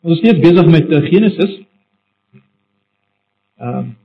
Ons 0.00 0.16
is 0.16 0.20
steeds 0.22 0.40
besig 0.40 0.68
met 0.72 0.92
uh, 0.92 1.02
Genesis. 1.12 1.56
Ehm 3.60 3.78
um, 3.80 3.96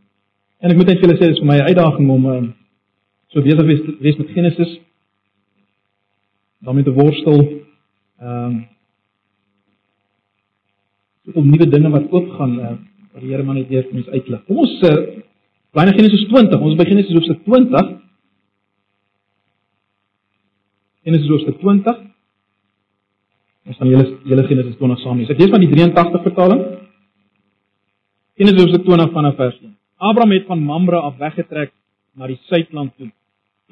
en 0.66 0.72
ek 0.72 0.80
moet 0.80 0.88
net 0.90 1.02
julle 1.04 1.14
sê 1.20 1.28
dis 1.30 1.40
vir 1.40 1.48
my 1.48 1.56
'n 1.60 1.68
uitdaging 1.70 2.08
om 2.10 2.24
uh, 2.26 2.44
so 3.30 3.42
besig 3.46 3.66
wees, 3.70 3.82
wees 4.02 4.18
met 4.18 4.34
Genesis. 4.34 4.80
daarmee 6.66 6.84
te 6.84 6.94
worstel. 6.94 7.40
Ehm 8.20 8.46
um, 8.46 8.68
om 11.34 11.50
nuwe 11.50 11.68
dinge 11.70 11.90
wat 11.90 12.12
oopgaan 12.12 12.60
uh, 12.60 12.72
wat 13.14 13.22
die 13.22 13.30
Here 13.32 13.44
maar 13.44 13.56
net 13.56 13.68
weer 13.68 13.84
vir 13.84 13.96
ons 13.96 14.10
uitlig. 14.10 14.44
Kom 14.46 14.58
ons 14.58 14.82
uh, 14.82 15.24
bly 15.72 15.86
in 15.86 15.94
Genesis 15.94 16.28
20. 16.28 16.60
Ons 16.60 16.76
begin 16.76 16.92
Genesis 16.92 17.14
hoofstuk 17.14 17.44
20. 17.44 17.88
Genesis 21.04 21.30
hoofstuk 21.30 21.60
20. 21.60 22.15
Ons 23.66 23.78
gaan 23.80 23.90
julle 23.90 24.06
julle 24.30 24.44
Genesis 24.46 24.78
20 24.78 25.00
saam 25.02 25.18
lees. 25.18 25.30
Ek 25.34 25.40
lees 25.42 25.50
van 25.54 25.64
die 25.64 25.72
83 25.72 26.26
vertaling. 26.28 26.64
Genesis 28.38 28.62
hoofstuk 28.62 28.84
20 28.86 29.14
vanaf 29.16 29.38
vers 29.40 29.56
1. 29.62 29.72
Abraham 29.98 30.34
het 30.36 30.50
van 30.50 30.62
Mamre 30.62 31.00
af 31.08 31.16
weggetrek 31.18 31.72
na 32.14 32.28
die 32.30 32.38
suidland 32.50 32.94
toe 33.00 33.10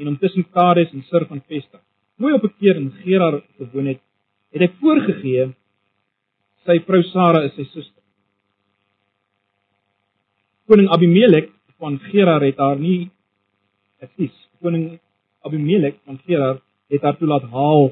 en 0.01 0.07
om 0.09 0.15
tussen 0.17 0.45
Kades 0.49 0.93
en 0.95 1.03
Sur 1.09 1.27
van 1.29 1.43
Vestig. 1.45 1.81
Mooi 2.17 2.33
op 2.33 2.43
'n 2.43 2.53
keer 2.59 2.75
in 2.75 2.91
Gerar 3.03 3.43
gewoon 3.57 3.85
het, 3.85 3.99
het 4.51 4.61
hy 4.61 4.69
voorgegee 4.81 5.53
sy 6.65 6.79
vrou 6.87 7.03
Sara 7.03 7.43
is 7.43 7.53
sy 7.55 7.63
suster. 7.63 8.03
Koning 10.67 10.89
Abimelek 10.89 11.51
van 11.77 11.99
Gerar 11.99 12.41
het 12.41 12.57
haar 12.57 12.79
nie 12.79 13.11
ekskuus, 13.99 14.49
koning 14.61 14.99
Abimelek 15.45 15.95
van 16.05 16.19
Gerar 16.25 16.61
het 16.89 17.01
haar 17.01 17.17
toelaat 17.17 17.43
haal 17.43 17.91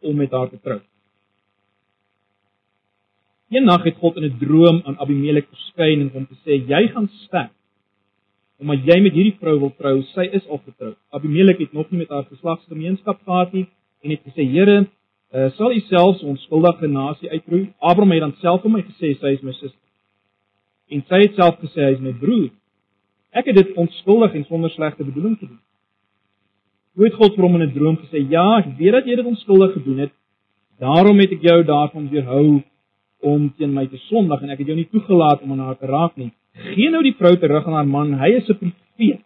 om 0.00 0.16
met 0.16 0.30
haar 0.30 0.48
te 0.48 0.60
trou. 0.60 0.80
Eendag 3.50 3.82
het 3.82 3.96
God 3.98 4.16
in 4.16 4.24
'n 4.24 4.38
droom 4.38 4.80
aan 4.84 4.98
Abimelek 5.02 5.48
verskyn 5.50 6.00
en 6.00 6.10
hom 6.12 6.26
gesê: 6.26 6.52
"Jy 6.68 6.88
gaan 6.88 7.08
sterf 7.08 7.50
omdat 8.60 8.84
jy 8.84 9.00
met 9.00 9.12
hierdie 9.12 9.36
vrou 9.40 9.58
wil 9.58 9.72
trou. 9.76 10.02
Sy 10.02 10.28
is 10.32 10.46
al 10.48 10.60
getroud." 10.64 10.96
Abimelek 11.10 11.58
het 11.58 11.72
nog 11.72 11.90
nie 11.90 11.98
met 11.98 12.08
haar 12.08 12.24
geslagsgemeenskap 12.24 13.18
gehad 13.24 13.52
nie 13.52 13.66
en 14.02 14.10
het 14.10 14.20
gesê: 14.22 14.46
"Here, 14.46 14.86
uh, 15.34 15.50
sal 15.50 15.72
U 15.72 15.80
self 15.80 16.22
'n 16.22 16.26
onskuldige 16.26 16.86
nasie 16.86 17.30
uitroei?" 17.30 17.72
Abraham 17.78 18.10
het 18.10 18.20
dan 18.20 18.34
self 18.40 18.62
vir 18.62 18.70
my 18.70 18.82
gesê: 18.82 19.18
"Sy 19.18 19.26
is 19.26 19.42
my 19.42 19.52
suster." 19.52 19.88
En 20.90 21.04
sy 21.08 21.20
het 21.20 21.34
self 21.34 21.58
gesê: 21.58 21.80
"Hy 21.80 21.92
is 21.92 22.00
my 22.00 22.12
broer." 22.12 22.50
Ek 23.32 23.46
het 23.46 23.56
dit 23.56 23.74
onskuldig 23.74 24.34
en 24.34 24.44
sonder 24.44 24.70
slegte 24.70 25.04
bedoeling 25.04 25.38
gedoen. 25.38 25.60
Hoe 26.94 27.04
het 27.04 27.14
God 27.14 27.34
vir 27.34 27.44
hom 27.44 27.54
in 27.54 27.68
'n 27.68 27.74
droom 27.74 27.96
gesê: 27.96 28.30
"Ja, 28.30 28.58
ek 28.58 28.78
weet 28.78 28.92
dat 28.92 29.06
jy 29.06 29.16
dit 29.16 29.26
onskuldig 29.26 29.72
gedoen 29.72 29.98
het. 29.98 30.12
Daarom 30.78 31.18
het 31.18 31.32
ek 31.32 31.42
jou 31.42 31.64
daarvan 31.64 32.08
weerhou 32.08 32.62
om 33.22 33.48
teen 33.58 33.72
my 33.74 33.86
te 33.86 33.98
sondig 34.08 34.42
en 34.42 34.50
ek 34.50 34.62
het 34.62 34.70
jou 34.72 34.76
nie 34.76 34.88
toegelaat 34.90 35.42
om 35.44 35.52
aan 35.52 35.66
haar 35.66 35.78
te 35.78 35.88
raak 35.90 36.16
nie. 36.16 36.30
Geen 36.74 36.92
nou 36.92 37.02
die 37.04 37.16
vrou 37.18 37.34
terug 37.36 37.66
aan 37.66 37.78
haar 37.78 37.88
man, 37.88 38.14
hy 38.20 38.30
is 38.36 38.48
'n 38.48 38.58
profeet. 38.58 39.20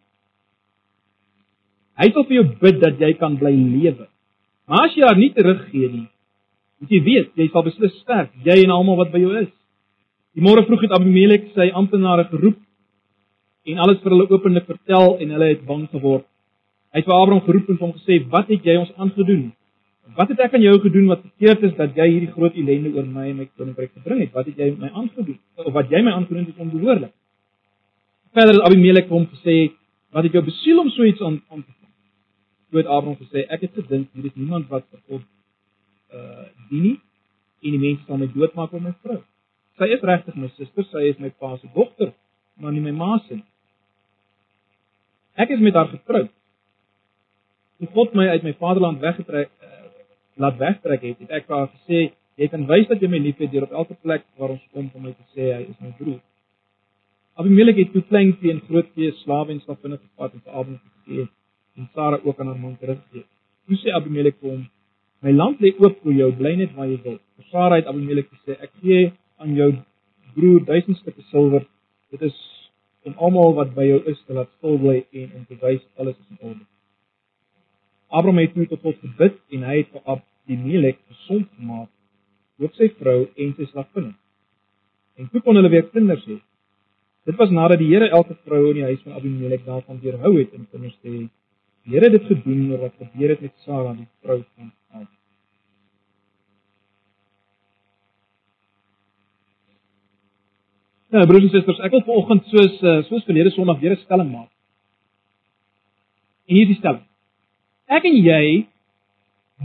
Hy 1.94 2.10
sal 2.10 2.24
vir 2.24 2.36
jou 2.36 2.46
bid 2.60 2.80
dat 2.80 2.98
jy 2.98 3.12
kan 3.14 3.36
bly 3.38 3.52
lewe. 3.54 4.06
Maar 4.66 4.84
as 4.88 4.96
jy 4.96 5.02
haar 5.06 5.16
nie 5.16 5.30
teruggee 5.30 5.88
nie, 5.88 6.08
moet 6.80 6.90
jy 6.90 7.02
weet, 7.04 7.30
jy 7.36 7.48
sal 7.52 7.62
beslis 7.62 7.94
sterf, 8.00 8.30
jy 8.44 8.64
en 8.64 8.70
almal 8.70 8.96
wat 8.96 9.12
by 9.12 9.18
jou 9.18 9.34
is. 9.38 9.52
Die 10.34 10.42
môre 10.42 10.64
vroeg 10.66 10.82
het 10.82 10.94
Abimelek 10.96 11.52
sy 11.54 11.70
amptenare 11.70 12.24
geroep 12.24 12.58
en 13.64 13.78
alles 13.78 14.00
vir 14.02 14.10
hulle 14.10 14.30
openlik 14.30 14.66
vertel 14.66 15.18
en 15.20 15.30
hulle 15.30 15.48
het 15.52 15.66
bang 15.66 15.86
geword. 15.92 16.26
Hy 16.92 17.02
het 17.02 17.06
vir 17.06 17.14
Abraham 17.14 17.44
geroep 17.46 17.70
en 17.70 17.78
hom 17.80 17.92
gesê: 17.92 18.18
"Wat 18.30 18.48
het 18.48 18.64
jy 18.64 18.76
ons 18.76 18.92
aangedoen?" 18.96 19.52
Wat 20.12 20.28
het 20.28 20.40
ek 20.44 20.54
aan 20.54 20.62
jou 20.62 20.74
gedoen 20.80 21.06
wat 21.08 21.22
verkeerd 21.24 21.62
is 21.62 21.76
dat 21.78 21.96
jy 21.96 22.06
hierdie 22.10 22.32
groot 22.32 22.54
ellende 22.54 22.92
oor 22.92 23.06
my 23.08 23.28
en 23.30 23.38
my 23.40 23.46
koninkryk 23.56 23.92
gebring 23.96 24.20
het? 24.20 24.32
Wat 24.36 24.46
het 24.46 24.58
jy 24.60 24.74
my 24.76 24.90
aangedoen? 24.92 25.38
Of 25.56 25.72
wat 25.72 25.90
jy 25.90 26.02
my 26.04 26.12
aangedoen 26.12 26.44
het 26.44 26.60
onbehoorlik? 26.60 27.12
Verder 28.36 28.58
het 28.58 28.66
Abimelek 28.66 29.08
hom 29.08 29.26
gesê, 29.30 29.72
"Wat 30.12 30.24
het 30.24 30.32
jou 30.32 30.44
besiel 30.44 30.80
om 30.80 30.90
so 30.90 31.04
iets 31.04 31.20
aan 31.20 31.42
aan 31.50 31.62
te 31.64 31.72
doen?" 31.80 31.90
Toe 32.70 32.78
het 32.78 32.86
Abraham 32.86 33.16
gesê, 33.16 33.46
"Ek 33.48 33.60
het 33.60 33.72
gedink 33.74 34.08
hier 34.12 34.24
is 34.24 34.34
niemand 34.34 34.68
wat 34.68 34.84
vir 34.90 35.00
God 35.08 35.22
uh 36.14 36.44
dien 36.70 36.82
nie 36.82 37.00
en 37.62 37.70
die 37.70 37.78
mense 37.78 38.04
sal 38.04 38.16
my 38.16 38.26
doodmaak 38.26 38.70
vir 38.70 38.80
my 38.80 38.92
vrou. 39.02 39.22
Sy 39.78 39.84
is 39.84 40.02
regtig 40.02 40.36
my 40.36 40.48
suster, 40.48 40.84
sy 40.84 41.08
is 41.08 41.18
my 41.18 41.30
pa 41.30 41.56
se 41.56 41.68
dogter, 41.74 42.12
maar 42.60 42.72
nie 42.72 42.80
my 42.80 42.90
ma 42.90 43.18
se 43.18 43.34
nie. 43.34 43.44
Ek 45.34 45.50
is 45.50 45.60
met 45.60 45.74
haar 45.74 45.88
getroud. 45.88 46.30
Toe 47.78 47.88
God 47.96 48.14
my 48.14 48.28
uit 48.28 48.42
my 48.46 48.52
vaderland 48.52 49.00
weggetrek 49.02 49.50
laat 50.42 50.58
wegtrek 50.58 51.02
het, 51.02 51.18
het 51.18 51.30
ek 51.38 51.48
vir 51.48 51.56
haar 51.56 51.70
gesê, 51.72 52.00
jy 52.40 52.48
kan 52.50 52.66
wys 52.70 52.88
dat 52.90 53.02
jy 53.02 53.10
my 53.10 53.20
liefhet 53.22 53.52
deur 53.52 53.66
op 53.68 53.74
elke 53.82 53.96
plek 54.02 54.24
waar 54.40 54.54
ons 54.56 54.64
kom 54.72 54.90
om 54.94 55.06
my 55.06 55.12
te 55.14 55.26
sê 55.34 55.50
hy 55.52 55.62
is 55.68 55.78
my 55.80 55.92
broer. 55.98 56.20
Abimelek 57.38 57.78
het 57.82 57.92
toe 57.94 58.02
klein 58.10 58.32
vee 58.40 58.52
en 58.54 58.60
groot 58.68 58.90
vee 58.94 59.14
slawe 59.22 59.50
en 59.54 59.60
slavinne 59.62 59.98
gevat 59.98 60.34
en 60.34 60.42
vir 60.42 60.52
Abraham 60.52 60.80
gegee 60.82 61.26
en 61.76 61.88
Sara 61.94 62.20
ook 62.22 62.40
aan 62.40 62.46
haar 62.46 62.60
man 62.62 62.76
teruggegee. 62.78 63.26
Toe 63.66 63.78
sê 63.82 63.94
Abimelek 63.98 64.38
vir 64.40 64.52
hom, 64.52 64.62
my 65.26 65.32
land 65.34 65.62
lê 65.64 65.72
oop 65.82 65.96
vir 66.04 66.18
jou, 66.20 66.30
bly 66.38 66.54
net 66.60 66.74
waar 66.76 66.90
jy 66.90 67.00
wil. 67.06 67.18
Vir 67.38 67.50
Sara 67.50 67.80
het 67.80 67.90
Abimelek 67.90 68.30
gesê, 68.30 68.58
ek 68.62 68.70
gee 68.82 69.08
aan 69.42 69.56
jou 69.58 69.70
broer 70.34 70.62
duisend 70.68 71.00
stukke 71.02 71.26
silwer. 71.30 71.66
Dit 72.14 72.22
is 72.22 72.36
om 73.04 73.18
almal 73.18 73.54
wat 73.58 73.74
by 73.74 73.88
jou 73.88 73.98
is 74.10 74.22
te 74.26 74.36
laat 74.38 74.50
stil 74.58 74.78
bly 74.80 75.00
en 75.22 75.34
om 75.38 75.42
te 75.50 75.58
wys 75.62 75.82
alles 75.98 76.16
is 76.18 76.30
in 76.36 76.46
orde. 76.50 76.64
Abraham 78.14 78.40
het 78.42 78.52
toe 78.54 78.66
tot 78.70 78.82
God 78.86 78.98
gebid 79.02 79.38
en 79.56 79.66
hy 79.68 79.76
het 79.80 79.90
vir 79.94 80.02
Abimelek 80.14 81.00
gesond 81.10 81.48
gemaak, 81.58 81.90
ook 82.62 82.74
sy 82.78 82.90
vrou 83.00 83.20
en 83.26 83.54
sy 83.58 83.66
slavinne. 83.70 84.14
En 85.18 85.30
toe 85.30 85.42
kon 85.42 85.58
hulle 85.58 85.70
weer 85.72 85.88
kinders 85.94 86.26
hê. 86.30 86.38
Dit 87.24 87.38
was 87.40 87.50
nadat 87.54 87.80
die 87.80 87.88
Here 87.90 88.10
elke 88.12 88.36
vrou 88.44 88.68
in 88.70 88.80
die 88.80 88.86
huis 88.90 89.02
van 89.02 89.16
Abimelek 89.18 89.64
daarvan 89.66 90.00
weerhou 90.02 90.34
het 90.36 90.54
en 90.54 90.68
kinders 90.70 90.96
te 91.00 91.10
hê. 91.10 91.26
Die 91.84 91.96
Here 91.96 92.10
het 92.10 92.18
dit 92.18 92.30
gedoen 92.30 92.70
oor 92.72 92.86
wat 92.86 92.96
gebeur 93.00 93.34
het 93.34 93.44
met 93.44 93.54
Sara, 93.66 93.94
die 93.98 94.08
vrou 94.22 94.40
van 94.42 94.70
Abraham. 94.70 95.12
Nou, 101.14 101.26
broers 101.30 101.44
en 101.46 101.52
susters, 101.52 101.78
ek 101.86 101.92
wil 101.94 102.00
vanoggend 102.08 102.48
soos 102.50 102.80
eh, 102.82 103.00
soos 103.06 103.26
verlede 103.26 103.52
Sondag 103.54 103.78
weer 103.78 103.92
'n 103.94 104.02
stelling 104.02 104.30
maak. 104.32 104.50
En 106.48 106.54
hier 106.56 106.66
is 106.66 106.72
die 106.72 106.80
stelling. 106.80 107.04
Ek 107.94 108.06
en 108.08 108.16
jy 108.18 108.44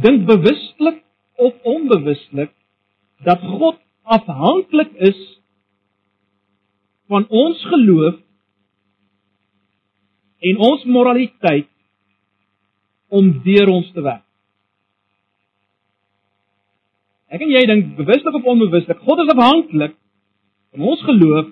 dink 0.04 0.26
bewuslik 0.28 1.02
of 1.40 1.70
onbewuslik 1.74 2.52
dat 3.26 3.42
God 3.42 3.80
afhanklik 4.04 4.92
is 5.10 5.20
van 7.10 7.26
ons 7.30 7.62
geloof 7.72 8.20
en 10.50 10.64
ons 10.70 10.84
moraliteit 10.86 11.70
om 13.10 13.32
deur 13.44 13.72
ons 13.74 13.88
te 13.96 14.04
werk. 14.06 14.26
Ek 17.30 17.42
en 17.46 17.52
jy 17.54 17.64
dink 17.70 17.96
bewuslik 17.98 18.38
of 18.40 18.52
onbewuslik 18.54 19.02
God 19.06 19.24
is 19.26 19.34
afhanklik 19.34 19.96
van 20.74 20.86
ons 20.94 21.02
geloof 21.08 21.50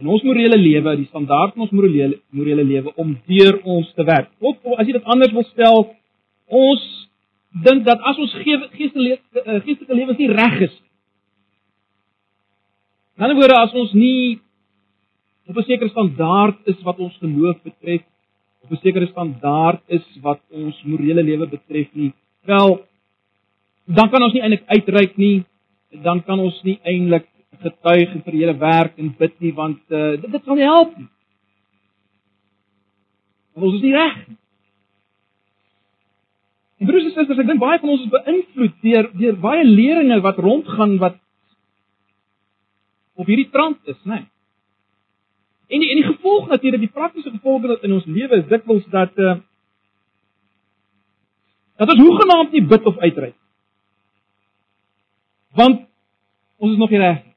en 0.00 0.08
ons 0.08 0.22
morele 0.24 0.56
lewe, 0.56 0.96
die 0.96 1.08
standaard 1.10 1.54
van 1.54 1.66
ons 1.66 1.72
morele 1.76 2.20
morele 2.36 2.64
lewe 2.64 2.92
om 2.96 3.12
deur 3.28 3.60
ons 3.64 3.88
te 3.96 4.04
werk. 4.08 4.30
Of 4.40 4.56
as 4.78 4.86
jy 4.88 4.96
dit 4.96 5.08
anders 5.14 5.34
wil 5.36 5.46
stel, 5.50 5.82
ons 6.48 6.86
dink 7.66 7.84
dat 7.84 8.00
as 8.06 8.20
ons 8.22 8.36
geestelike 8.40 9.42
eh, 9.44 9.58
geestelike 9.66 9.98
lewens 9.98 10.20
nie 10.20 10.30
reg 10.30 10.60
is 10.68 10.76
nie. 10.78 10.86
In 13.18 13.26
ander 13.26 13.36
woorde, 13.36 13.58
as 13.60 13.74
ons 13.76 13.92
nie 13.92 14.40
op 15.50 15.56
'n 15.56 15.66
sekere 15.66 15.90
standaard 15.90 16.56
is 16.66 16.80
wat 16.82 16.98
ons 16.98 17.16
geloof 17.18 17.58
betref, 17.62 18.02
op 18.62 18.70
'n 18.70 18.80
sekere 18.82 19.06
standaard 19.06 19.82
is 19.88 20.06
wat 20.22 20.40
ons 20.50 20.76
morele 20.84 21.22
lewe 21.22 21.46
betref 21.46 21.88
nie, 21.92 22.12
wel 22.46 22.80
dan 23.86 24.10
kan 24.10 24.22
ons 24.22 24.32
nie 24.32 24.42
eintlik 24.42 24.66
uitreik 24.66 25.16
nie, 25.16 25.44
dan 25.90 26.22
kan 26.22 26.38
ons 26.38 26.62
nie 26.62 26.78
eintlik 26.84 27.26
getuig 27.58 28.12
en 28.14 28.22
vir 28.24 28.36
julle 28.40 28.58
werk 28.58 28.98
en 28.98 29.14
bid 29.18 29.34
nie 29.42 29.52
want 29.56 29.80
uh, 29.90 30.14
dit 30.20 30.30
dit 30.30 30.44
sal 30.44 30.58
nie 30.58 30.68
help 30.68 30.92
nie. 30.98 31.08
Want 33.54 33.66
ons 33.66 33.80
is 33.80 33.84
nie 33.84 33.96
reg 33.96 34.20
nie. 34.28 34.38
En 36.80 36.88
broers 36.88 37.04
en 37.04 37.12
susters, 37.12 37.40
ek 37.42 37.48
dink 37.50 37.60
baie 37.60 37.80
van 37.82 37.92
ons 37.92 38.06
is 38.06 38.12
beïnvloed 38.12 38.76
deur 38.84 39.10
deur 39.20 39.40
baie 39.42 39.64
leringe 39.66 40.20
wat 40.24 40.38
rondgaan 40.40 40.96
wat 41.02 41.18
op 43.20 43.28
hierdie 43.28 43.50
trant 43.52 43.80
is, 43.84 43.98
né? 44.04 44.22
Nee. 44.22 44.28
En 45.70 45.82
die 45.82 45.90
en 45.92 46.00
die 46.00 46.08
gevolg 46.08 46.48
natuurlik, 46.48 46.80
die 46.80 46.94
praktiese 46.94 47.30
gevolge 47.30 47.68
wat 47.68 47.84
in 47.86 47.92
ons 47.94 48.06
lewe 48.08 48.40
is 48.40 48.48
dikwels 48.50 48.86
dat 48.90 49.18
uh 49.18 49.36
dat 51.80 51.92
ons 51.94 52.00
hoegenaamd 52.00 52.52
nie 52.52 52.64
bid 52.68 52.84
of 52.84 52.98
uitreik. 53.00 53.36
Want 55.56 55.86
ons 56.60 56.72
is 56.72 56.80
nog 56.80 56.90
nie 56.92 56.98
reg 57.00 57.22
nie. 57.24 57.29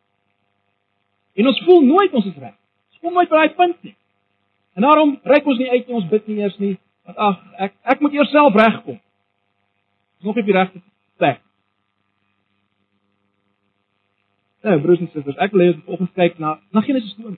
En 1.33 1.47
ons 1.49 1.61
voel 1.65 1.85
nooit 1.85 2.13
ons 2.13 2.25
is 2.25 2.37
reg. 2.37 2.55
Ons 2.91 3.01
kom 3.01 3.13
nooit 3.13 3.29
by 3.29 3.41
daai 3.41 3.55
punt 3.57 3.77
nie. 3.81 3.95
En 4.73 4.85
daarom 4.85 5.15
reik 5.23 5.45
ons 5.45 5.57
nie 5.57 5.69
uit 5.69 5.87
nie, 5.87 5.95
ons 5.95 6.09
bid 6.09 6.27
nie 6.27 6.41
eers 6.41 6.57
nie, 6.61 6.75
want 7.05 7.17
ag, 7.27 7.39
ek 7.67 7.73
ek 7.93 8.01
moet 8.01 8.15
eers 8.17 8.31
self 8.33 8.55
regkom. 8.57 8.99
Dis 10.17 10.29
nog 10.29 10.37
nie 10.39 10.45
die 10.47 10.55
regte 10.55 10.81
plek. 11.21 11.41
Nou, 14.63 14.77
broers 14.81 15.01
en 15.03 15.09
susters, 15.11 15.39
ek 15.43 15.51
wil 15.53 15.65
hê 15.65 15.71
ons 15.73 15.83
vanoggend 15.85 16.13
kyk 16.17 16.37
na 16.41 16.55
na 16.73 16.85
Genesis 16.85 17.13
20. 17.19 17.37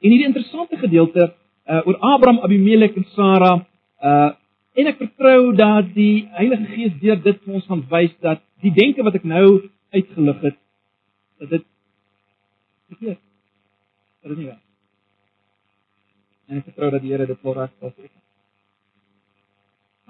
En 0.00 0.12
hierdie 0.12 0.28
interessante 0.28 0.78
gedeelte 0.80 1.32
uh 1.70 1.80
oor 1.86 1.98
Abraham, 2.14 2.40
Abimelek 2.46 2.96
en 2.96 3.08
Sara, 3.16 3.56
uh 4.00 4.30
en 4.80 4.86
ek 4.86 5.00
vertrou 5.02 5.50
dat 5.58 5.90
die 5.96 6.28
Heilige 6.36 6.70
Gees 6.76 6.94
deur 7.02 7.18
dit 7.20 7.40
vir 7.44 7.58
ons 7.58 7.66
gaan 7.66 7.82
wys 7.90 8.14
dat 8.22 8.40
die 8.64 8.72
denke 8.72 9.02
wat 9.04 9.18
ek 9.18 9.26
nou 9.26 9.46
uitgelig 9.92 10.44
het, 10.46 10.56
dat 11.42 11.50
dit 11.56 11.66
dit 14.34 14.42
nie 14.42 14.50
waar 14.50 14.60
en 16.50 16.58
ek 16.58 16.66
vertrou 16.72 16.90
dat 16.90 17.04
die 17.04 17.12
Here 17.14 17.26
dit 17.28 17.46
wel 17.46 17.56
reg 17.56 17.70
sal 17.78 17.92
sê. 17.94 18.08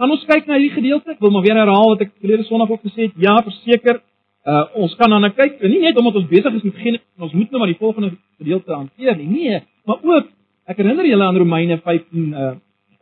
Gaan 0.00 0.14
ons 0.14 0.22
kyk 0.28 0.46
na 0.48 0.56
hierdie 0.56 0.72
gedeelte. 0.72 1.12
Ek 1.12 1.20
wil 1.20 1.34
maar 1.34 1.44
weer 1.44 1.58
herhaal 1.60 1.92
wat 1.92 2.04
ek 2.06 2.14
verlede 2.22 2.46
Sondag 2.48 2.72
ook 2.72 2.86
gesê 2.86 3.08
het. 3.08 3.18
Ja, 3.20 3.36
verseker, 3.44 4.00
uh 4.48 4.62
ons 4.80 4.94
kan 4.96 5.12
dan 5.12 5.28
kyk, 5.36 5.58
nie 5.68 5.82
net 5.82 5.98
omdat 6.00 6.16
ons 6.22 6.30
besig 6.30 6.54
is 6.56 6.64
met 6.64 6.78
geen 6.80 6.96
ons 7.20 7.34
moet 7.36 7.50
nou 7.50 7.60
maar 7.60 7.68
die 7.68 7.80
volgende 7.80 8.14
gedeelte 8.40 8.72
hanteer 8.72 9.18
nie. 9.18 9.28
Nee, 9.28 9.60
maar 9.84 10.00
ook 10.00 10.30
ek 10.64 10.80
herinner 10.80 11.08
julle 11.10 11.26
aan 11.26 11.40
Romeine 11.42 11.76
15 11.84 12.32
uh 12.32 12.54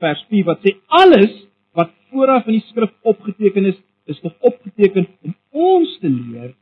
vers 0.02 0.24
4 0.30 0.48
wat 0.50 0.66
sê 0.66 0.74
alles 1.02 1.44
wat 1.78 1.94
vooraf 2.10 2.46
in 2.50 2.58
die 2.58 2.66
skrif 2.66 2.90
opgeteken 3.06 3.70
is, 3.70 3.78
is 4.10 4.18
tog 4.24 4.34
opgeteken 4.50 5.06
om 5.22 5.34
ons 5.50 5.94
te 6.02 6.10
leer 6.10 6.56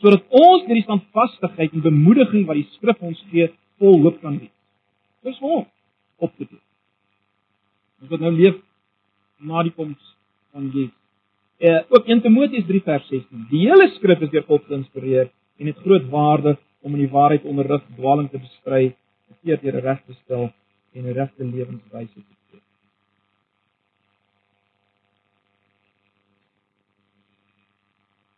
sodat 0.00 0.24
ons 0.30 0.64
deur 0.66 0.78
die 0.78 0.86
standvastigheid 0.86 1.74
en 1.76 1.84
bemoediging 1.84 2.46
wat 2.48 2.58
die 2.60 2.68
skrif 2.76 3.02
ons 3.04 3.20
gee, 3.32 3.50
vol 3.80 4.00
hoop 4.04 4.20
kan 4.22 4.38
wees. 4.38 4.54
Dis 5.26 5.38
hom 5.44 5.66
op 6.20 6.32
te 6.36 6.46
doen. 6.46 6.62
Ons 8.00 8.12
wat 8.14 8.24
nou 8.24 8.32
leef 8.36 8.56
na 9.44 9.64
die 9.66 9.74
koms 9.76 10.00
van 10.54 10.70
Jesus. 10.72 10.96
Eh 11.60 11.82
ook 11.92 12.08
1 12.08 12.22
Timoteus 12.24 12.64
3 12.68 12.80
vers 12.88 13.06
16. 13.12 13.46
Die 13.52 13.66
hele 13.68 13.90
skrif 13.98 14.24
is 14.24 14.32
deur 14.32 14.46
God 14.48 14.64
geïnspireer 14.68 15.28
en 15.60 15.68
het 15.68 15.84
groot 15.84 16.08
waarde 16.08 16.56
om 16.80 16.94
in 16.96 17.04
die 17.04 17.12
waarheid 17.12 17.44
onderrig, 17.44 17.84
dwaling 17.96 18.30
te 18.32 18.40
bestry, 18.40 18.94
verkeerd 19.28 19.64
deur 19.66 19.80
reg 19.84 20.00
te 20.06 20.16
stel 20.24 20.48
en 20.96 21.04
'n 21.04 21.12
regte 21.12 21.44
lewenswyse 21.44 22.14
te 22.14 22.39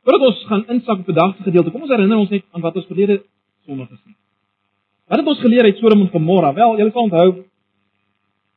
Voordat 0.02 0.26
ons 0.26 0.44
gaan 0.50 0.64
insak 0.66 0.98
op 0.98 1.04
vandag 1.04 1.36
se 1.36 1.42
gedeelte, 1.46 1.70
kom 1.70 1.84
ons 1.86 1.90
herinner 1.94 2.18
ons 2.18 2.30
net 2.30 2.44
aan 2.50 2.62
wat 2.64 2.76
ons 2.76 2.88
verlede 2.90 3.20
Sondag 3.62 3.88
gesien 3.92 4.10
het. 4.10 4.18
Wat 5.12 5.20
het 5.20 5.28
ons 5.30 5.42
geleer 5.44 5.68
uit 5.68 5.78
Sodom 5.78 6.00
en 6.02 6.10
Gomorra? 6.10 6.50
Wel, 6.56 6.78
julle 6.80 6.94
sal 6.94 7.06
onthou 7.06 7.28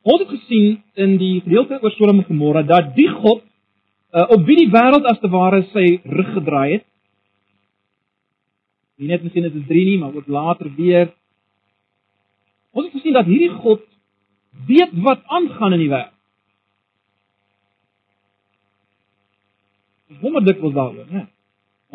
ons 0.06 0.22
het 0.22 0.30
gesien 0.30 0.76
in 1.02 1.16
die 1.18 1.40
gedeelte 1.42 1.78
oor 1.82 1.94
Sodom 1.94 2.22
en 2.22 2.26
Gomorra 2.26 2.62
dat 2.66 2.92
die 2.98 3.08
God 3.10 3.42
uh, 3.42 4.24
op 4.34 4.42
wie 4.46 4.56
die 4.58 4.72
wêreld 4.74 5.06
as 5.06 5.20
te 5.22 5.30
ware 5.30 5.62
sy 5.70 5.86
rug 6.02 6.32
gedraai 6.34 6.76
het. 6.76 6.84
Nie 8.98 9.12
net 9.12 9.22
miskien 9.22 9.46
dit 9.46 9.54
is 9.60 9.66
3 9.68 9.84
nie, 9.86 9.96
maar 10.00 10.14
ook 10.16 10.26
later 10.30 10.70
weer. 10.74 11.12
Ons 12.74 12.88
het 12.88 12.98
gesien 12.98 13.14
dat 13.14 13.28
hierdie 13.28 13.52
God 13.62 13.84
weet 14.66 14.94
wat 15.06 15.22
aangaan 15.38 15.78
in 15.78 15.84
die 15.84 15.90
wêreld. 15.94 16.14
Wonderlik 20.22 20.62
was 20.62 20.74
daaroor, 20.74 21.06
né? 21.10 21.26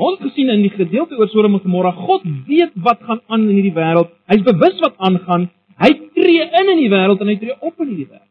Ons 0.01 0.21
gesien 0.23 0.49
in 0.49 0.63
die 0.65 0.73
gedeelte 0.73 1.17
oor 1.19 1.29
Sodom 1.29 1.59
en 1.59 1.61
Gomorra, 1.61 1.91
God 1.93 2.23
weet 2.47 2.73
wat 2.85 3.03
gaan 3.05 3.21
aan 3.27 3.43
in 3.49 3.59
hierdie 3.59 3.75
wêreld. 3.75 4.09
Hy's 4.31 4.41
bewus 4.47 4.79
wat 4.81 4.97
aangaan. 4.97 5.49
Hy 5.81 5.91
tree 6.15 6.47
in 6.47 6.71
in 6.73 6.81
die 6.81 6.89
wêreld 6.89 7.21
en 7.21 7.29
hy 7.29 7.37
tree 7.41 7.57
op 7.59 7.83
in 7.83 7.91
hierdie 7.91 8.07
wêreld. 8.07 8.29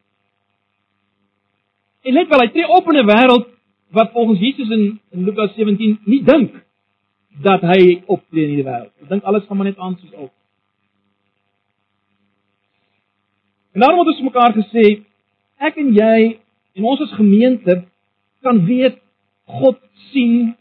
En 2.01 2.17
let 2.17 2.31
wel, 2.31 2.43
hy 2.43 2.51
tree 2.51 2.67
op 2.67 2.91
in 2.91 2.99
'n 2.99 3.07
wêreld 3.07 3.47
wat 3.91 4.11
volgens 4.11 4.39
Jesus 4.39 4.69
in, 4.69 4.99
in 5.11 5.23
Lukas 5.23 5.55
17 5.55 5.99
nie 6.05 6.23
dink 6.23 6.59
dat 7.43 7.61
hy 7.61 8.03
optree 8.05 8.43
in 8.43 8.55
hierdie 8.55 8.67
wêreld. 8.67 8.91
Hy 8.99 9.07
dink 9.07 9.23
alles 9.23 9.45
gaan 9.47 9.57
maar 9.57 9.69
net 9.71 9.79
aan 9.79 9.97
soos 9.99 10.13
altyd. 10.13 10.39
En 13.73 13.79
daarom 13.79 13.99
het 13.99 14.07
ons 14.07 14.21
mekaar 14.27 14.53
gesê, 14.53 15.03
ek 15.57 15.77
en 15.77 15.93
jy 15.95 16.39
en 16.75 16.83
ons 16.83 17.01
as 17.01 17.13
gemeente 17.15 17.83
kan 18.43 18.65
weet 18.65 18.97
God 19.45 19.79
sien 20.11 20.55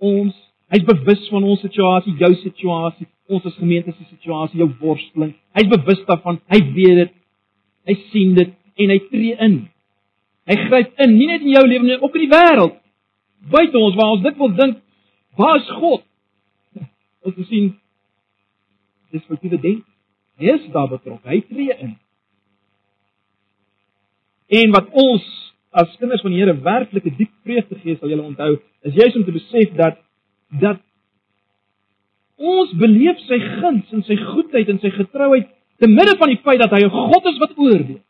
ons, 0.00 0.36
hy's 0.72 0.86
bewus 0.86 1.26
van 1.32 1.46
ons 1.46 1.62
situasie, 1.64 2.14
jou 2.20 2.30
situasie, 2.42 3.08
ons 3.30 3.46
as 3.46 3.58
gemeente 3.60 3.92
se 3.94 4.06
situasie, 4.10 4.60
jou 4.60 4.70
worsteling. 4.80 5.34
Hy's 5.56 5.68
bewus 5.70 6.02
daarvan. 6.08 6.40
Hy 6.50 6.60
weet 6.74 7.00
dit. 7.02 7.12
Hy 7.90 7.96
sien 8.10 8.34
dit 8.38 8.54
en 8.80 8.92
hy 8.92 8.98
tree 9.10 9.36
in. 9.46 9.56
Hy 10.50 10.56
gryp 10.66 11.02
in, 11.04 11.16
nie 11.16 11.28
net 11.30 11.44
in 11.44 11.52
jou 11.54 11.64
lewe 11.66 11.86
nie, 11.86 11.98
ook 12.00 12.16
in 12.18 12.24
die 12.24 12.32
wêreld. 12.32 12.78
Buite 13.50 13.80
ons 13.80 13.96
waar 13.98 14.14
ons 14.16 14.24
dit 14.24 14.40
wil 14.40 14.50
dink, 14.56 14.80
waar 15.38 15.60
is 15.60 15.68
God? 15.78 16.02
Ons 17.24 17.38
sien 17.48 17.70
dis 19.14 19.24
wat 19.30 19.44
jy 19.44 19.56
dink. 19.56 19.84
Hy 20.40 20.54
is 20.56 20.66
daar 20.74 20.88
betrokke. 20.90 21.28
Hy 21.28 21.40
tree 21.48 21.76
in. 21.76 21.94
En 24.60 24.74
wat 24.74 24.88
ons 24.98 25.26
as 25.70 25.96
kinders 25.98 26.22
van 26.24 26.34
die 26.34 26.42
Here 26.42 26.56
werklike 26.64 27.12
diep 27.16 27.30
vreugde 27.46 27.78
gee, 27.82 27.96
sal 27.98 28.10
julle 28.10 28.26
onthou, 28.26 28.56
is 28.86 28.96
juis 28.96 29.16
om 29.16 29.24
te 29.24 29.34
besef 29.34 29.74
dat 29.78 30.00
dat 30.60 30.80
ons 32.40 32.72
beleef 32.80 33.20
sy 33.28 33.38
guns 33.60 33.92
en 33.94 34.02
sy 34.08 34.16
goedheid 34.18 34.70
en 34.72 34.80
sy 34.82 34.90
getrouheid 34.96 35.50
te 35.80 35.88
midde 35.88 36.16
van 36.18 36.32
die 36.32 36.40
feit 36.44 36.60
dat 36.60 36.72
hy 36.74 36.82
'n 36.84 36.90
God 36.90 37.26
is 37.30 37.38
wat 37.38 37.58
oordeel. 37.58 38.02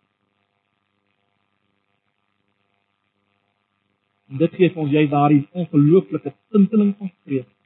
En 4.30 4.38
dit 4.38 4.52
gee 4.54 4.70
vir 4.70 4.82
ons 4.82 4.92
jy 4.92 5.06
daardie 5.10 5.48
ongelooflike 5.52 6.32
tinteling 6.50 6.96
van 6.98 7.10
vreugde 7.24 7.56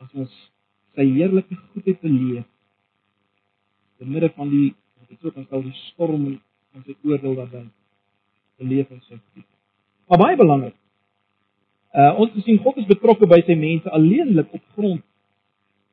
as 0.00 0.12
ons 0.14 0.32
sy 0.94 1.04
heerlike 1.04 1.56
goedheid 1.56 2.00
beleef 2.00 2.46
te 3.98 4.04
midde 4.04 4.30
van 4.36 4.50
die 4.50 4.74
wat 4.98 5.10
ek 5.10 5.20
so 5.20 5.30
kan 5.30 5.44
stel 5.44 5.62
die 5.62 5.76
storm 5.88 6.24
van 6.72 6.84
sy 6.84 6.96
oordeel 7.04 7.34
daarbey 7.34 7.79
beleef 8.60 8.90
in 8.90 9.00
sy 9.06 9.16
gebied. 9.16 9.48
Maar 10.10 10.22
baie 10.24 10.36
belangrik. 10.36 10.76
Uh 11.90 12.12
ons 12.22 12.34
gesien 12.36 12.60
God 12.64 12.78
is 12.82 12.88
betrokke 12.90 13.26
by 13.30 13.40
sy 13.46 13.56
mense 13.58 13.90
alleenlik 13.96 14.52
op 14.54 14.62
grond 14.76 15.02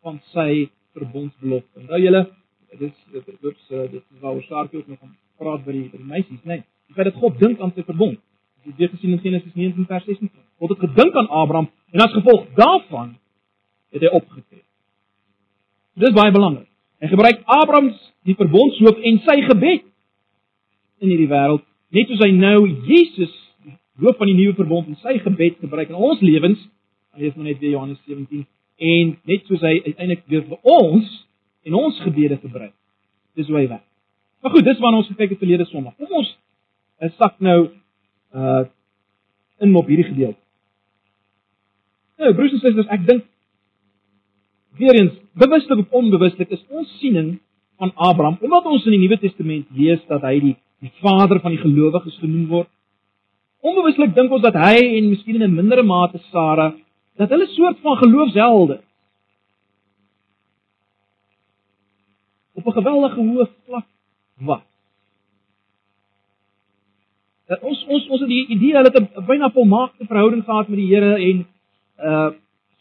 van 0.05 0.19
sy 0.33 0.67
verbondsbelofte. 0.97 1.85
Nou 1.87 2.01
julle, 2.01 2.23
dit 2.73 2.89
is 2.89 2.97
dit 3.13 3.31
is 3.51 3.63
dit 3.69 4.01
is 4.01 4.21
waar 4.21 4.37
ons 4.37 4.49
saartjie 4.51 4.81
ook 4.81 4.91
nog 4.93 4.99
gaan 4.99 5.15
praat 5.41 5.65
by 5.65 5.75
die 5.75 5.87
by 5.91 6.01
die 6.01 6.11
meisies, 6.13 6.43
né? 6.43 6.59
Nee, 6.59 6.65
die 6.89 6.97
feit 6.97 7.09
dat 7.09 7.21
God 7.21 7.39
dink 7.41 7.61
aan 7.61 7.73
sy 7.75 7.85
verbond. 7.87 8.19
Dit 8.67 8.81
word 8.81 8.97
gesien 8.97 9.15
in 9.15 9.23
Genesis 9.23 9.53
19 9.55 9.87
vers 9.87 10.05
16. 10.05 10.31
God 10.59 10.73
het 10.73 10.83
gedink 10.85 11.15
aan 11.15 11.29
Abraham 11.41 11.69
en 11.93 12.03
as 12.03 12.13
gevolg 12.13 12.47
daarvan 12.57 13.15
het 13.95 14.03
hy 14.03 14.11
opgetree. 14.11 14.63
Dit 15.97 16.09
is 16.09 16.17
baie 16.17 16.33
belangrik. 16.33 16.67
Hy 17.01 17.09
gebruik 17.13 17.43
Abraham 17.45 17.91
die 18.27 18.35
verbondshoof 18.35 18.99
en 19.05 19.19
sy 19.25 19.37
gebed 19.45 19.85
in 21.01 21.11
hierdie 21.13 21.29
wêreld 21.31 21.63
net 21.95 22.09
soos 22.09 22.23
hy 22.25 22.31
nou 22.35 22.65
Jesus 22.87 23.33
hoof 24.01 24.17
van 24.19 24.29
die 24.29 24.37
nuwe 24.37 24.55
verbond 24.57 24.89
en 24.91 24.99
sy 25.01 25.17
gebed 25.23 25.57
gebruik 25.63 25.89
in 25.89 25.97
ons 26.09 26.21
lewens. 26.21 26.59
Hy 27.17 27.29
is 27.29 27.35
maar 27.35 27.49
net 27.49 27.61
weer 27.61 27.73
Johannes 27.73 28.01
17 28.05 28.45
en 28.77 29.13
net 29.25 29.47
soos 29.49 29.63
hy 29.65 29.79
uiteindelik 29.85 30.25
weer 30.29 30.43
vir 30.45 30.59
ons 30.61 31.13
en 31.65 31.77
ons 31.79 32.01
gebede 32.05 32.37
gebruik. 32.41 32.75
Dis 33.37 33.47
hoe 33.49 33.57
hy 33.57 33.67
werk. 33.71 33.85
Maar 34.41 34.53
goed, 34.53 34.67
dis 34.67 34.81
waarna 34.83 35.01
ons 35.01 35.09
gekyk 35.09 35.33
het 35.33 35.41
verlede 35.41 35.65
Sondag. 35.65 35.95
Kom 35.97 36.19
ons 36.21 36.35
is 37.05 37.15
sak 37.21 37.39
nou 37.43 37.59
uh 38.33 38.65
in 39.57 39.73
op 39.73 39.87
hierdie 39.89 40.05
gedeelte. 40.05 40.37
Nou, 42.21 42.29
broers 42.37 42.51
en 42.53 42.59
susters, 42.61 42.89
ek 42.93 43.07
dink 43.07 43.23
weer 44.77 44.93
eens 44.99 45.15
bewuslik 45.33 45.79
of 45.81 45.95
onbewuslik 45.97 46.51
is 46.53 46.61
ons 46.69 46.91
siening 46.99 47.39
van 47.81 47.89
Abraham 47.95 48.37
omdat 48.45 48.69
ons 48.69 48.85
in 48.85 48.93
die 48.93 49.01
Nuwe 49.01 49.17
Testament 49.21 49.65
lees 49.73 50.03
dat 50.09 50.21
hy 50.25 50.35
die 50.43 50.53
die 50.79 50.91
vader 51.01 51.39
van 51.39 51.51
die 51.51 51.61
gelowiges 51.61 52.17
genoem 52.21 52.47
word. 52.47 52.69
Onbewuslik 53.65 54.13
dink 54.15 54.31
ons 54.31 54.43
dat 54.45 54.57
hy 54.61 54.75
en 54.97 55.09
miskien 55.09 55.41
in 55.41 55.49
'n 55.49 55.55
mindere 55.55 55.83
mate 55.83 56.19
Sara 56.31 56.73
dat 57.17 57.29
hulle 57.29 57.47
soort 57.47 57.79
van 57.81 57.97
geloofshelde 57.97 58.81
op 62.53 62.65
'n 62.65 62.77
geweldige 62.79 63.19
hoë 63.19 63.47
vlak 63.65 63.85
was. 64.35 64.61
Dat 67.47 67.61
ons 67.61 67.85
ons 67.85 68.07
ons 68.07 68.19
het 68.19 68.29
die 68.29 68.47
idee 68.47 68.73
hulle 68.75 68.91
het 68.93 68.97
'n 68.97 69.25
byna 69.25 69.51
volmaakte 69.51 70.05
verhouding 70.05 70.43
gehad 70.43 70.67
met 70.67 70.77
die 70.77 70.93
Here 70.93 71.13
en 71.29 71.47
uh 71.99 72.29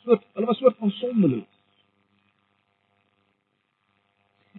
soort 0.04 0.22
hulle 0.32 0.46
was 0.46 0.58
soort 0.58 0.76
van 0.78 0.90
sondeloos. 0.90 1.55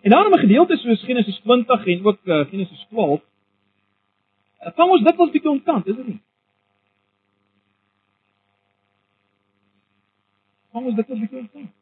En 0.01 0.10
daarom 0.10 0.34
'n 0.34 0.39
gedeelte 0.39 0.77
soos 0.77 1.04
Genesis 1.04 1.39
20 1.39 1.86
en 1.86 2.06
ook 2.06 2.20
uh, 2.24 2.46
Genesis 2.46 2.86
12 2.89 3.22
uh, 3.22 4.72
vang 4.75 4.92
ons 4.92 5.04
dit 5.04 5.16
wel 5.16 5.30
bietjie 5.32 5.51
ontkant, 5.51 5.88
is 5.88 5.96
dit 5.96 6.08
nie? 6.08 6.22
Vang 10.72 10.86
ons 10.86 10.96
dit 10.96 11.08
wel 11.08 11.20
bietjie 11.20 11.39
ontkant. 11.39 11.74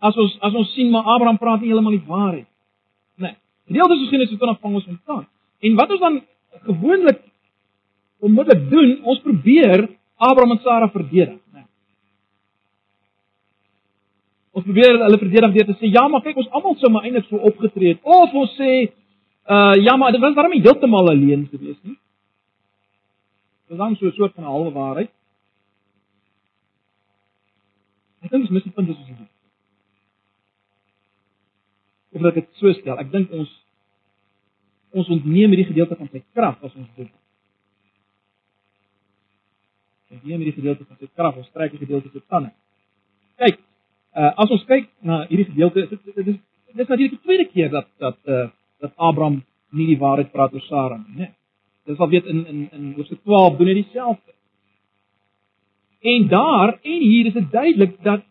As 0.00 0.16
ons 0.16 0.36
as 0.40 0.54
ons 0.56 0.72
sien 0.72 0.88
maar 0.90 1.04
Abraham 1.04 1.38
praat 1.38 1.60
nie 1.60 1.68
heeltemal 1.68 1.98
die 1.98 2.06
waarheid. 2.08 2.46
Nee. 3.20 3.34
Gedeelte 3.68 3.98
soos 3.98 4.12
Genesis 4.14 4.38
20 4.38 4.60
vang 4.60 4.78
ons 4.80 4.86
ontkant. 4.94 5.28
En 5.60 5.74
wat 5.76 5.90
ons 5.90 6.00
dan 6.00 6.22
gewoonlik 6.70 7.20
onmiddellik 8.20 8.70
doen, 8.70 8.94
ons 9.04 9.20
probeer 9.24 9.88
Abraham 10.16 10.56
en 10.56 10.62
Sara 10.64 10.88
verdedig, 10.92 11.36
né? 11.52 11.66
Ons 14.50 14.66
probeer 14.66 14.96
hulle 14.98 15.18
verdedig 15.18 15.52
deur 15.54 15.68
te 15.68 15.76
sê 15.78 15.90
ja, 15.94 16.02
maar 16.10 16.24
kyk 16.24 16.40
ons 16.42 16.50
almal 16.58 16.74
sou 16.80 16.90
maar 16.90 17.06
eintlik 17.06 17.28
so 17.28 17.38
opgetree 17.50 17.94
het. 17.94 18.02
Of 18.02 18.34
ons 18.34 18.56
sê 18.58 18.72
uh 19.50 19.74
ja, 19.78 19.96
maar 19.96 20.12
dit 20.12 20.22
was 20.22 20.34
daarom 20.34 20.54
nie 20.54 20.64
heeltemal 20.64 21.10
alleen 21.12 21.46
gewees 21.52 21.78
nie. 21.82 21.96
Dit 23.66 23.76
was 23.76 23.78
dan 23.78 23.96
so 23.96 24.06
'n 24.06 24.18
soort 24.18 24.34
van 24.34 24.44
halwe 24.44 24.72
waarheid. 24.72 25.10
Ek 28.20 28.30
dink 28.30 28.42
ons 28.42 28.50
mis 28.50 28.62
die 28.62 28.72
punt 28.72 28.88
is 28.88 28.96
ons 28.96 29.06
dit. 29.08 29.30
Of 32.12 32.22
dat 32.22 32.36
ek 32.36 32.50
dit 32.50 32.58
so 32.58 32.72
stel, 32.72 32.98
ek 32.98 33.10
dink 33.10 33.30
ons 33.32 33.50
ons 34.90 35.08
ontneem 35.08 35.52
hierdie 35.54 35.70
gedeelte 35.70 35.96
van 35.96 36.08
sy 36.10 36.22
krag 36.34 36.62
as 36.66 36.74
ons 36.74 36.88
dit. 36.96 37.10
Ons 40.10 40.18
ontneem 40.18 40.42
hierdie 40.42 40.58
gedeelte 40.58 40.84
van 40.84 40.98
sy 40.98 41.08
krag, 41.14 41.36
ons 41.36 41.50
trek 41.54 41.70
die 41.70 41.84
gedeelte 41.84 42.10
se 42.10 42.22
tande. 42.26 42.50
Kyk, 43.38 43.60
uh, 44.20 44.32
as 44.36 44.50
ons 44.52 44.64
kyk 44.68 44.88
na 45.06 45.24
hierdie 45.30 45.48
gedeelte, 45.50 45.86
dit 45.90 46.14
dit 46.14 46.26
is 46.34 46.38
dit 46.70 46.82
is 46.84 46.88
natuurlik 46.88 47.16
die 47.16 47.24
tweede 47.26 47.46
keer 47.50 47.70
dat 47.72 47.88
dat 47.98 48.18
uh, 48.26 48.48
dat 48.80 48.92
Abraham 48.96 49.40
nie 49.76 49.86
die 49.92 50.00
waarheid 50.00 50.32
praat 50.32 50.54
oor 50.54 50.66
Sara 50.66 50.98
nie, 50.98 51.24
né? 51.24 51.30
Dit 51.86 51.96
is 51.96 52.02
al 52.02 52.10
weet 52.12 52.26
in 52.30 52.44
in 52.46 52.66
in 52.76 52.92
Hoofstuk 52.96 53.22
12 53.24 53.56
doen 53.58 53.70
hy 53.70 53.76
dieselfde. 53.80 54.32
En 56.12 56.28
daar 56.28 56.76
en 56.80 57.04
hier 57.12 57.26
is 57.26 57.36
dit 57.36 57.50
duidelik 57.52 57.96
dat 58.04 58.24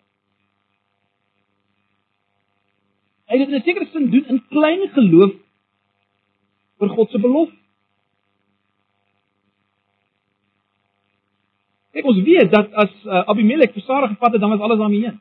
hy 3.30 3.38
dit 3.38 3.48
in 3.48 3.56
'n 3.56 3.64
sekere 3.66 3.88
sin 3.92 4.10
doen 4.10 4.26
in 4.36 4.44
klein 4.50 4.90
geloof 4.98 5.34
vir 6.80 6.90
God 6.90 7.10
se 7.12 7.20
belofte. 7.20 7.58
Kyk 11.92 12.06
ons 12.06 12.22
weet 12.24 12.52
dat 12.52 12.74
as 12.74 12.92
uh, 13.06 13.24
Abimelek 13.34 13.74
vir 13.74 13.84
Sara 13.84 14.08
gevat 14.08 14.32
het, 14.32 14.42
dan 14.42 14.50
was 14.50 14.60
alles 14.60 14.78
daarmee 14.78 15.06
heen. 15.06 15.20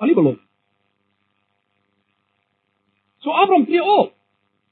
Al 0.00 0.10
die 0.10 0.16
belofte. 0.16 0.46
So 3.20 3.32
Abraham 3.36 3.66
tree 3.68 3.84
op. 3.84 4.14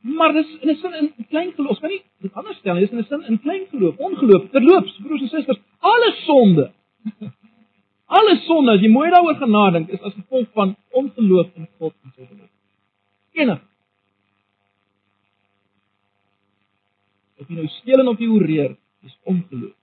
Maar 0.01 0.33
dis 0.33 0.57
in 0.61 0.69
'n 0.69 0.77
sin 0.77 0.95
in 0.95 1.27
klein 1.29 1.53
geloof. 1.53 1.71
Ons 1.71 1.81
kan 1.81 1.91
nie 1.91 2.03
dit 2.21 2.35
anders 2.35 2.57
stel 2.57 2.75
nie. 2.75 2.81
Dis 2.81 2.91
in 2.91 2.99
'n 2.99 3.05
sin 3.05 3.23
in 3.23 3.41
klein 3.41 3.67
geloof, 3.71 3.97
ongeloof, 3.97 4.51
terloops, 4.51 4.97
broers 5.03 5.21
en 5.21 5.29
susters, 5.29 5.59
alle 5.79 6.13
sonde. 6.25 6.73
alle 8.19 8.37
sonde, 8.37 8.73
as 8.73 8.81
jy 8.81 8.89
mooi 8.89 9.11
daaroor 9.11 9.35
genadink, 9.35 9.89
is 9.89 10.01
as 10.01 10.15
gevolg 10.15 10.49
van 10.53 10.77
ongeloof 10.91 11.49
in 11.55 11.69
God 11.79 11.95
en 12.05 12.13
sy 12.17 12.27
belofte. 12.27 12.57
Enig. 13.33 13.61
Of 17.39 17.49
jy 17.49 17.55
nou 17.55 17.67
steel 17.67 18.09
of 18.09 18.19
jy 18.19 18.29
oreer, 18.29 18.77
dis 19.03 19.19
ongeloof. 19.23 19.78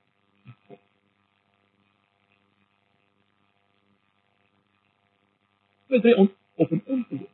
Dit 5.87 6.03
is 6.03 6.15
op 6.55 6.71
'n 6.71 6.81
ongeloof. 6.85 7.33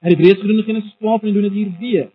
Hy 0.00 0.08
het 0.08 0.18
reeds 0.18 0.40
gedoen 0.40 0.56
in 0.56 0.64
Genesis 0.64 0.94
12 0.98 1.22
en 1.22 1.32
doen 1.32 1.42
dit 1.42 1.52
hier 1.52 1.72
weer. 1.78 2.10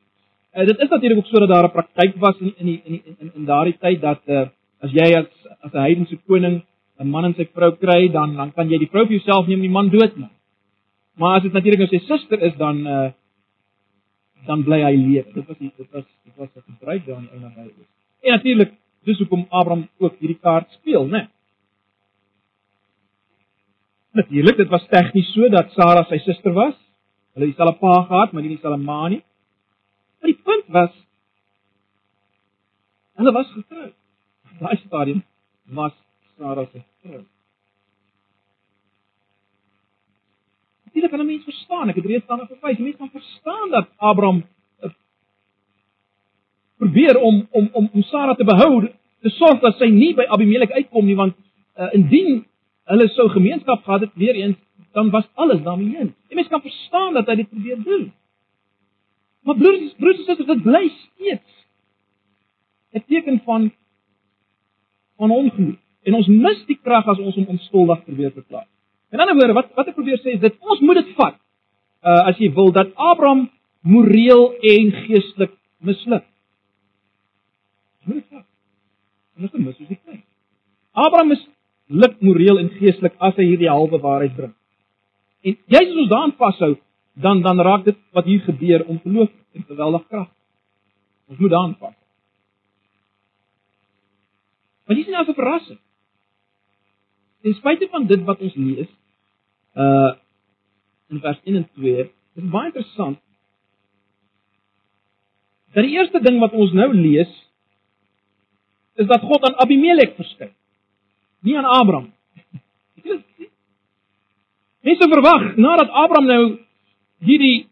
Uh, 0.53 0.65
dit 0.65 0.79
is 0.79 0.89
natuurlik 0.89 1.17
ook 1.17 1.25
sodat 1.25 1.49
daar 1.49 1.63
'n 1.63 1.71
praktyk 1.71 2.15
was 2.15 2.37
in 2.39 2.53
in 2.57 2.65
die, 2.65 2.81
in 2.85 3.01
in 3.05 3.15
in, 3.19 3.31
in 3.35 3.45
daardie 3.45 3.77
tyd 3.79 4.01
dat 4.01 4.21
uh, 4.25 4.47
as 4.79 4.91
jy 4.91 5.15
as 5.15 5.27
as 5.59 5.71
'n 5.73 5.77
heidense 5.87 6.17
koning 6.27 6.63
'n 6.99 7.07
man 7.07 7.25
en 7.25 7.33
sy 7.33 7.47
vrou 7.53 7.71
kry, 7.75 8.11
dan 8.11 8.35
dan 8.35 8.53
kan 8.53 8.69
jy 8.69 8.77
die 8.77 8.89
vrou 8.89 9.05
vir 9.05 9.17
jouself 9.17 9.47
neem 9.47 9.59
en 9.59 9.67
die 9.67 9.77
man 9.77 9.89
doodmaak. 9.89 10.31
Maar 11.15 11.35
as 11.35 11.43
dit 11.43 11.53
natuurlik 11.53 11.79
nou 11.79 11.87
sy 11.87 12.05
suster 12.05 12.41
is, 12.41 12.55
dan 12.55 12.87
uh 12.87 13.11
dan 14.45 14.63
bly 14.63 14.81
hy 14.81 14.95
leef. 14.95 15.25
Dit 15.33 15.47
was 15.47 15.59
nie, 15.59 15.71
dit 15.77 15.91
was 15.91 16.05
dit 16.23 16.35
was 16.35 16.49
'n 16.55 16.63
gebruik 16.71 17.05
daar 17.05 17.17
in 17.17 17.23
die 17.23 17.31
ou 17.33 17.39
naby 17.39 17.69
is. 17.69 17.87
En 18.21 18.31
natuurlik, 18.31 18.71
dis 19.03 19.17
hoekom 19.17 19.45
Abraham 19.49 19.87
ook 19.97 20.15
hierdie 20.19 20.39
kaart 20.41 20.71
speel, 20.71 21.05
né? 21.05 21.11
Nee. 21.11 21.27
Natuurlik, 24.19 24.57
dit 24.57 24.69
was 24.69 24.87
tegnies 24.87 25.33
so 25.33 25.49
dat 25.51 25.71
Sara 25.75 26.05
sy 26.07 26.21
suster 26.23 26.53
was. 26.55 26.75
Hulle 27.35 27.49
het 27.49 27.51
dieselfde 27.51 27.79
pa 27.79 28.01
gehad, 28.07 28.31
maar 28.31 28.45
nie 28.45 28.53
dieselfde 28.53 28.79
ma 28.79 29.07
nie. 29.11 29.19
Maar 30.21 30.31
die 30.31 30.41
punt 30.43 30.71
was 30.71 30.93
hulle 33.19 33.31
was 33.35 33.51
getrou. 33.51 33.89
Daai 34.59 34.77
stadium 34.85 35.23
was 35.63 35.91
Sara 36.37 36.63
se 36.71 36.83
vrou. 37.03 37.25
Dit 40.95 41.09
kan 41.11 41.25
mense 41.25 41.43
verstaan. 41.43 41.89
Ek 41.91 41.99
het 41.99 42.05
reeds 42.07 42.25
daarna 42.25 42.47
verwys. 42.47 42.79
Mense 42.79 42.97
kan 42.97 43.11
verstaan 43.11 43.69
dat 43.75 43.91
Abraham 43.97 44.43
uh, 44.79 44.91
probeer 46.79 47.19
om 47.19 47.47
om 47.51 47.69
om 47.71 47.89
om 47.91 48.03
Sara 48.03 48.35
te 48.35 48.47
behou, 48.47 48.87
te 49.19 49.29
sorg 49.29 49.59
dat 49.59 49.75
sy 49.75 49.91
nie 49.91 50.13
by 50.15 50.23
Abimelek 50.31 50.71
uitkom 50.71 51.05
nie, 51.05 51.19
want 51.19 51.35
uh, 51.75 51.91
indien 51.91 52.45
hulle 52.91 53.07
sou 53.15 53.29
gemeenskap 53.29 53.83
gehad 53.83 54.05
het 54.05 54.13
weer 54.13 54.35
eens, 54.35 54.57
dan 54.93 55.09
was 55.09 55.25
alles 55.33 55.61
daarmee 55.63 55.95
heen. 55.97 56.13
Jy 56.29 56.35
mens 56.35 56.51
kan 56.51 56.61
verstaan 56.61 57.13
dat 57.13 57.27
hy 57.27 57.35
dit 57.41 57.49
probeer 57.49 57.81
doen. 57.83 58.11
Maar 59.45 59.57
broers, 59.57 59.93
broers 59.97 60.17
en 60.17 60.23
susters, 60.25 60.47
dit 60.47 60.63
bly 60.63 60.83
steeds 60.89 61.55
'n 62.95 63.03
teken 63.07 63.41
van 63.45 63.71
van 65.17 65.31
ongeloof. 65.31 65.75
En 66.03 66.13
ons 66.13 66.27
mis 66.27 66.65
die 66.65 66.77
krag 66.83 67.07
as 67.07 67.19
ons 67.19 67.35
hom 67.35 67.47
onskuldig 67.55 68.03
probeer 68.03 68.31
verklaar. 68.31 68.67
In 69.11 69.19
ander 69.19 69.35
woorde, 69.35 69.53
wat 69.53 69.73
wat 69.75 69.87
ek 69.87 69.97
probeer 69.97 70.19
sê 70.21 70.35
is 70.35 70.43
dit 70.43 70.55
ons 70.59 70.79
moet 70.79 71.01
dit 71.01 71.11
vat. 71.17 71.35
Uh 72.05 72.21
as 72.29 72.37
jy 72.37 72.51
wil 72.53 72.71
dat 72.71 72.93
Abraham 72.95 73.49
moreel 73.81 74.53
en 74.53 74.91
geestelik 74.91 75.53
misluk. 75.77 76.25
Moet 78.05 78.21
dit 78.21 78.27
vat. 78.29 78.45
Ons 79.39 79.51
moet 79.51 79.65
mis 79.65 79.77
dit 79.77 80.01
kry. 80.05 80.21
Abraham 80.91 81.31
is 81.31 81.43
luk 81.87 82.21
moreel 82.21 82.59
en 82.59 82.69
geestelik 82.79 83.15
as 83.21 83.35
hy 83.37 83.45
hierdie 83.51 83.69
halwe 83.69 83.99
waarheid 84.01 84.35
bring. 84.35 84.53
En 85.45 85.57
jy 85.69 85.81
as 85.81 85.93
ons 85.93 86.09
daaraan 86.09 86.35
vashou, 86.39 86.73
dan 87.21 87.41
dan 87.45 87.61
raak 87.61 87.85
dit 87.85 87.97
wat 88.17 88.25
hier 88.25 88.41
gebeur 88.43 88.85
ongeloof 88.85 89.31
en 89.55 89.67
geweldig 89.67 90.07
krag. 90.07 90.29
Ons 91.29 91.39
moet 91.39 91.53
daaraan 91.53 91.77
vas. 91.79 91.95
Maar 94.85 94.95
dis 94.95 95.07
nie 95.07 95.15
'n 95.17 95.33
verrassing. 95.33 95.79
Ten 97.41 97.53
spyte 97.53 97.87
van 97.89 98.05
dit 98.07 98.23
wat 98.23 98.39
ons 98.39 98.55
lees, 98.55 98.89
uh 99.75 100.13
in 101.09 101.19
vers 101.19 101.39
1 101.43 101.55
en 101.55 101.69
2, 101.73 102.11
is 102.35 102.49
baie 102.49 102.65
interessant. 102.65 103.19
Dat 105.73 105.83
die 105.83 105.93
eerste 105.97 106.19
ding 106.19 106.39
wat 106.39 106.51
ons 106.51 106.71
nou 106.71 106.93
lees 106.93 107.29
is 108.95 109.07
dat 109.07 109.21
God 109.21 109.43
aan 109.43 109.59
Abimelek 109.59 110.15
verskyn 110.15 110.53
nie 111.45 111.57
aan 111.57 111.69
Abraham. 111.69 112.11
Mense 114.85 115.07
verwag 115.09 115.55
nadat 115.57 115.89
Abraham 115.89 116.27
nou 116.29 116.43
hierdie 117.25 117.67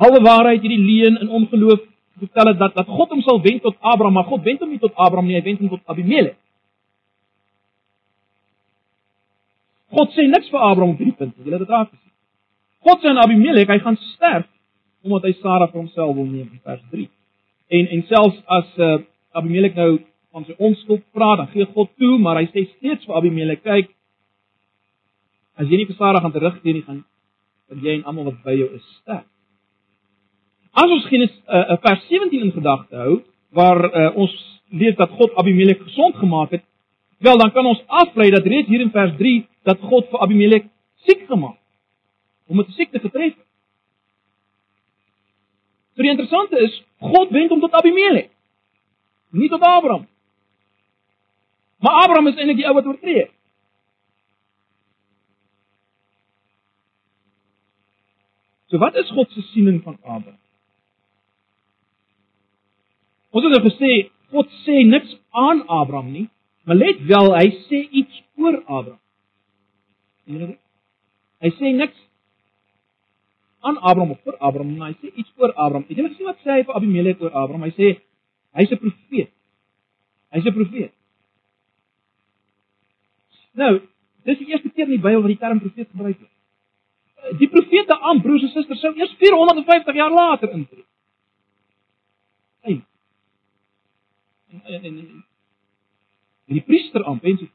halwe 0.00 0.20
waarheid, 0.24 0.62
hierdie 0.62 0.80
leuen 0.80 1.18
in 1.20 1.28
ongeloof 1.28 1.82
vertel 2.18 2.52
het 2.52 2.58
dat 2.58 2.74
dat 2.74 2.86
God 2.86 3.12
hom 3.12 3.22
sal 3.26 3.40
wend 3.42 3.62
tot 3.62 3.76
Abraham, 3.80 4.14
maar 4.14 4.30
God 4.30 4.42
wend 4.46 4.62
hom 4.62 4.70
nie 4.70 4.80
tot 4.82 4.94
Abraham 4.94 5.28
nie, 5.28 5.36
hy 5.38 5.44
wend 5.44 5.60
hom 5.60 5.72
tot 5.74 5.82
Abimelek. 5.90 6.38
God 9.94 10.14
sê 10.14 10.26
niks 10.26 10.50
vir 10.50 10.62
Abraham 10.62 10.94
op 10.94 11.02
hierdie 11.02 11.18
punt, 11.18 11.36
jy 11.38 11.52
het 11.52 11.62
dit 11.62 11.70
raak. 11.70 11.92
God 12.84 13.02
sê 13.02 13.10
aan 13.10 13.22
Abimelek 13.22 13.70
hy 13.70 13.78
gaan 13.82 13.98
sterf 14.14 14.48
omdat 15.04 15.26
hy 15.28 15.34
Sara 15.42 15.68
vir 15.68 15.82
homself 15.82 16.14
wil 16.16 16.24
neem 16.24 16.48
in 16.48 16.60
vers 16.64 16.80
3. 16.92 17.04
En 17.76 17.90
en 17.96 18.02
selfs 18.08 18.40
as 18.58 18.70
uh, 18.80 18.94
Abimelek 19.36 19.76
nou 19.76 19.90
van 20.34 20.46
sy 20.48 20.54
onskuld 20.58 21.04
praat, 21.14 21.40
dan 21.42 21.50
gee 21.52 21.66
God 21.74 21.92
toe, 22.00 22.16
maar 22.18 22.40
hy 22.40 22.48
sê 22.50 22.64
steeds 22.72 23.06
vir 23.06 23.18
Abimelek, 23.20 23.62
kyk, 23.62 23.92
as 25.60 25.70
jy 25.70 25.78
nie 25.78 25.86
vir 25.86 25.98
Sara 25.98 26.22
gaan 26.22 26.34
terugkeer 26.34 26.74
nie, 26.74 26.82
gaan 26.86 27.04
van 27.70 27.84
jy 27.86 27.94
en 28.00 28.08
almal 28.10 28.28
wat 28.32 28.42
by 28.44 28.56
jou 28.58 28.66
is 28.76 28.88
sterf. 28.98 29.24
As 30.74 30.90
ons 30.90 31.06
Genesis 31.06 31.38
uh, 31.46 31.76
vers 31.84 32.02
17 32.10 32.48
in 32.48 32.52
gedagte 32.52 32.98
hou, 32.98 33.20
waar 33.54 33.78
uh, 33.86 34.08
ons 34.18 34.34
lees 34.74 34.96
dat 34.98 35.12
God 35.14 35.36
Abimelek 35.38 35.84
gesond 35.86 36.18
gemaak 36.18 36.56
het, 36.56 36.64
wel 37.22 37.38
dan 37.38 37.54
kan 37.54 37.70
ons 37.70 37.84
aflei 38.02 38.26
dat 38.34 38.46
reeds 38.50 38.68
hier 38.68 38.82
in 38.82 38.90
vers 38.92 39.14
3 39.20 39.36
dat 39.70 39.86
God 39.86 40.10
vir 40.10 40.26
Abimelek 40.26 40.66
siek 41.06 41.22
gemaak 41.30 41.54
het 41.54 42.50
om 42.50 42.58
met 42.60 42.74
siekte 42.74 43.00
getref 43.00 43.38
die 46.04 46.10
interessante 46.10 46.58
is, 46.60 46.74
God 46.98 47.30
wend 47.34 47.52
hom 47.52 47.62
tot 47.62 47.76
Abimelek, 47.78 48.30
nie 49.34 49.48
tot 49.52 49.62
Abraham. 49.62 50.06
Maar 51.84 52.00
Abraham 52.02 52.30
is 52.30 52.38
eintlik 52.38 52.62
die 52.62 52.64
ou 52.64 52.72
wat 52.78 52.86
oortree. 52.88 53.26
So 58.72 58.80
wat 58.80 58.96
is 58.96 59.10
God 59.12 59.28
se 59.36 59.44
siening 59.50 59.82
van 59.84 59.98
Abraham? 60.00 60.40
Ons 63.36 63.44
het 63.44 63.52
nou 63.52 63.60
gesê 63.66 63.90
God 64.32 64.48
sê 64.62 64.80
niks 64.88 65.12
aan 65.30 65.60
Abraham 65.68 66.08
nie, 66.14 66.24
maar 66.64 66.80
let 66.80 67.04
wel, 67.10 67.30
hy 67.36 67.52
sê 67.68 67.82
iets 68.00 68.22
oor 68.40 68.56
Abraham. 68.64 70.56
Hy 71.44 71.52
sê 71.60 71.76
niks 71.76 72.00
aan 73.60 73.76
Abraham 73.76 74.16
of 74.16 74.24
vir 74.24 74.40
Abraham, 74.40 74.72
maar 74.80 74.94
hy 74.94 74.98
sê 75.04 75.12
iets 75.12 75.36
oor 75.36 75.52
Abraham. 75.52 75.84
Het 75.90 76.00
jy 76.00 76.08
gesien 76.08 76.32
wat 76.32 76.40
sê 76.40 76.56
hy 76.56 76.64
vir 76.64 76.80
Abimelek 76.80 77.20
oor 77.20 77.36
Abraham? 77.44 77.68
Hy 77.68 77.74
sê 77.76 77.94
hy's 78.56 78.72
'n 78.72 78.80
profeet. 78.88 79.34
Hy's 80.32 80.46
'n 80.48 80.56
profeet. 80.62 80.94
Nou, 83.54 83.72
dis 84.26 84.38
die 84.40 84.50
eerste 84.50 84.70
keer 84.70 84.88
in 84.88 84.96
die 84.96 85.02
Bybel 85.02 85.22
wat 85.22 85.32
die 85.32 85.40
term 85.40 85.60
profeet 85.62 85.90
gebruik 85.90 86.18
word. 86.18 86.30
Die 87.40 87.48
profete 87.48 87.96
aan 88.00 88.20
broers 88.20 88.42
en 88.44 88.52
susters 88.52 88.82
sou 88.82 88.92
eers 88.98 89.14
450 89.20 89.96
jaar 89.96 90.12
later 90.12 90.50
intree. 90.52 90.84
Hey. 92.66 92.80
En 94.50 94.64
en 94.64 94.84
en, 94.84 94.98
en 94.98 96.56
die 96.58 96.64
priester 96.66 97.04
aan, 97.04 97.20
wens 97.22 97.46
ek. 97.46 97.52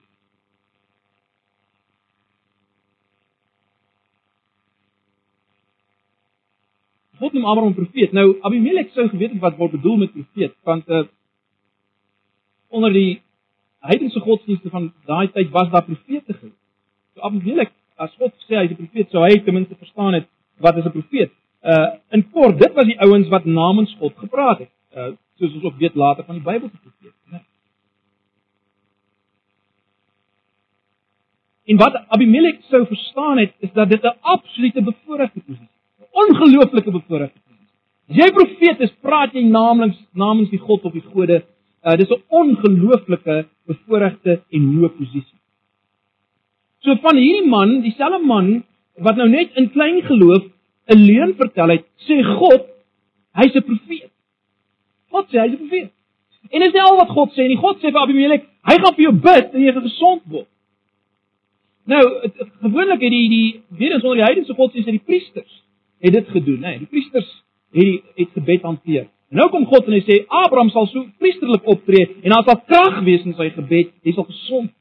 God 7.20 7.36
noem 7.36 7.46
Abraham 7.52 7.76
profeet. 7.76 8.16
Nou 8.16 8.38
Abimelek 8.48 8.94
sou 8.96 9.10
geweet 9.12 9.36
het 9.36 9.44
wat 9.44 9.58
word 9.60 9.76
bedoel 9.76 10.06
met 10.06 10.16
profeet, 10.16 10.56
want 10.64 10.88
uh 10.88 11.06
onder 12.70 12.94
die 12.94 13.22
heidense 13.80 14.20
godsdienste 14.20 14.70
van 14.70 14.94
daai 15.06 15.32
tyd 15.32 15.50
was 15.50 15.70
daar 15.72 15.84
profete 15.84 16.34
gewees. 16.34 16.58
So 17.16 17.22
Abimelek, 17.22 17.72
as 17.98 18.12
God 18.20 18.34
sê 18.48 18.56
hy's 18.60 18.72
'n 18.72 18.76
profeet, 18.76 19.10
sou 19.12 19.24
hy 19.24 19.40
ten 19.44 19.54
minste 19.54 19.76
verstaan 19.76 20.14
het 20.14 20.28
wat 20.58 20.78
is 20.78 20.86
'n 20.86 20.92
profeet. 20.92 21.32
Uh 21.64 21.88
in 22.12 22.30
kort, 22.32 22.60
dit 22.60 22.74
was 22.74 22.86
die 22.86 23.00
ouens 23.00 23.28
wat 23.28 23.46
namens 23.46 23.96
God 24.00 24.14
gepraat 24.18 24.60
het. 24.60 24.72
Uh 24.96 25.12
soos 25.40 25.54
ons 25.54 25.64
ook 25.64 25.78
weet 25.78 25.96
later 25.96 26.24
van 26.24 26.36
die 26.36 26.44
Bybelse 26.44 26.78
profete, 26.78 27.16
né? 27.32 27.40
En 31.66 31.78
wat 31.78 31.96
Abimelek 32.08 32.62
sou 32.70 32.86
verstaan 32.86 33.38
het, 33.38 33.54
is 33.60 33.72
dat 33.72 33.90
dit 33.90 34.04
'n 34.04 34.18
absolute 34.22 34.82
bevoordeelde 34.82 35.42
posisie 35.46 35.78
ongelooflike 36.12 36.92
bevoordeling. 36.92 37.36
As 38.10 38.18
jy 38.18 38.28
profeet 38.34 38.84
is, 38.86 38.94
praat 39.06 39.36
jy 39.38 39.46
namens 39.46 39.98
namens 40.18 40.50
die 40.50 40.62
God 40.62 40.86
of 40.90 40.96
die 40.96 41.06
gode. 41.06 41.44
Uh, 41.84 41.96
dis 41.96 42.10
'n 42.10 42.24
ongelooflike 42.28 43.46
bevoordeelde 43.66 44.42
en 44.50 44.64
hoë 44.74 44.90
posisie. 44.98 45.40
So 46.84 46.96
van 46.96 47.16
hierdie 47.16 47.50
man, 47.50 47.82
dieselfde 47.82 48.26
man 48.26 48.64
wat 48.98 49.16
nou 49.16 49.30
net 49.30 49.56
in 49.56 49.72
klein 49.72 50.02
geloof 50.02 50.44
'n 50.88 51.00
leuen 51.10 51.36
vertel 51.36 51.70
het, 51.70 51.86
sê 52.08 52.24
God, 52.24 52.66
hy's 53.32 53.56
'n 53.56 53.64
profeet. 53.64 54.12
God 55.10 55.26
sê 55.30 55.40
hy's 55.40 55.54
'n 55.54 55.58
profeet. 55.58 55.92
En 56.50 56.60
dis 56.60 56.74
nie 56.74 56.82
al 56.82 56.98
wat 56.98 57.10
God 57.10 57.32
sê 57.34 57.48
nie. 57.48 57.58
God 57.58 57.78
sê 57.78 57.92
vir 57.92 58.02
Abimelek, 58.02 58.44
hy 58.70 58.76
gaan 58.82 58.96
vir 58.96 59.04
jou 59.04 59.14
bid 59.14 59.54
en 59.54 59.62
jy 59.62 59.74
gaan 59.74 59.90
gesond 59.90 60.22
word. 60.26 60.48
Nou, 61.86 62.04
gewoonlik 62.62 63.02
het 63.02 63.12
die 63.12 63.30
die 63.30 63.62
weer 63.70 63.92
eens 63.92 64.04
onder 64.04 64.18
die 64.18 64.26
heidense 64.26 64.54
godsdienste 64.54 64.92
die 64.92 65.06
priesters 65.06 65.64
het 66.00 66.14
dit 66.14 66.28
gedoen, 66.28 66.60
né? 66.60 66.78
Die 66.78 66.88
priesters 66.88 67.30
het 67.74 67.86
die 67.86 68.04
het 68.16 68.30
gebed 68.34 68.62
hanteer. 68.62 69.08
Nou 69.30 69.46
kom 69.54 69.68
God 69.70 69.86
en 69.86 69.94
hy 69.94 70.02
sê 70.08 70.24
Abraham 70.26 70.72
sal 70.74 70.88
so 70.90 71.06
priesterlik 71.22 71.68
optree 71.70 72.08
en 72.24 72.34
daar 72.34 72.48
sal 72.48 72.62
krag 72.66 73.04
wees 73.06 73.26
in 73.28 73.36
sy 73.38 73.52
gebed, 73.54 73.92
hy 74.06 74.14
sal 74.18 74.26
gesond 74.26 74.72
word. 74.74 74.76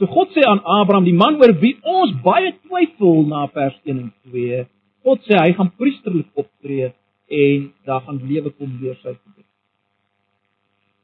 So 0.00 0.08
God 0.08 0.32
sê 0.32 0.40
aan 0.48 0.62
Abraham, 0.64 1.04
die 1.04 1.12
man 1.12 1.36
oor 1.36 1.52
wie 1.60 1.74
ons 1.84 2.14
baie 2.24 2.54
twyfel 2.62 3.26
na 3.28 3.44
vers 3.52 3.76
1 3.84 3.98
en 3.98 4.08
2, 4.32 4.64
God 5.04 5.28
sê 5.28 5.36
hy 5.36 5.52
gaan 5.58 5.74
priesterlik 5.76 6.40
optree 6.40 6.94
en 7.28 7.68
daar 7.84 8.00
gaan 8.06 8.22
lewe 8.24 8.48
kom 8.56 8.72
deur 8.80 8.96
sy 9.02 9.12
gebed. 9.12 9.44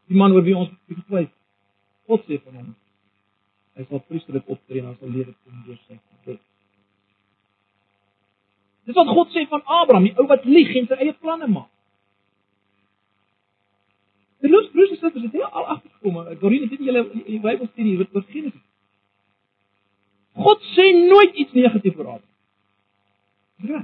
Die 0.08 0.16
man 0.16 0.32
oor 0.32 0.48
wie 0.48 0.56
ons 0.56 0.72
twyfel. 0.88 1.28
God 2.08 2.24
sê 2.24 2.40
van 2.40 2.62
hom, 2.62 2.74
hy 3.76 3.84
sal 3.90 4.00
priesterlik 4.08 4.48
optree 4.48 4.80
en 4.80 4.96
sal 4.96 5.12
lewe 5.12 5.36
kom 5.44 5.64
deur 5.68 5.76
sy 5.84 6.00
gebed. 6.00 6.40
Dis 8.86 8.94
wat 8.94 9.08
God 9.10 9.32
sê 9.34 9.46
van 9.50 9.62
Abraham, 9.64 10.04
die 10.06 10.14
ou 10.14 10.28
wat 10.30 10.44
lieg 10.46 10.70
en 10.78 10.86
sy 10.86 10.98
eie 11.00 11.14
planne 11.18 11.48
maak. 11.50 11.70
Die 14.44 14.52
los 14.52 14.68
broers 14.70 14.92
en 14.94 15.00
susters 15.00 15.24
het 15.24 15.34
hier 15.34 15.48
al 15.48 15.66
agtergekom, 15.74 16.20
ek 16.30 16.38
gou 16.38 16.52
nie 16.52 16.62
dit 16.68 16.86
julle 16.86 17.02
die 17.16 17.40
Bybel 17.42 17.66
studie 17.72 17.96
wat 17.98 18.14
begin 18.14 18.50
het. 18.50 18.62
God 20.46 20.62
sê 20.74 20.86
nooit 20.94 21.34
iets 21.34 21.56
negatief 21.56 21.98
oor 21.98 22.12
Abraham. 22.14 22.32
Ja. 23.72 23.82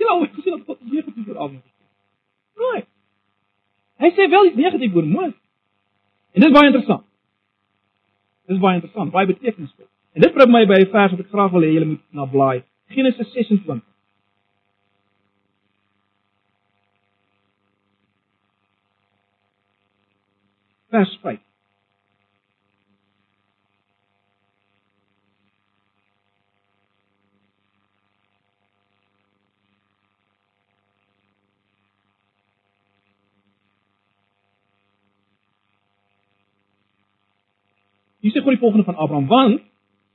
Jy 0.00 0.08
wou 0.08 0.26
gesê 0.30 0.54
dat 0.54 0.66
God 0.70 0.80
negatief 0.86 1.28
oor 1.28 1.40
Abraham 1.44 1.60
sê. 1.60 1.70
Nee. 2.62 2.84
Hy 4.02 4.14
sê 4.16 4.28
wel 4.30 4.48
iets 4.50 4.60
negatief 4.64 4.96
oor 4.96 5.08
Moses. 5.10 5.40
En 6.32 6.40
dit 6.40 6.48
is 6.48 6.56
baie 6.56 6.70
interessant. 6.70 7.04
Dit 8.48 8.56
is 8.56 8.62
baie 8.62 8.80
interessant, 8.80 9.12
baie 9.12 9.28
betekenisvol. 9.28 9.90
En 10.12 10.20
dit 10.20 10.32
bring 10.32 10.50
my 10.50 10.66
by 10.66 10.80
'n 10.80 10.90
vers 10.92 11.10
wat 11.10 11.20
ek 11.20 11.32
graag 11.32 11.52
wil 11.52 11.64
hê 11.64 11.72
julle 11.72 11.86
moet 11.86 12.04
na 12.10 12.26
blaai. 12.26 12.64
Genesis 12.88 13.32
26. 13.32 13.80
Vers 20.90 21.18
5. 21.22 21.40
Hier 38.20 38.30
sê 38.30 38.40
God 38.40 38.54
die 38.54 38.58
volgende 38.58 38.84
van 38.84 38.94
Abraham: 38.96 39.26
"Want 39.26 39.71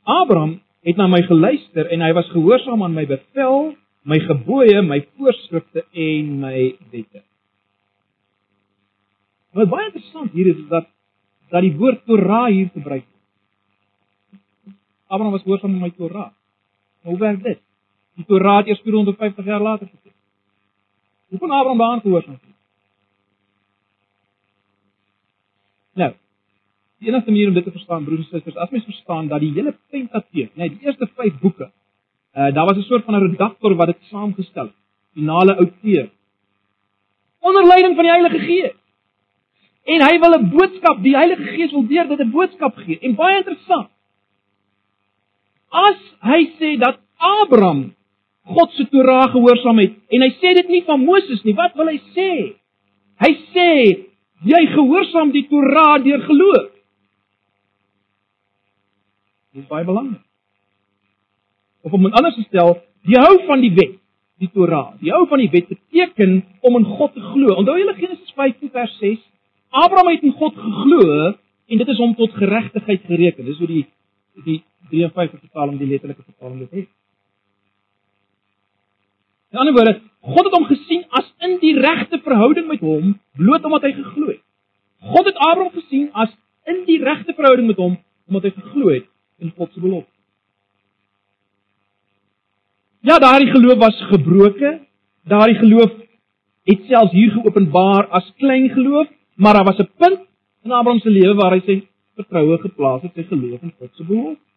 Abraham 0.07 0.57
het 0.87 0.95
na 0.95 1.07
my 1.11 1.21
geluister 1.27 1.89
en 1.91 2.01
hy 2.01 2.13
was 2.15 2.29
gehoorsaam 2.31 2.83
aan 2.83 2.95
my 2.95 3.03
bevel, 3.09 3.73
my 4.07 4.19
gebooie, 4.23 4.81
my 4.81 5.01
voorskrifte 5.17 5.83
en 5.91 6.37
my 6.39 6.59
wette." 6.91 7.23
Wat 9.57 9.69
baie 9.69 9.89
interessant 9.89 10.31
hier 10.31 10.47
is 10.53 10.63
dat 10.69 10.87
dat 11.51 11.63
die 11.63 11.75
woord 11.79 12.03
Torah 12.05 12.47
hier 12.51 12.69
gebruik 12.73 13.05
word. 13.05 14.75
Abraham 15.07 15.31
was 15.31 15.41
gehoorsaam 15.41 15.73
aan 15.73 15.85
my 15.87 15.91
Torah. 15.95 16.31
Maar 17.01 17.11
hoe 17.11 17.19
werk 17.19 17.43
dit? 17.43 17.59
Die 18.19 18.25
Torah 18.25 18.57
het 18.57 18.67
eers 18.67 18.81
450 18.83 19.45
jaar 19.45 19.61
later 19.61 19.87
gegee. 19.87 20.15
Hoe 21.27 21.39
kon 21.39 21.51
Abraham 21.51 21.77
daaraan 21.77 22.01
gehoorsaam 22.01 22.39
wees? 22.41 22.55
Nou, 25.93 26.13
Die 26.99 27.09
enigste 27.09 27.31
manier 27.31 27.47
om 27.47 27.53
dit 27.53 27.63
te 27.63 27.71
verstaan, 27.71 28.05
broers 28.05 28.23
en 28.25 28.25
susters, 28.25 28.55
as 28.55 28.69
mens 28.73 28.85
verstaan 28.85 29.27
dat 29.27 29.39
die 29.39 29.51
hele 29.53 29.75
Pentateek, 29.91 30.55
nee, 30.55 30.69
die 30.69 30.85
eerste 30.85 31.07
5 31.15 31.39
boeke, 31.41 31.71
uh 32.37 32.53
daar 32.53 32.65
was 32.65 32.77
'n 32.77 32.87
soort 32.89 33.05
van 33.05 33.15
'n 33.15 33.29
redaktor 33.29 33.75
wat 33.75 33.87
dit 33.87 33.97
saamgestel 34.09 34.65
het, 34.65 34.75
finale 35.13 35.55
outeur. 35.55 36.09
Onder 37.39 37.67
leiding 37.67 37.95
van 37.95 38.03
die 38.03 38.11
Heilige 38.11 38.39
Gees. 38.39 38.75
En 39.83 40.01
hy 40.01 40.19
wil 40.19 40.33
'n 40.39 40.49
boodskap, 40.49 41.03
die 41.03 41.15
Heilige 41.15 41.43
Gees 41.43 41.71
wil 41.71 41.87
deur 41.87 42.07
dit 42.07 42.19
'n 42.19 42.31
boodskap 42.31 42.75
gee. 42.75 42.99
En 42.99 43.15
baie 43.15 43.37
interessant. 43.37 43.89
As 45.69 45.99
hy 46.21 46.41
sê 46.59 46.77
dat 46.77 46.99
Abraham 47.17 47.93
God 48.47 48.71
se 48.71 48.85
Torah 48.89 49.31
gehoorsaam 49.31 49.77
het 49.77 49.93
en 50.07 50.21
hy 50.21 50.29
sê 50.39 50.53
dit 50.55 50.67
nie 50.67 50.83
van 50.87 51.03
Moses 51.03 51.43
nie, 51.43 51.53
wat 51.53 51.75
wil 51.75 51.89
hy 51.91 51.99
sê? 52.15 52.31
Hy 53.19 53.31
sê 53.53 53.71
jy 54.47 54.61
gehoorsaam 54.71 55.31
die 55.31 55.47
Torah 55.49 56.03
deur 56.03 56.21
geloof. 56.21 56.76
Dit 59.57 59.65
is 59.65 59.71
baie 59.71 59.85
belangrik. 59.85 60.21
Of 61.81 61.93
om 61.97 62.03
dit 62.05 62.13
anders 62.13 62.35
te 62.37 62.43
stel, 62.45 62.75
die 63.09 63.17
hou 63.17 63.39
van 63.47 63.63
die 63.63 63.71
wet, 63.73 63.95
die 64.37 64.49
Torah. 64.53 64.91
Die 65.01 65.09
hou 65.09 65.23
van 65.31 65.41
die 65.41 65.49
wet 65.49 65.71
beteken 65.71 66.35
om 66.61 66.77
in 66.77 66.85
God 66.85 67.15
te 67.15 67.23
glo. 67.31 67.55
Onthou 67.57 67.73
julle 67.79 67.95
Genesis 67.97 68.35
15 68.37 68.69
vers 68.75 68.93
6? 69.01 69.23
Abraham 69.73 70.11
het 70.13 70.27
in 70.29 70.35
God 70.37 70.53
geglo 70.61 71.07
en 71.31 71.81
dit 71.81 71.89
is 71.89 72.03
hom 72.03 72.13
tot 72.19 72.37
geregtigheid 72.37 73.09
gereken. 73.09 73.49
Dis 73.49 73.57
hoe 73.57 73.71
die 73.71 73.81
die 74.45 74.59
53 74.91 75.41
vertaling 75.47 75.81
die 75.81 75.89
letterlike 75.89 76.21
vertaling 76.21 76.61
dit 76.67 76.83
het. 76.83 76.89
In 79.55 79.63
ander 79.63 79.73
woorde, 79.73 79.97
God 80.21 80.45
het 80.45 80.53
hom 80.53 80.69
gesien 80.69 81.05
as 81.17 81.33
in 81.49 81.57
die 81.65 81.73
regte 81.81 82.21
verhouding 82.21 82.69
met 82.69 82.85
hom 82.85 83.15
bloot 83.41 83.65
omdat 83.65 83.89
hy 83.89 83.95
geglo 83.97 84.29
het. 84.35 84.43
God 85.01 85.33
het 85.33 85.45
Abraham 85.49 85.73
gesien 85.73 86.11
as 86.13 86.29
in 86.69 86.85
die 86.85 87.01
regte 87.01 87.33
verhouding 87.33 87.73
met 87.73 87.81
hom 87.81 87.97
omdat 88.29 88.51
hy 88.51 88.57
geglo 88.61 88.93
het 88.93 89.07
in 89.39 89.53
God 89.57 89.73
se 89.73 89.79
belofte. 89.79 90.13
Ja, 93.07 93.19
daardie 93.19 93.51
geloof 93.51 93.77
was 93.77 94.01
gebroke. 94.09 94.79
Daardie 95.23 95.57
geloof 95.57 95.91
het 96.67 96.81
selfs 96.87 97.13
hier 97.15 97.31
geopenbaar 97.31 98.07
as 98.07 98.33
klein 98.41 98.69
geloof, 98.69 99.07
maar 99.35 99.53
daar 99.53 99.63
was 99.63 99.79
'n 99.79 99.89
punt 99.97 100.19
in 100.63 100.71
Abraham 100.71 100.99
se 100.99 101.09
lewe 101.09 101.35
waar 101.35 101.53
hy 101.55 101.61
sy 101.65 101.87
vertroue 102.15 102.57
geplaas 102.57 103.01
het, 103.01 103.13
sy 103.15 103.23
geloof 103.23 103.61
in 103.61 103.73
God 103.79 103.89
se 103.95 104.03
belofte. 104.03 104.47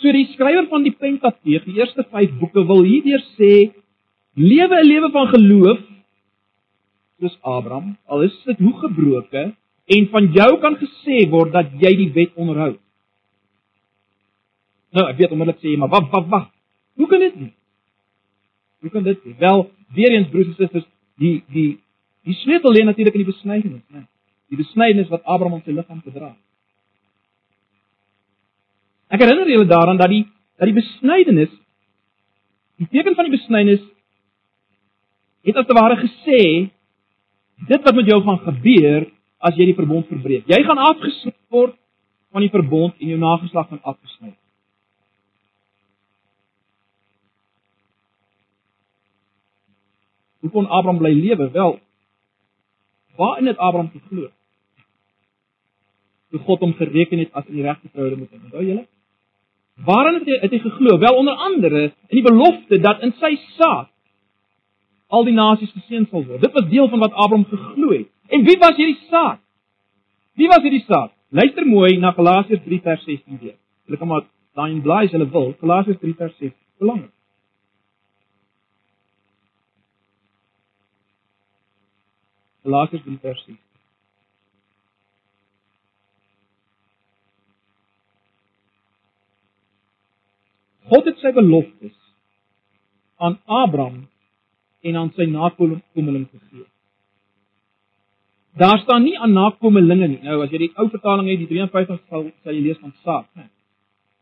So 0.00 0.12
die 0.12 0.28
skrywer 0.32 0.68
van 0.68 0.82
die 0.82 0.96
Pentateeg, 0.96 1.64
die 1.64 1.76
eerste 1.76 2.06
5 2.08 2.38
boeke 2.38 2.62
wil 2.66 2.82
hierdeur 2.82 3.20
sê 3.36 3.72
lewe 4.34 4.76
'n 4.80 4.86
lewe 4.86 5.10
van 5.10 5.26
geloof 5.28 5.78
soos 7.20 7.36
Abraham, 7.44 7.96
al 8.06 8.24
is 8.26 8.36
dit 8.46 8.58
hoe 8.58 8.76
gebroke 8.82 9.42
en 9.90 10.06
van 10.12 10.28
jou 10.34 10.50
kan 10.62 10.76
gesê 10.80 11.24
word 11.30 11.52
dat 11.52 11.72
jy 11.82 11.92
die 11.98 12.10
wet 12.16 12.36
onderhou. 12.38 12.74
Nou, 14.96 15.04
ek 15.06 15.18
weet 15.20 15.34
onmiddellik 15.34 15.60
sê 15.62 15.72
jy, 15.72 15.78
maar 15.78 15.92
wag, 15.92 16.08
wag, 16.12 16.26
wag. 16.32 16.46
Hoe 16.98 17.08
kan 17.10 17.22
dit 17.22 17.36
nie? 17.38 17.52
Hoe 18.80 18.90
kan 18.90 19.06
dit 19.06 19.24
nie? 19.24 19.36
Wel, 19.38 19.64
weer 19.94 20.16
eens 20.16 20.30
broers 20.32 20.50
en 20.50 20.56
susters, 20.58 20.88
die 21.20 21.40
die 21.52 21.70
die 22.26 22.36
sleutel 22.42 22.74
lê 22.74 22.84
natuurlik 22.84 23.16
in 23.16 23.24
die 23.24 23.32
besnydenis, 23.32 23.84
né? 23.94 24.04
Die 24.52 24.58
besnydenis 24.58 25.08
wat 25.12 25.24
Abraham 25.24 25.58
aan 25.58 25.64
sy 25.64 25.72
liggaam 25.72 26.02
gedra 26.04 26.32
het. 26.32 26.40
Ek 29.10 29.22
herinner 29.24 29.48
julle 29.50 29.68
daaraan 29.70 29.98
dat 30.00 30.12
die 30.12 30.24
dat 30.60 30.68
die 30.68 30.76
besnydenis 30.76 31.52
die 32.80 32.88
teken 32.92 33.16
van 33.16 33.28
die 33.28 33.36
besnydenis 33.36 33.86
het 35.48 35.56
as 35.56 35.66
te 35.66 35.76
ware 35.76 35.96
gesê 36.00 36.42
dit 37.68 37.82
wat 37.82 37.94
met 37.94 38.06
jou 38.06 38.20
gaan 38.24 38.38
gebeur 38.38 39.08
as 39.38 39.56
jy 39.56 39.70
die 39.70 39.76
verbond 39.76 40.08
verbreek. 40.08 40.48
Jy 40.48 40.60
gaan 40.64 40.78
afgesny 40.78 41.32
word 41.52 41.76
van 42.30 42.44
die 42.44 42.52
verbond 42.52 42.96
en 42.98 43.12
jou 43.12 43.18
nageslag 43.18 43.68
gaan 43.68 43.82
afgesny. 43.82 44.34
Hoe 50.40 50.50
kon 50.50 50.68
Abraham 50.68 51.00
bly 51.02 51.12
lewe? 51.12 51.50
Wel, 51.52 51.78
waarin 53.16 53.50
het 53.50 53.58
Abraham 53.58 53.90
geglo? 53.92 54.30
Toe 56.30 56.40
God 56.46 56.64
hom 56.64 56.72
gereken 56.78 57.18
het 57.18 57.34
as 57.36 57.48
in 57.50 57.58
die 57.58 57.66
regte 57.66 57.90
verhouding 57.90 58.22
met 58.22 58.32
hom. 58.32 58.44
Onthou 58.48 58.64
julle? 58.64 58.86
Waarin 59.84 60.20
het 60.20 60.28
hy 60.28 60.38
het 60.44 60.54
hy 60.54 60.60
geglo? 60.64 60.98
Wel 61.02 61.16
onder 61.16 61.34
andere 61.48 61.82
in 62.08 62.20
die 62.20 62.24
belofte 62.24 62.80
dat 62.80 63.02
in 63.04 63.12
sy 63.20 63.34
saad 63.58 63.89
al 65.10 65.26
die 65.26 65.34
nasies 65.34 65.72
geseën 65.74 66.06
sal 66.10 66.24
word. 66.26 66.42
Dit 66.44 66.54
was 66.54 66.68
deel 66.70 66.88
van 66.88 67.02
wat 67.02 67.12
Abraham 67.12 67.46
geglo 67.50 67.94
het. 67.94 68.08
En 68.30 68.44
wie 68.46 68.58
was 68.58 68.76
hierdie 68.78 68.98
saad? 69.10 69.40
Wie 70.38 70.48
was 70.48 70.62
hierdie 70.62 70.84
saad? 70.86 71.12
Luister 71.30 71.66
mooi 71.66 71.96
na 71.98 72.12
Galasiërs 72.14 72.62
3 72.66 72.82
vers 72.82 73.02
16 73.06 73.38
weer. 73.42 73.56
Hulle 73.86 73.98
kan 73.98 74.08
maar 74.10 74.26
daai 74.58 74.70
in 74.74 74.82
blaai 74.82 75.06
as 75.06 75.14
hulle 75.14 75.30
wil. 75.30 75.50
Galasiërs 75.62 75.98
3 76.02 76.14
vers 76.22 76.36
16. 76.38 76.54
Belangrik. 76.82 77.12
Galasiërs 82.66 83.04
3 83.08 83.18
vers 83.26 83.44
16. 83.46 83.58
God 90.90 91.06
het 91.06 91.20
sy 91.22 91.30
beloftes 91.34 91.98
aan 93.22 93.36
Abraham 93.46 94.08
en 94.82 94.96
aan 94.96 95.12
sy 95.16 95.26
nakomeling 95.28 96.28
gegee. 96.30 96.66
Daar 98.60 98.78
staan 98.82 99.02
nie 99.06 99.18
aan 99.18 99.32
nakomelinge 99.32 100.08
nie. 100.08 100.20
Nou 100.26 100.40
as 100.44 100.50
jy 100.50 100.64
die 100.66 100.72
ou 100.74 100.88
vertaling 100.90 101.28
het, 101.30 101.38
die 101.38 101.50
53 101.50 102.00
sal 102.08 102.26
sal 102.42 102.56
jy 102.56 102.64
lees 102.64 102.80
van 102.80 102.94
saad, 103.04 103.28
né? 103.38 103.48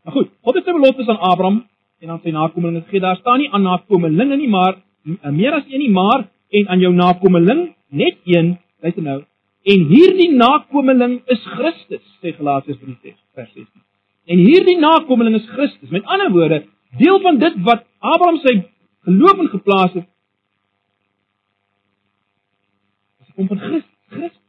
Maar 0.04 0.14
goed, 0.14 0.28
God 0.42 0.56
het 0.56 0.64
sy 0.64 0.72
beloftes 0.72 1.08
aan 1.08 1.22
Abraham 1.30 1.56
en 2.00 2.10
aan 2.10 2.20
sy 2.24 2.32
nakomeling 2.32 2.84
gegee. 2.84 3.02
Daar 3.04 3.18
staan 3.20 3.42
nie 3.42 3.50
aan 3.52 3.66
nakomelinge 3.66 4.36
nie, 4.40 4.48
maar 4.48 4.78
meer 5.32 5.56
as 5.58 5.66
een 5.68 5.82
nie, 5.84 5.90
maar 5.92 6.28
en 6.48 6.68
aan 6.68 6.80
jou 6.80 6.92
nakomeling 6.94 7.74
net 7.88 8.16
een, 8.24 8.56
luister 8.80 9.02
nou. 9.02 9.18
En 9.68 9.84
hierdie 9.90 10.30
nakomeling 10.32 11.18
is 11.26 11.44
Christus, 11.56 12.04
sê 12.22 12.32
Galasiërs 12.36 12.78
3 12.80 13.14
vers 13.36 13.50
16. 13.52 13.68
En 14.28 14.44
hierdie 14.44 14.78
nakomeling 14.80 15.36
is 15.40 15.48
Christus. 15.48 15.90
Met 15.92 16.04
ander 16.04 16.30
woorde, 16.32 16.62
deel 17.00 17.20
van 17.24 17.40
dit 17.40 17.58
wat 17.66 17.84
Abraham 17.98 18.38
sy 18.44 18.54
geloof 19.08 19.42
in 19.44 19.50
geplaas 19.52 19.92
het, 19.96 20.06
is 23.24 23.27
kom 23.38 23.46
van 23.46 23.58
Christus. 23.58 23.94
Christus. 24.10 24.46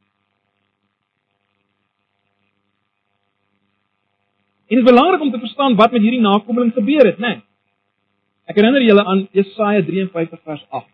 En 4.70 4.78
dit 4.78 4.86
is 4.86 4.92
belangrik 4.92 5.22
om 5.22 5.32
te 5.32 5.40
verstaan 5.40 5.76
wat 5.76 5.92
met 5.92 6.02
hierdie 6.02 6.22
nakomeling 6.22 6.74
gebeur 6.74 7.06
het, 7.06 7.18
né? 7.18 7.28
Nee. 7.28 7.44
Ek 8.50 8.58
herinner 8.58 8.82
julle 8.82 9.06
aan 9.06 9.28
Jesaja 9.38 9.82
53 9.86 10.42
vers 10.42 10.66
8. 10.70 10.90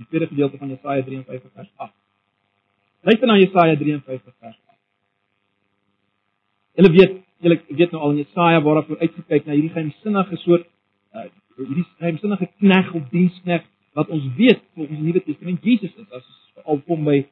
Die 0.00 0.06
tweede 0.08 0.28
gedeelte 0.28 0.58
van 0.60 0.68
Jesaja 0.68 1.04
53 1.04 1.52
vers 1.54 1.70
8. 1.76 1.92
Luister 3.08 3.28
na 3.28 3.36
Jesaja 3.40 3.76
53 3.76 4.34
vers 4.38 4.56
8. 4.56 4.78
Julle 6.80 6.92
weet, 6.96 7.14
julle 7.44 7.60
weet 7.68 7.92
nou 7.92 8.02
al 8.02 8.16
in 8.16 8.24
Jesaja 8.24 8.60
waar 8.64 8.80
daar 8.80 9.04
uitgekyk 9.04 9.48
na 9.48 9.56
hierdie 9.56 9.72
geheimsinnige 9.72 10.40
soort 10.44 10.68
uh 11.16 11.28
hierdie 11.56 11.84
geheimsinnige 12.00 12.48
knegg 12.58 12.92
of 12.96 13.08
diensknegg 13.12 13.64
wat 13.96 14.08
ons 14.08 14.24
weet 14.36 14.60
volgens 14.74 14.98
die 14.98 15.06
Nuwe 15.06 15.22
Testament 15.24 15.64
Jesus 15.64 15.92
is 15.96 16.12
as 16.12 16.28
al 16.64 16.80
kom 16.86 17.04
by 17.04 17.22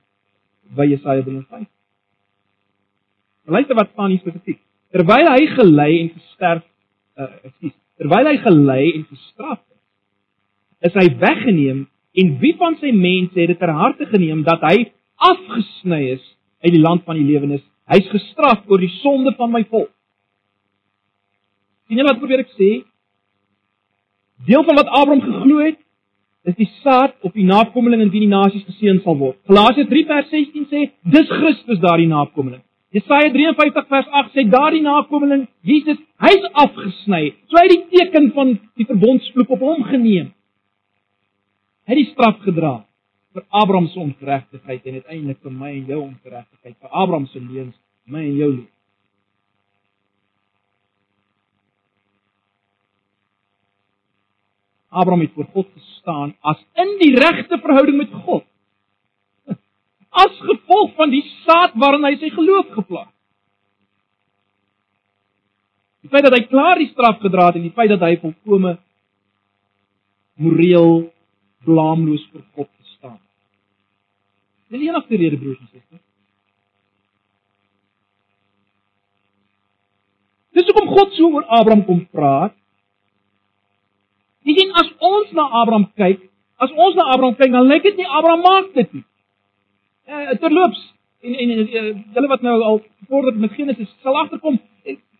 by 0.76 0.86
Jesaja 0.86 1.22
53. 1.26 1.66
Luister 3.50 3.74
wat 3.74 3.90
staan 3.92 4.12
hier 4.12 4.20
spesifiek. 4.22 4.60
Terwyl 4.94 5.28
hy 5.30 5.46
gelei 5.56 5.90
en 6.02 6.10
gesterf, 6.14 6.66
uh 7.18 7.30
ekskuus, 7.48 7.74
terwyl 7.98 8.28
hy 8.30 8.36
gelei 8.44 8.84
en 8.98 9.06
gestraf 9.08 9.60
is, 9.60 10.90
is 10.90 10.98
hy 10.98 11.06
weggeneem 11.20 11.84
en 12.20 12.32
wie 12.42 12.52
van 12.58 12.76
sy 12.80 12.92
mense 12.94 13.38
het 13.38 13.52
dit 13.52 13.58
ter 13.60 13.72
harte 13.74 14.06
geneem 14.10 14.44
dat 14.46 14.62
hy 14.66 14.90
afgesny 15.30 16.02
is 16.16 16.24
uit 16.64 16.74
die 16.74 16.82
land 16.82 17.04
van 17.06 17.18
die 17.18 17.26
lewenes. 17.26 17.62
Hy's 17.90 18.06
gestraf 18.12 18.66
oor 18.70 18.82
die 18.82 18.92
sonde 19.00 19.32
van 19.38 19.52
my 19.52 19.62
volk. 19.70 19.90
Sien 21.88 21.98
jy 21.98 22.06
wat 22.06 22.20
probeer 22.22 22.44
ek 22.44 22.52
sê? 22.54 22.70
Deel 24.46 24.64
van 24.66 24.78
wat 24.78 24.90
Abraham 24.94 25.22
geglo 25.24 25.62
het, 25.64 25.78
is 26.48 26.56
die 26.56 26.68
saad 26.80 27.14
op 27.26 27.34
die 27.36 27.44
nakomeling 27.44 28.06
in 28.06 28.10
wie 28.12 28.24
die 28.24 28.32
nasies 28.32 28.64
geseën 28.68 29.02
sal 29.04 29.18
word. 29.20 29.38
Galasië 29.50 29.86
3 29.90 30.04
vers 30.08 30.30
16 30.32 30.66
sê, 30.72 30.82
dis 31.14 31.32
Christus 31.36 31.80
daardie 31.82 32.08
nakomeling. 32.08 32.62
Jesaja 32.96 33.30
53 33.30 33.86
vers 33.92 34.08
8 34.22 34.34
sê 34.34 34.46
daardie 34.50 34.82
nakomeling, 34.82 35.44
Jesus, 35.62 36.00
hy's 36.24 36.46
afgesny. 36.64 37.34
So 37.46 37.60
hy 37.60 37.66
het 37.68 37.74
die 37.76 37.98
teken 37.98 38.30
van 38.34 38.56
die 38.80 38.88
verbondsvloek 38.88 39.52
op 39.56 39.66
hom 39.68 39.84
geneem. 39.92 40.32
Hy 41.86 41.94
het 41.94 42.00
die 42.00 42.10
straf 42.14 42.40
gedra 42.46 42.80
vir 43.36 43.44
Abraham 43.54 43.86
se 43.92 44.00
ongeregtigheid 44.00 44.86
en 44.86 44.98
uiteindelik 44.98 45.38
vir 45.44 45.54
my 45.54 45.70
en 45.76 45.86
jou 45.92 46.00
ongeregtigheid, 46.02 46.76
vir 46.82 46.90
Abraham 46.90 47.28
se 47.30 47.38
leuns, 47.38 47.76
my 48.10 48.24
en 48.24 48.36
jou 48.40 48.50
leuns. 48.56 48.76
Abraham 54.90 55.20
het 55.20 55.32
voor 55.32 55.46
God 55.54 55.68
gestaan 55.74 56.34
as 56.40 56.58
in 56.74 56.96
die 56.98 57.14
regte 57.14 57.58
verhouding 57.62 57.96
met 57.96 58.12
God. 58.24 58.44
As 60.10 60.38
gevolg 60.42 60.94
van 60.98 61.12
die 61.14 61.22
saad 61.46 61.76
waarin 61.78 62.04
hy 62.08 62.16
sy 62.18 62.30
geloof 62.34 62.72
geplaas. 62.74 63.14
Die 66.02 66.10
feit 66.10 66.26
dat 66.26 66.34
hy 66.34 66.42
klaar 66.50 66.80
die 66.80 66.90
straf 66.90 67.20
gedra 67.22 67.50
het 67.50 67.60
en 67.60 67.68
die 67.68 67.76
feit 67.76 67.92
dat 67.92 68.02
hy 68.02 68.16
volkome 68.18 68.74
moreel 70.40 71.10
blaamloos 71.68 72.22
voor 72.32 72.42
God 72.56 72.70
gestaan. 72.80 73.18
Dis 74.72 74.80
die 74.80 74.88
enigste 74.88 75.20
rede 75.20 75.38
broers 75.38 75.60
en 75.60 75.68
susters. 75.68 76.06
Dis 80.56 80.66
hoekom 80.66 80.90
God 80.96 81.14
so 81.14 81.30
oor 81.36 81.46
Abraham 81.46 81.84
kom 81.86 82.02
praat 82.10 82.56
Jy 84.44 84.56
sien 84.56 84.72
as 84.80 84.88
ons 85.04 85.32
na 85.36 85.44
Abraham 85.62 85.86
kyk, 86.00 86.22
as 86.60 86.72
ons 86.72 86.96
na 86.96 87.10
Abraham 87.12 87.36
kyk, 87.36 87.52
dan 87.52 87.68
lyk 87.68 87.84
dit 87.88 88.00
nie 88.00 88.08
Abraham 88.08 88.42
maak 88.46 88.72
dit 88.74 88.96
nie. 88.96 89.04
Eh 90.08 90.36
terloops 90.40 90.80
en 91.20 91.34
en 91.34 91.50
hulle 92.16 92.28
wat 92.32 92.42
nou 92.42 92.56
al 92.62 92.80
voordat 93.08 93.36
met 93.36 93.52
Genesis 93.52 93.90
sal 94.02 94.16
agterkom, 94.22 94.56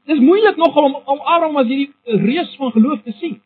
dis 0.08 0.22
moeilik 0.24 0.56
nogal 0.56 0.88
om 0.88 0.96
om 1.04 1.20
Abraham 1.20 1.60
as 1.60 1.68
hierdie 1.68 2.24
reus 2.24 2.54
van 2.58 2.72
geloof 2.76 3.02
te 3.04 3.12
sien. 3.20 3.40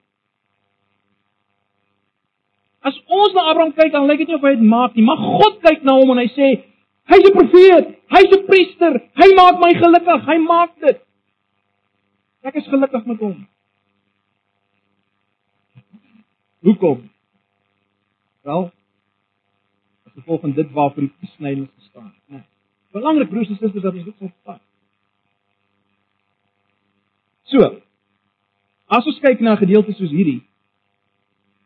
As 2.84 2.96
ons 3.08 3.32
na 3.32 3.48
Abraham 3.50 3.72
kyk, 3.72 3.90
dan 3.92 4.06
lyk 4.06 4.22
dit 4.22 4.30
nie 4.30 4.36
of 4.36 4.44
hy 4.44 4.54
dit 4.54 4.68
maak 4.68 4.94
nie, 4.94 5.04
maar 5.04 5.20
God 5.20 5.58
kyk 5.64 5.82
na 5.88 5.96
hom 5.98 6.12
en 6.12 6.20
hy 6.20 6.28
sê, 6.36 6.50
hy's 7.10 7.26
'n 7.28 7.34
profeet, 7.36 7.86
hy's 8.16 8.30
'n 8.36 8.46
priester, 8.46 9.00
hy 9.20 9.28
maak 9.34 9.58
my 9.58 9.72
gelukkig, 9.74 10.26
hy 10.28 10.38
maak 10.38 10.72
dit. 10.80 11.00
Ek 12.44 12.54
is 12.60 12.68
gelukkig 12.68 13.06
met 13.06 13.18
hom. 13.24 13.46
Hoekom? 16.64 17.10
Wel, 18.42 18.70
as 20.06 20.12
gevolg 20.12 20.40
van 20.40 20.52
dit 20.52 20.70
waarvoor 20.70 21.02
die 21.02 21.12
besnydenis 21.20 21.68
gestaan 21.78 22.04
het, 22.04 22.22
né? 22.26 22.40
Belangrik 22.90 23.28
broers 23.28 23.48
en 23.48 23.56
susters 23.56 23.82
dat 23.82 23.94
ons 23.94 24.04
dit 24.04 24.14
verstaan. 24.18 24.60
So, 27.52 27.68
as 28.86 29.04
ons 29.04 29.20
kyk 29.20 29.44
na 29.44 29.58
gedeeltes 29.60 29.98
soos 30.00 30.12
hierdie, 30.14 30.40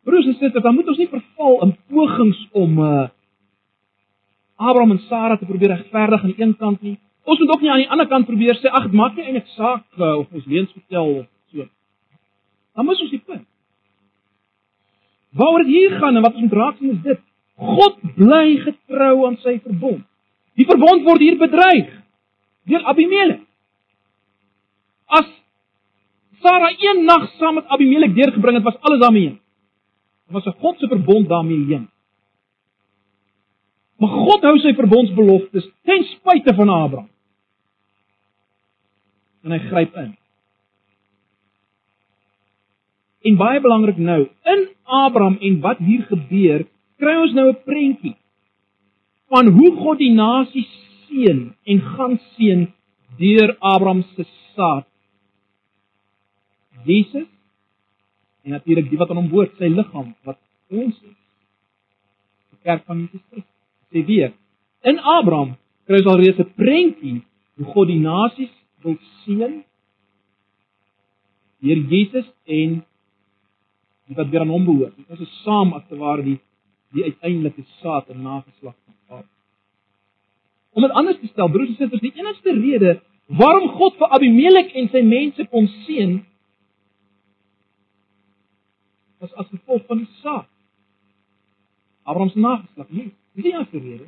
broers 0.02 0.26
en 0.26 0.34
susters, 0.34 0.66
dan 0.66 0.74
moet 0.74 0.90
ons 0.90 0.98
nie 0.98 1.10
verval 1.12 1.60
in 1.68 1.76
pogings 1.92 2.42
om 2.52 2.82
uh 2.82 3.06
Abraham 4.58 4.96
en 4.96 4.98
Sara 5.06 5.36
te 5.38 5.46
probeer 5.46 5.70
regverdig 5.76 6.22
aan 6.22 6.32
die 6.34 6.42
een 6.42 6.56
kant 6.56 6.80
nie. 6.82 6.96
Ons 7.22 7.38
moet 7.38 7.50
ook 7.54 7.60
nie 7.60 7.70
aan 7.70 7.84
die 7.84 7.90
ander 7.94 8.08
kant 8.10 8.26
probeer 8.26 8.58
sê 8.58 8.66
ag, 8.74 8.88
dit 8.88 8.98
maak 8.98 9.14
nie 9.14 9.28
eintlik 9.28 9.46
saak 9.54 9.84
uh, 9.94 10.16
of 10.18 10.32
ons 10.34 10.46
leuns 10.50 10.72
vertel 10.74 11.12
of 11.20 11.26
so. 11.52 11.68
Dan 12.74 12.88
moet 12.88 13.04
ons 13.04 13.12
die 13.14 13.17
Waaroor 15.36 15.64
dit 15.64 15.74
hier 15.74 15.98
gaan 15.98 16.16
en 16.16 16.22
wat 16.22 16.34
ons 16.34 16.46
moet 16.46 16.52
raak 16.52 16.76
sien 16.76 16.94
is 16.94 17.02
dit: 17.02 17.20
God 17.58 17.98
bly 18.16 18.46
getrou 18.64 19.26
aan 19.26 19.36
sy 19.42 19.58
verbond. 19.64 20.04
Die 20.58 20.66
verbond 20.66 21.04
word 21.06 21.22
hier 21.22 21.36
bedreig 21.38 21.90
deur 22.68 22.84
Abimelek. 22.90 23.44
As 25.08 25.28
Sara 26.42 26.68
een 26.70 27.04
nag 27.04 27.30
saam 27.38 27.56
met 27.58 27.66
Abimelek 27.72 28.14
deurgebring 28.14 28.58
het, 28.58 28.64
was 28.66 28.80
alles 28.80 29.00
daarmee. 29.00 29.30
Dit 30.28 30.36
was 30.36 30.46
'n 30.46 30.60
God 30.60 30.78
se 30.78 30.88
verbond 30.88 31.28
daarmee 31.28 31.64
heen. 31.66 31.88
Maar 33.98 34.08
God 34.08 34.42
hou 34.42 34.58
sy 34.58 34.74
verbondsbeloftes 34.74 35.70
ten 35.82 36.04
spyte 36.04 36.54
van 36.54 36.68
Abraham. 36.68 37.08
En 39.42 39.50
hy 39.50 39.58
gryp 39.58 39.96
in. 39.96 40.16
En 43.28 43.36
baie 43.36 43.60
belangrik 43.60 43.98
nou, 44.00 44.22
in 44.54 44.66
Abraham 44.84 45.36
en 45.44 45.60
wat 45.64 45.80
hier 45.84 46.04
gebeur, 46.08 46.64
kry 46.98 47.14
ons 47.20 47.34
nou 47.36 47.48
'n 47.50 47.62
prentjie 47.64 48.16
van 49.28 49.50
hoe 49.52 49.70
God 49.76 49.98
die 49.98 50.12
nasie 50.12 50.66
seën 51.06 51.40
en 51.64 51.80
gaan 51.80 52.18
seën 52.34 52.68
deur 53.18 53.56
Abraham 53.60 54.02
se 54.14 54.24
saad. 54.54 54.86
Jesus 56.84 57.28
en 58.44 58.50
natuurlik 58.50 58.88
die 58.90 58.98
wat 58.98 59.10
aan 59.10 59.20
hom 59.20 59.28
behoort, 59.28 59.56
sy 59.58 59.68
liggaam 59.68 60.14
wat 60.24 60.38
ons 60.70 60.96
is. 60.96 61.16
Die 62.54 62.60
kerk 62.64 62.84
van 62.88 63.04
Jesus 63.04 63.24
Christus. 63.30 63.54
Sê 63.92 64.04
weer, 64.04 64.32
in 64.84 64.98
Abraham 65.00 65.56
kry 65.88 66.00
ons 66.00 66.12
alreeds 66.12 66.40
'n 66.40 66.52
prentjie 66.56 67.22
hoe 67.56 67.66
God 67.74 67.88
die 67.88 68.00
nasies 68.00 68.54
wil 68.82 68.96
seën 69.24 69.64
deur 71.60 71.80
Jesus 71.92 72.28
en 72.46 72.84
wat 74.16 74.28
weer 74.28 74.40
aan 74.40 74.54
hom 74.54 74.64
behoort. 74.64 74.94
Ons 75.08 75.20
is 75.20 75.40
saam 75.44 75.72
as 75.76 75.84
te 75.88 75.96
ware 75.96 76.22
die 76.22 76.38
die 76.96 77.04
uiteindelike 77.04 77.66
saad 77.82 78.08
en 78.08 78.22
nageslag 78.24 78.74
van 78.84 78.94
Abraham. 79.04 79.26
Om 80.72 80.82
dit 80.82 80.94
anders 81.00 81.18
te 81.20 81.26
stel, 81.26 81.50
broers 81.52 81.68
en 81.68 81.76
susters, 81.76 82.00
die 82.00 82.14
enigste 82.16 82.54
rede 82.56 82.94
waarom 83.26 83.68
God 83.76 83.98
vir 84.00 84.14
Abimelek 84.16 84.72
en 84.72 84.88
sy 84.88 85.02
mense 85.04 85.44
kon 85.52 85.68
seën 85.84 86.14
was 89.18 89.34
as 89.34 89.50
gevolg 89.50 89.84
van 89.90 90.00
die 90.00 90.08
saad. 90.22 90.46
Abraham 92.08 92.30
se 92.30 92.40
nageslag, 92.40 92.88
nie. 92.88 93.10
Dis 93.36 93.44
nie 93.44 93.52
enige 93.52 93.78
rede. 93.82 94.06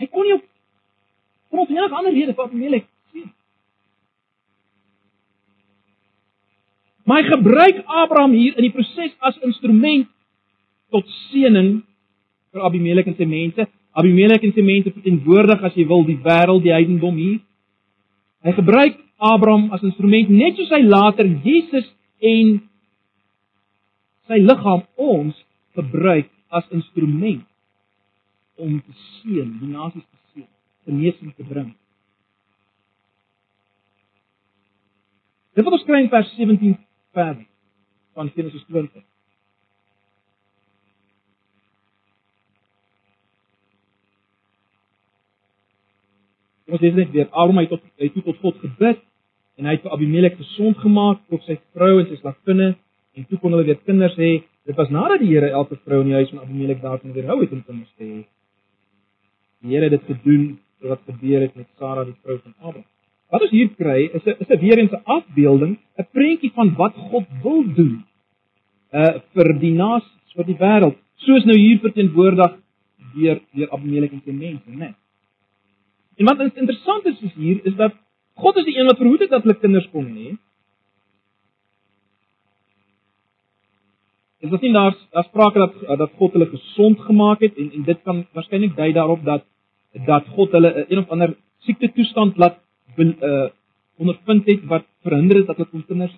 Hy 0.00 0.08
kon 0.10 0.26
nie 0.26 0.34
op 0.34 0.46
grond 1.52 1.68
van 1.70 1.76
enige 1.76 1.98
ander 2.00 2.16
rede 2.16 2.34
vir 2.34 2.48
Abimelek 2.48 2.88
seën. 3.12 3.30
Maar 7.04 7.20
hy 7.20 7.30
gebruik 7.30 7.80
Abraham 7.84 8.32
hier 8.32 8.56
in 8.56 8.64
die 8.64 8.72
proses 8.72 9.12
as 9.20 9.36
instrument 9.44 10.08
tot 10.94 11.08
seëning 11.28 11.82
vir 12.54 12.64
Abimelek 12.64 13.10
en 13.10 13.16
sy 13.18 13.26
mense. 13.28 13.66
Abimelek 13.94 14.44
en 14.46 14.54
sy 14.56 14.64
mense 14.64 14.92
verteenwoordig 14.94 15.66
as 15.68 15.76
jy 15.76 15.84
wil 15.90 16.06
die 16.08 16.20
wêreld, 16.24 16.64
die 16.64 16.72
heidendom 16.72 17.18
hier. 17.20 17.40
Hy 18.44 18.54
gebruik 18.56 18.96
Abraham 19.20 19.68
as 19.76 19.84
instrument 19.84 20.32
net 20.32 20.56
soos 20.56 20.72
hy 20.72 20.80
later 20.84 21.28
Jesus 21.44 21.86
en 22.24 22.56
sy 24.28 24.40
liggaam 24.40 24.84
ons 24.96 25.36
gebruik 25.76 26.30
as 26.54 26.64
instrument 26.72 27.44
om 28.56 28.78
te 28.78 28.96
seën, 29.20 29.48
die 29.60 29.70
nasies 29.70 30.04
te 30.04 30.18
seën, 30.32 30.48
genesing 30.86 31.32
te 31.36 31.44
bring. 31.44 31.72
Dit 35.54 35.66
wat 35.66 35.76
ons 35.76 35.86
kry 35.86 36.00
in 36.02 36.10
vers 36.10 36.30
17 36.38 36.74
verder 37.14 37.46
van 38.14 38.30
Genesis 38.34 38.64
20. 38.68 39.02
Ons 46.74 46.80
sê 46.80 46.90
net 46.94 47.10
weer, 47.12 47.28
Abraham 47.30 47.60
het 47.60 47.74
tot 47.74 47.82
hy 48.00 48.08
het 48.08 48.24
tot 48.24 48.40
God 48.42 48.62
gebid 48.62 49.02
en 49.60 49.68
hy 49.68 49.76
het 49.76 49.84
vir 49.84 49.94
Abimelek 49.94 50.38
gesond 50.40 50.78
gemaak 50.82 51.20
tot 51.30 51.44
sy 51.46 51.58
vrou 51.76 51.98
en 52.00 52.08
sy 52.08 52.18
slaginne 52.22 52.72
en 53.14 53.26
toe 53.28 53.38
kon 53.38 53.54
hulle 53.54 53.66
weer 53.68 53.78
kinders 53.86 54.16
hê. 54.18 54.32
Dit 54.64 54.78
was 54.80 54.90
nadat 54.90 55.20
die 55.22 55.30
Here 55.34 55.52
elke 55.52 55.76
vrou 55.84 56.00
in 56.02 56.10
die 56.10 56.16
huis 56.18 56.32
van 56.32 56.42
Abimelek 56.46 56.80
daarvan 56.82 57.14
weerhou 57.14 57.38
het 57.42 57.52
om 57.52 57.62
kinders 57.68 57.92
te 57.98 58.08
hê. 58.08 58.24
Die 59.62 59.76
Here 59.76 59.90
het 59.90 59.94
dit 59.98 60.10
gedoen 60.10 60.48
wat 60.88 61.04
gebeur 61.06 61.46
het 61.46 61.54
met 61.56 61.68
Sara 61.78 62.04
die 62.08 62.16
vrou 62.22 62.40
van 62.40 62.56
Abraham. 62.58 62.93
Wat 63.30 63.42
ons 63.42 63.50
hier 63.50 63.70
kry 63.78 64.10
is 64.12 64.24
'n 64.26 64.36
is 64.40 64.48
'n 64.48 64.60
weer 64.60 64.78
eens 64.78 64.92
'n 64.92 65.04
afbeelding, 65.04 65.78
'n 65.98 66.08
prentjie 66.12 66.52
van 66.52 66.74
wat 66.74 66.94
God 66.94 67.26
wil 67.42 67.64
doen 67.74 68.04
uh 68.92 69.20
vir 69.34 69.58
die 69.58 69.72
nasies, 69.72 70.34
vir 70.36 70.44
die 70.44 70.58
wêreld, 70.58 70.96
soos 71.26 71.44
nou 71.44 71.56
hier 71.58 71.78
verteenwoordig 71.80 72.52
deur 73.14 73.40
deur 73.54 73.72
Abimelek 73.72 74.12
en 74.12 74.22
sy 74.24 74.32
mense, 74.32 74.70
né? 74.70 74.76
Nee. 74.76 74.94
En 76.16 76.24
wat 76.26 76.40
interessant 76.40 77.06
is 77.06 77.20
hier 77.34 77.60
is 77.66 77.74
dat 77.74 77.94
God 78.34 78.56
is 78.56 78.66
die 78.66 78.76
een 78.78 78.86
wat 78.86 78.98
verhoed 78.98 79.20
het 79.20 79.30
dat 79.30 79.42
hulle 79.42 79.58
kinders 79.58 79.86
kon 79.90 80.06
hê. 80.06 80.34
Is 84.44 84.50
dit 84.50 84.66
nie 84.66 84.72
daar 84.74 84.94
daar 85.10 85.24
sprake 85.24 85.58
dat 85.58 85.98
dat 85.98 86.16
God 86.18 86.32
hulle 86.36 86.50
gesond 86.50 87.00
gemaak 87.00 87.40
het 87.46 87.58
en 87.58 87.70
en 87.72 87.86
dit 87.90 88.02
kan 88.02 88.26
waarskynlik 88.32 88.76
dui 88.76 88.92
daarop 88.92 89.24
dat 89.24 89.46
dat 90.06 90.26
God 90.36 90.52
hulle 90.52 90.86
een 90.88 90.98
of 90.98 91.10
ander 91.10 91.36
siekte 91.66 91.92
toestand 91.92 92.36
laat 92.36 92.60
uh 92.98 93.50
ondervind 93.94 94.46
het 94.46 94.64
wat 94.66 94.86
verhinder 95.06 95.36
het 95.36 95.46
dat 95.46 95.56
hulle 95.56 95.70
kon 95.70 95.84
kinders 95.86 96.14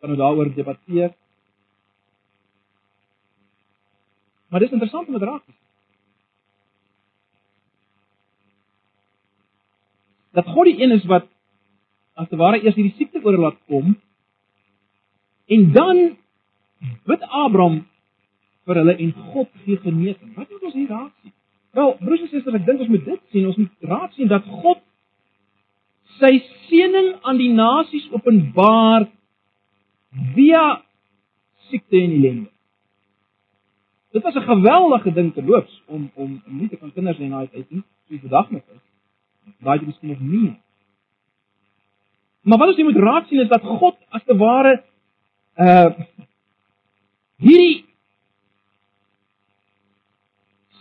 kan 0.00 0.08
nou 0.08 0.16
daaroor 0.16 0.54
debatteer. 0.54 1.12
Maar 4.48 4.60
dis 4.60 4.70
interessant 4.70 5.06
om 5.06 5.18
dit 5.18 5.22
raak 5.22 5.42
te 5.44 5.52
sien. 5.52 5.66
Dat 10.32 10.46
God 10.46 10.64
die 10.64 10.80
een 10.82 10.96
is 10.96 11.04
wat 11.04 11.28
as 12.14 12.28
te 12.28 12.36
ware 12.36 12.62
eers 12.62 12.74
hierdie 12.74 12.96
siekte 12.96 13.20
oor 13.22 13.36
laat 13.36 13.58
kom 13.66 13.96
en 15.46 15.72
dan 15.72 16.02
bid 17.04 17.22
Abraham 17.22 17.82
vir 18.68 18.80
hulle 18.80 18.94
en 18.96 19.12
God 19.32 19.48
gee 19.64 19.76
genesing. 19.82 20.34
Wat 20.36 20.50
moet 20.50 20.66
ons 20.68 20.74
hier 20.74 20.88
raak 20.88 21.12
sien? 21.22 21.32
Wel, 21.76 21.94
broers 22.00 22.24
en 22.24 22.30
susters, 22.32 22.56
ek 22.58 22.66
dink 22.66 22.82
ons 22.84 22.92
moet 22.92 23.04
dit 23.04 23.20
sien. 23.32 23.46
Ons 23.48 23.56
moet 23.60 23.88
raak 23.92 24.12
sien 24.16 24.28
dat 24.30 24.46
God 24.62 24.82
sy 26.18 26.38
seëning 26.68 27.14
aan 27.22 27.38
die 27.40 27.52
nasies 27.52 28.08
openbaar 28.12 29.08
via 30.34 30.64
siekte 31.68 31.96
en 32.00 32.14
ellende. 32.16 32.50
Dit 34.12 34.22
was 34.22 34.34
'n 34.34 34.48
geweldige 34.48 35.12
ding 35.12 35.34
te 35.34 35.42
loops 35.42 35.82
om 35.86 36.10
om 36.14 36.42
nie 36.46 36.68
te 36.68 36.76
kan 36.76 36.92
kinders 36.92 37.18
na 37.18 37.38
uit 37.38 37.54
uit 37.54 37.70
nie, 37.70 37.82
soos 38.08 38.20
vandag 38.20 38.50
nog 38.50 38.62
is. 38.74 38.82
Daai 39.58 39.78
is 39.78 39.86
miskien 39.86 40.08
nog 40.08 40.20
nie. 40.20 40.56
Maar 42.42 42.58
wat 42.58 42.68
ons 42.68 42.82
moet 42.82 42.96
raak 42.96 43.26
sien 43.26 43.40
is 43.40 43.48
dat 43.48 43.62
God 43.62 43.96
as 44.08 44.24
te 44.24 44.36
ware 44.36 44.82
uh 45.56 45.90
hierdie 47.36 47.87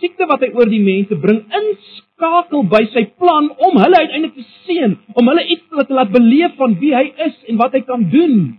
siekte 0.01 0.27
wat 0.29 0.43
hy 0.45 0.51
oor 0.55 0.69
die 0.69 0.83
mense 0.83 1.17
bring 1.21 1.43
inskakel 1.59 2.63
by 2.71 2.83
sy 2.93 3.03
plan 3.19 3.49
om 3.67 3.77
hulle 3.81 3.99
uiteindelik 4.03 4.37
te 4.37 4.45
seën, 4.67 4.95
om 5.17 5.29
hulle 5.31 5.45
iets 5.45 5.67
te 5.87 5.97
laat 5.97 6.13
beleef 6.13 6.55
van 6.61 6.75
wie 6.81 6.93
hy 6.95 7.05
is 7.27 7.37
en 7.51 7.59
wat 7.61 7.77
hy 7.77 7.83
kan 7.87 8.07
doen. 8.13 8.57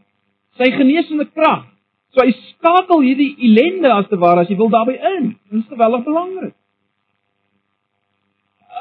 Sy 0.59 0.71
genesende 0.75 1.29
krag. 1.31 1.67
So 2.15 2.25
hy 2.25 2.33
skakel 2.55 3.05
hierdie 3.05 3.35
ellende 3.49 3.93
as 3.95 4.09
te 4.11 4.19
ware 4.21 4.43
as 4.43 4.51
jy 4.51 4.57
wil 4.59 4.73
daarbey 4.73 4.97
in. 5.17 5.35
Dit 5.51 5.61
is 5.61 5.69
geweldig 5.71 6.07
belangrik. 6.07 6.55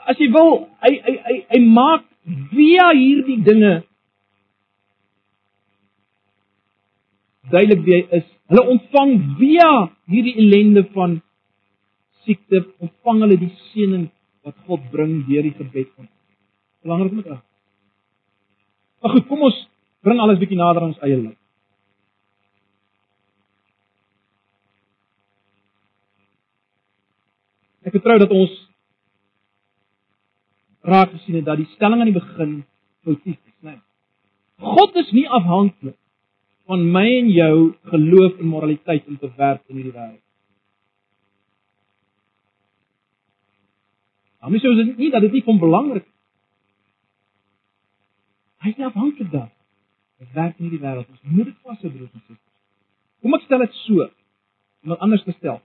As 0.07 0.19
jy 0.21 0.29
wil, 0.31 0.67
hy 0.85 0.93
hy 1.03 1.15
hy, 1.27 1.35
hy 1.51 1.61
maak 1.65 2.07
via 2.53 2.89
hierdie 2.95 3.41
dinge 3.43 3.75
duidelik 7.51 7.83
wie 7.85 7.95
hy 7.97 8.19
is. 8.19 8.27
Hulle 8.51 8.63
ontvang 8.73 9.13
via 9.39 9.71
hierdie 10.11 10.35
ellende 10.39 10.85
van 10.95 11.19
siekte, 12.27 12.61
ontvang 12.83 13.23
hulle 13.25 13.39
die 13.41 13.53
seëning 13.71 14.07
wat 14.45 14.55
God 14.67 14.85
bring 14.93 15.19
deur 15.27 15.47
die 15.47 15.55
gebed 15.55 15.89
van. 15.95 16.07
Belangrik 16.85 17.17
met 17.17 17.27
dit. 17.31 17.43
Maar 19.01 19.13
goed, 19.15 19.27
kom 19.27 19.43
ons 19.47 19.59
bring 20.05 20.21
alles 20.21 20.39
bietjie 20.39 20.59
nader 20.59 20.83
aan 20.83 20.93
ons 20.93 21.03
eie 21.05 21.17
lewe. 21.17 21.35
Ek 27.87 27.95
vertrou 27.95 28.17
dat 28.19 28.33
ons 28.35 28.55
raak 30.87 31.13
gesien 31.15 31.39
het 31.39 31.47
dat 31.47 31.59
die 31.59 31.69
stelling 31.75 32.03
aan 32.03 32.11
die 32.11 32.19
begin 32.19 32.57
foutief 33.07 33.37
is, 33.37 33.57
né? 33.63 33.77
God 34.59 34.95
is 34.99 35.11
nie 35.15 35.27
afhanklik 35.39 35.95
van 36.67 36.83
my 36.91 37.05
en 37.19 37.29
jou 37.31 37.57
geloof 37.91 38.39
en 38.39 38.51
moraliteit 38.51 39.07
om 39.07 39.19
te 39.19 39.29
werk 39.37 39.63
in 39.71 39.79
hierdie 39.79 39.95
wêreld. 39.95 40.26
Maar 44.41 44.53
mens 44.53 44.63
sê 44.63 44.73
dit 44.75 44.97
nie 44.97 45.11
dat 45.13 45.21
dit 45.25 45.37
nie 45.37 45.43
van 45.43 45.59
belangrik 45.59 46.05
is. 46.05 46.13
Hy 48.65 48.73
is 48.73 48.85
afhanklik 48.89 49.31
daar. 49.31 49.49
Dit 50.17 50.33
werk 50.33 50.57
in 50.57 50.67
hierdie 50.67 50.81
wêreld. 50.81 51.09
Ons 51.09 51.23
moet 51.29 51.49
dit 51.49 51.57
vashou, 51.63 51.91
broers 51.91 52.13
en 52.13 52.21
susters. 52.25 52.43
Kom 53.21 53.37
ek 53.37 53.45
stel 53.45 53.63
dit 53.65 53.81
so. 53.85 54.07
Om 54.85 54.93
dit 54.93 55.03
anders 55.07 55.25
te 55.25 55.35
stel. 55.37 55.59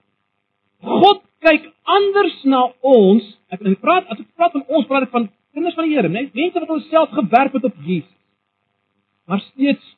God 0.83 1.23
kyk 1.45 1.69
anders 1.97 2.37
na 2.49 2.63
ons. 2.93 3.29
Ek 3.53 3.63
en 3.65 3.77
praat 3.81 4.09
as 4.13 4.21
ek 4.21 4.29
praat 4.37 4.55
van 4.57 4.65
ons, 4.67 4.87
praat 4.89 5.07
ek 5.07 5.13
van 5.15 5.29
kinders 5.53 5.77
van 5.77 5.87
die 5.87 5.95
Here, 5.95 6.09
net 6.09 6.33
mense 6.33 6.59
wat 6.59 6.69
hulle 6.69 6.87
self 6.89 7.13
gewerp 7.13 7.57
het 7.57 7.67
op 7.69 7.75
Jesus. 7.85 8.09
Maar 9.29 9.41
steeds 9.51 9.93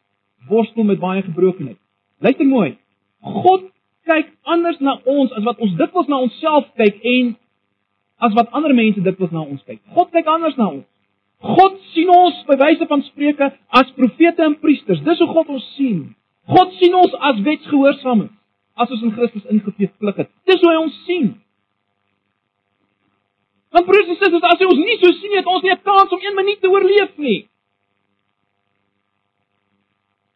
worstel 0.50 0.84
met 0.84 1.00
baie 1.00 1.24
gebrokenheid. 1.26 1.80
Luister 2.20 2.48
mooi. 2.48 2.76
God 3.22 3.70
kyk 4.06 4.30
anders 4.44 4.78
na 4.84 5.00
ons 5.10 5.34
as 5.34 5.46
wat 5.48 5.62
ons 5.64 5.74
dikwels 5.80 6.12
na 6.12 6.22
onsself 6.22 6.68
kyk 6.80 7.00
en 7.02 7.34
as 8.26 8.36
wat 8.38 8.52
ander 8.58 8.74
mense 8.76 9.02
dikwels 9.06 9.34
na 9.34 9.44
ons 9.46 9.64
kyk. 9.68 9.82
God 9.96 10.12
kyk 10.14 10.30
anders 10.32 10.58
na 10.60 10.70
ons. 10.72 10.86
God 11.46 11.78
sien 11.94 12.10
ons 12.10 12.42
by 12.48 12.58
wyse 12.62 12.88
van 12.90 13.04
spreuke 13.06 13.50
as 13.80 13.92
profete 13.98 14.46
en 14.46 14.56
priesters. 14.62 15.04
Dis 15.06 15.22
hoe 15.22 15.30
God 15.32 15.52
ons 15.58 15.66
sien. 15.76 16.00
God 16.50 16.74
sien 16.80 16.96
ons 16.98 17.18
as 17.30 17.42
wetsgehoorsame 17.46 18.30
as 18.76 18.92
ons 18.92 19.04
in 19.08 19.14
Christus 19.16 19.50
ingeveeg 19.52 20.22
het. 20.22 20.32
Dis 20.50 20.62
hoe 20.64 20.72
hy 20.72 20.80
ons 20.82 20.96
sien. 21.08 21.34
Want 23.76 23.88
broers 23.88 24.10
en 24.12 24.18
susters, 24.20 24.48
as 24.48 24.62
jy 24.62 24.68
ons 24.72 24.82
nie 24.82 24.98
so 25.02 25.12
sien 25.20 25.36
het 25.36 25.48
ons 25.52 25.64
nie 25.64 25.72
'n 25.72 25.84
kans 25.84 26.12
om 26.12 26.20
1 26.20 26.36
minuut 26.36 26.60
te 26.62 26.72
oorleef 26.72 27.18
nie. 27.18 27.48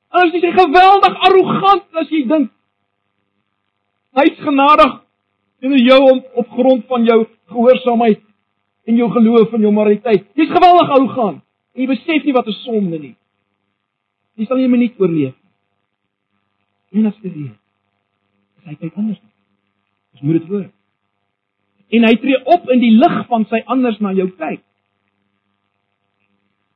Anders 0.10 0.34
is 0.36 0.44
jy 0.44 0.52
geweldig 0.52 1.20
arrogant 1.28 1.86
as 2.02 2.10
jy 2.10 2.24
dink 2.28 2.52
hy's 4.18 4.40
genadig 4.42 4.96
teenoor 5.60 5.84
jou 5.84 6.00
om 6.12 6.24
op 6.42 6.50
grond 6.58 6.86
van 6.88 7.06
jou 7.06 7.20
gehoorsaamheid 7.52 8.22
en 8.90 8.96
jou 8.96 9.10
geloof 9.12 9.54
en 9.54 9.62
jou 9.62 9.74
moraliteit. 9.74 10.26
Jy's 10.36 10.52
geweldig 10.52 10.90
arrogant 10.96 11.42
en 11.76 11.82
jy 11.84 11.88
besef 11.88 12.24
nie 12.26 12.34
wat 12.34 12.48
'n 12.48 12.60
sonde 12.64 13.00
nie. 13.00 13.16
Jy 14.36 14.46
sal 14.46 14.58
nie 14.58 14.68
'n 14.68 14.72
minuut 14.72 15.00
oorleef 15.00 15.36
nie. 15.36 15.50
En 16.92 17.06
as 17.06 17.18
dit 17.22 17.36
is, 17.36 17.52
hy 18.66 18.76
kyk 18.76 18.96
anders. 18.98 19.20
Dis 20.14 20.22
moet 20.22 20.40
dit 20.40 20.48
hoor. 20.48 20.70
En 21.90 22.04
hy 22.04 22.16
tree 22.22 22.46
op 22.46 22.70
in 22.70 22.80
die 22.80 22.96
lig 22.98 23.28
van 23.28 23.46
sy 23.50 23.62
anders 23.66 24.00
na 24.00 24.14
jou 24.14 24.30
kyk. 24.30 24.62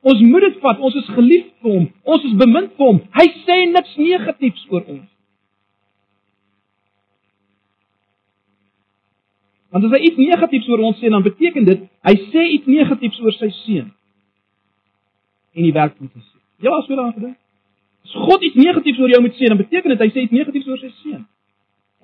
Ons 0.04 0.22
moet 0.22 0.41
dit 0.41 0.60
vat. 0.60 0.80
Ons 0.80 0.96
is 1.00 1.10
geliefd 1.15 1.52
vir 1.63 1.72
hom. 1.72 1.88
Ons 2.04 2.24
is 2.28 2.36
bemind 2.38 2.74
vir 2.78 2.89
hom. 2.89 3.02
Hy 3.15 3.26
sê 3.46 3.60
niks 3.72 3.96
negatiefs 3.98 4.65
oor 4.69 4.84
ons. 4.84 5.12
Want 9.73 9.88
as 9.88 9.93
hy 9.95 10.03
iets 10.05 10.19
negatiefs 10.21 10.67
oor 10.69 10.83
ons 10.86 10.99
sê, 11.01 11.09
dan 11.09 11.23
beteken 11.25 11.65
dit 11.65 11.86
hy 12.05 12.13
sê 12.29 12.43
iets 12.59 12.69
negatiefs 12.69 13.21
oor 13.25 13.33
sy 13.33 13.49
seun. 13.63 13.88
En 15.57 15.65
die 15.65 15.73
werk 15.73 15.95
van 15.97 16.12
sy 16.13 16.21
seun. 16.21 16.41
Was 16.67 16.86
so 16.86 16.93
daaraan 16.93 17.15
gedink. 17.15 17.39
As 18.05 18.13
God 18.27 18.45
iets 18.45 18.59
negatiefs 18.59 19.01
oor 19.01 19.09
jou 19.09 19.21
moet 19.25 19.33
sê, 19.39 19.49
dan 19.49 19.57
beteken 19.57 19.95
dit 19.95 20.03
hy 20.05 20.09
sê 20.13 20.25
iets 20.27 20.36
negatiefs 20.38 20.69
oor 20.69 20.77
sy 20.77 20.91
seun. 20.99 21.23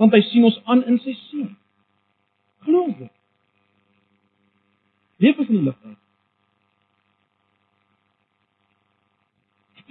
Want 0.01 0.17
hy 0.17 0.21
sien 0.31 0.47
ons 0.49 0.57
aan 0.65 0.81
in 0.89 0.97
sy 1.03 1.13
seun. 1.27 1.51
Glo 2.65 2.87
dit. 2.89 3.13
Leef 5.21 5.37
ons 5.37 5.53
in 5.53 5.59
die 5.59 5.67
lig 5.67 5.77
uit. 5.85 5.99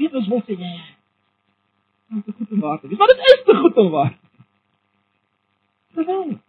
Dit 0.02 0.18
is 0.18 0.28
wat 0.34 0.50
jy 0.50 0.58
ja. 0.58 0.74
Dit 2.18 2.34
is 2.34 2.36
goed 2.42 2.50
om 2.58 2.66
waar 2.66 2.82
te 2.82 2.90
wees. 2.90 2.98
Maar 2.98 3.14
dit 3.14 3.24
is 3.36 3.40
te 3.46 3.56
goed 3.62 3.80
om 3.84 3.94
waar. 3.94 4.12
Geweldig. 5.94 6.42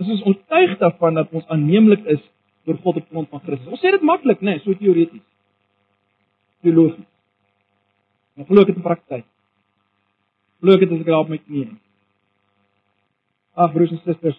Ons 0.00 0.14
is 0.14 0.22
oortuig 0.24 0.78
daarvan 0.80 1.18
dat 1.20 1.32
ons 1.36 1.48
aanneemlik 1.52 2.06
is 2.08 2.20
vir 2.64 2.78
God 2.80 3.00
op 3.02 3.08
grond 3.12 3.28
van 3.28 3.42
Christus. 3.44 3.68
Ons 3.68 3.82
sê 3.84 3.92
dit 3.92 4.04
maklik, 4.06 4.40
né, 4.40 4.54
nee, 4.54 4.62
so 4.64 4.72
teoreties. 4.78 5.24
Teologies. 6.64 7.08
Maar 8.36 8.48
glo 8.48 8.64
ek 8.64 8.70
dit 8.70 8.78
in 8.80 8.84
praktyk? 8.84 9.26
Glo 10.60 10.76
ek 10.76 10.84
dit 10.86 10.94
as 10.94 11.02
ek 11.02 11.10
daar 11.10 11.24
op 11.24 11.32
my 11.32 11.40
knie 11.40 11.66
is? 11.66 11.74
Ag 13.60 13.74
broers 13.74 13.92
en 13.92 14.00
susters, 14.06 14.38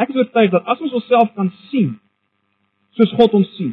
ek 0.00 0.12
is 0.12 0.18
oortuig 0.20 0.50
dat 0.52 0.68
as 0.68 0.82
ons 0.84 0.96
onsself 0.98 1.30
kan 1.36 1.48
sien 1.70 1.94
soos 2.98 3.14
God 3.16 3.38
ons 3.38 3.48
sien 3.56 3.72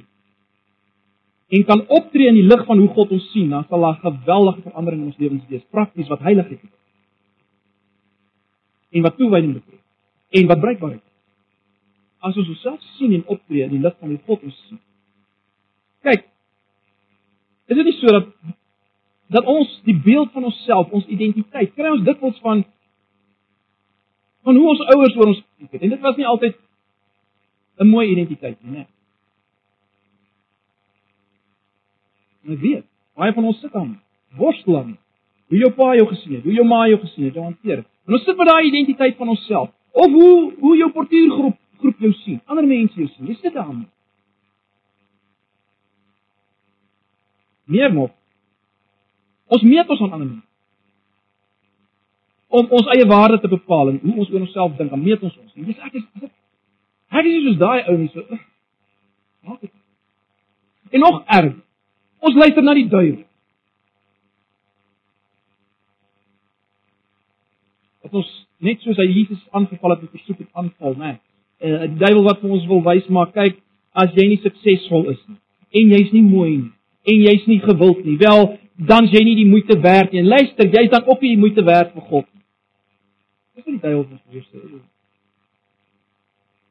en 1.47 1.63
kan 1.67 1.83
optree 1.95 2.27
in 2.27 2.35
die 2.35 2.47
lig 2.47 2.63
van 2.67 2.79
hoe 2.79 2.89
God 2.91 3.11
ons 3.15 3.27
sien, 3.31 3.51
dan 3.51 3.63
sal 3.67 3.83
daar 3.83 3.99
geweldige 4.01 4.65
verandering 4.65 5.05
in 5.05 5.11
ons 5.13 5.19
lewens 5.21 5.45
wees, 5.47 5.63
prakties 5.71 6.09
wat 6.11 6.23
heiligheid 6.27 6.59
betref. 6.59 6.73
En 8.91 9.05
wat 9.07 9.15
toewyding 9.15 9.53
betref. 9.55 9.79
En 10.35 10.49
wat 10.51 10.63
bruikbaarheid 10.63 11.06
as 12.19 12.37
ons 12.37 12.49
osself 12.49 12.81
sien 12.97 13.13
en 13.13 13.25
optree 13.25 13.63
in 13.63 13.75
die 13.75 13.83
lig 13.83 13.95
van 13.99 14.13
die 14.13 14.21
God 14.25 14.43
ons 14.43 14.57
sien. 14.67 14.79
Kyk. 16.05 16.25
Is 17.67 17.77
dit 17.77 17.85
nie 17.85 17.97
so 17.99 18.13
dat 18.15 18.31
dat 19.27 19.43
ons 19.43 19.71
die 19.83 19.97
beeld 19.99 20.31
van 20.31 20.45
onsself, 20.47 20.91
ons 20.95 21.07
identiteit, 21.11 21.73
kry 21.75 21.89
ons 21.91 22.05
dikwels 22.07 22.37
van 22.43 22.63
van 24.47 24.55
hoe 24.55 24.69
ons 24.71 24.83
ouers 24.93 25.15
oor 25.19 25.31
ons 25.33 25.41
dink 25.59 25.73
het. 25.75 25.81
En 25.83 25.91
dit 25.91 26.05
was 26.05 26.15
nie 26.15 26.27
altyd 26.27 26.55
'n 27.83 27.87
mooi 27.87 28.07
identiteit 28.11 28.63
nie, 28.63 28.77
né? 28.77 28.85
Ons 32.47 32.59
weet, 32.59 32.85
baie 33.15 33.33
van 33.33 33.43
ons 33.43 33.59
sit 33.59 33.75
aan 33.75 34.01
worstel 34.37 34.77
aan 34.77 34.97
hoe 35.47 35.57
jou 35.57 35.71
pa 35.71 35.95
jou 35.95 36.07
gesien 36.07 36.35
het, 36.35 36.43
hoe 36.43 36.53
jou 36.53 36.65
ma 36.67 36.87
jou 36.87 36.99
gesien 36.99 37.25
het, 37.25 37.33
jou 37.33 37.43
hanteer. 37.43 37.83
En 38.07 38.13
ons 38.13 38.23
sit 38.23 38.37
met 38.37 38.47
daai 38.47 38.67
identiteit 38.67 39.15
van 39.15 39.29
onsself 39.29 39.69
of 39.91 40.11
hoe 40.11 40.53
hoe 40.59 40.77
jou 40.77 40.91
portuïergroep 40.91 41.57
groep 41.81 41.99
jou 41.99 42.11
sien, 42.23 42.41
ander 42.45 42.65
mense 42.67 42.95
jou 42.95 43.07
sien. 43.13 43.27
Jy 43.27 43.37
sit 43.41 43.53
daar. 43.53 43.69
Meer 47.67 47.93
nog. 47.93 48.11
Ons 49.47 49.63
meet 49.63 49.89
ons 49.89 50.01
aan 50.01 50.11
ander 50.11 50.27
mense. 50.27 50.45
Om 52.47 52.71
ons 52.79 52.89
eie 52.95 53.07
waarde 53.07 53.39
te 53.43 53.51
bepaal 53.51 53.91
en 53.91 53.99
hoe 54.03 54.15
ons 54.23 54.29
oor 54.31 54.43
onsself 54.45 54.75
dink, 54.77 54.91
dan 54.91 55.03
meet 55.03 55.23
ons 55.23 55.35
ons. 55.37 55.55
Dis 55.67 55.83
ek 55.83 55.99
is. 55.99 56.05
Ek 57.11 57.27
is 57.27 57.43
soos 57.43 57.59
daai 57.59 57.87
ou 57.91 57.97
nie 57.99 58.09
so. 58.13 58.39
Maak 59.47 59.61
dit. 59.63 59.73
En 60.95 61.03
nog 61.03 61.21
erg. 61.37 61.55
Ons 62.23 62.39
luister 62.39 62.63
na 62.63 62.75
die 62.75 62.87
duiwel. 62.87 63.23
Wat 68.07 68.15
ons 68.21 68.33
net 68.63 68.79
soos 68.81 68.99
hy 68.99 69.07
Jesus 69.11 69.43
aangeval 69.51 69.97
het 69.97 70.05
met 70.07 70.15
versoek 70.15 70.45
en 70.45 70.53
aanval, 70.63 70.95
né? 70.95 71.15
Nee 71.15 71.25
uh, 71.61 71.87
die 71.87 71.99
duiwel 71.99 72.23
wat 72.23 72.41
vir 72.41 72.51
ons 72.51 72.67
wil 72.67 72.83
wys 72.83 73.07
maar 73.09 73.31
kyk 73.31 73.59
as 73.93 74.13
jy 74.15 74.27
nie 74.27 74.41
suksesvol 74.43 75.09
is 75.11 75.21
nie 75.27 75.39
en 75.81 75.97
jy's 75.97 76.13
nie 76.13 76.23
mooi 76.23 76.53
nie 76.57 76.73
en 77.07 77.27
jy's 77.29 77.45
nie 77.47 77.59
gewild 77.63 78.05
nie 78.05 78.17
wel 78.21 78.57
dan 78.77 79.07
jy 79.09 79.23
nie 79.25 79.35
die 79.35 79.49
moeite 79.49 79.79
werd 79.81 80.11
nie. 80.11 80.21
En 80.21 80.27
luister 80.27 80.69
jy's 80.69 80.89
dan 80.89 81.05
ook 81.05 81.21
nie 81.21 81.33
die 81.33 81.41
moeite 81.41 81.63
werd 81.65 81.93
vir 81.93 82.01
God 82.01 82.27
nie. 82.33 82.43
Dis 83.55 83.65
wat 83.65 83.73
die 83.73 83.81
duiwel 83.81 84.03
vir 84.05 84.17
ons 84.17 84.49
sê. 84.51 84.81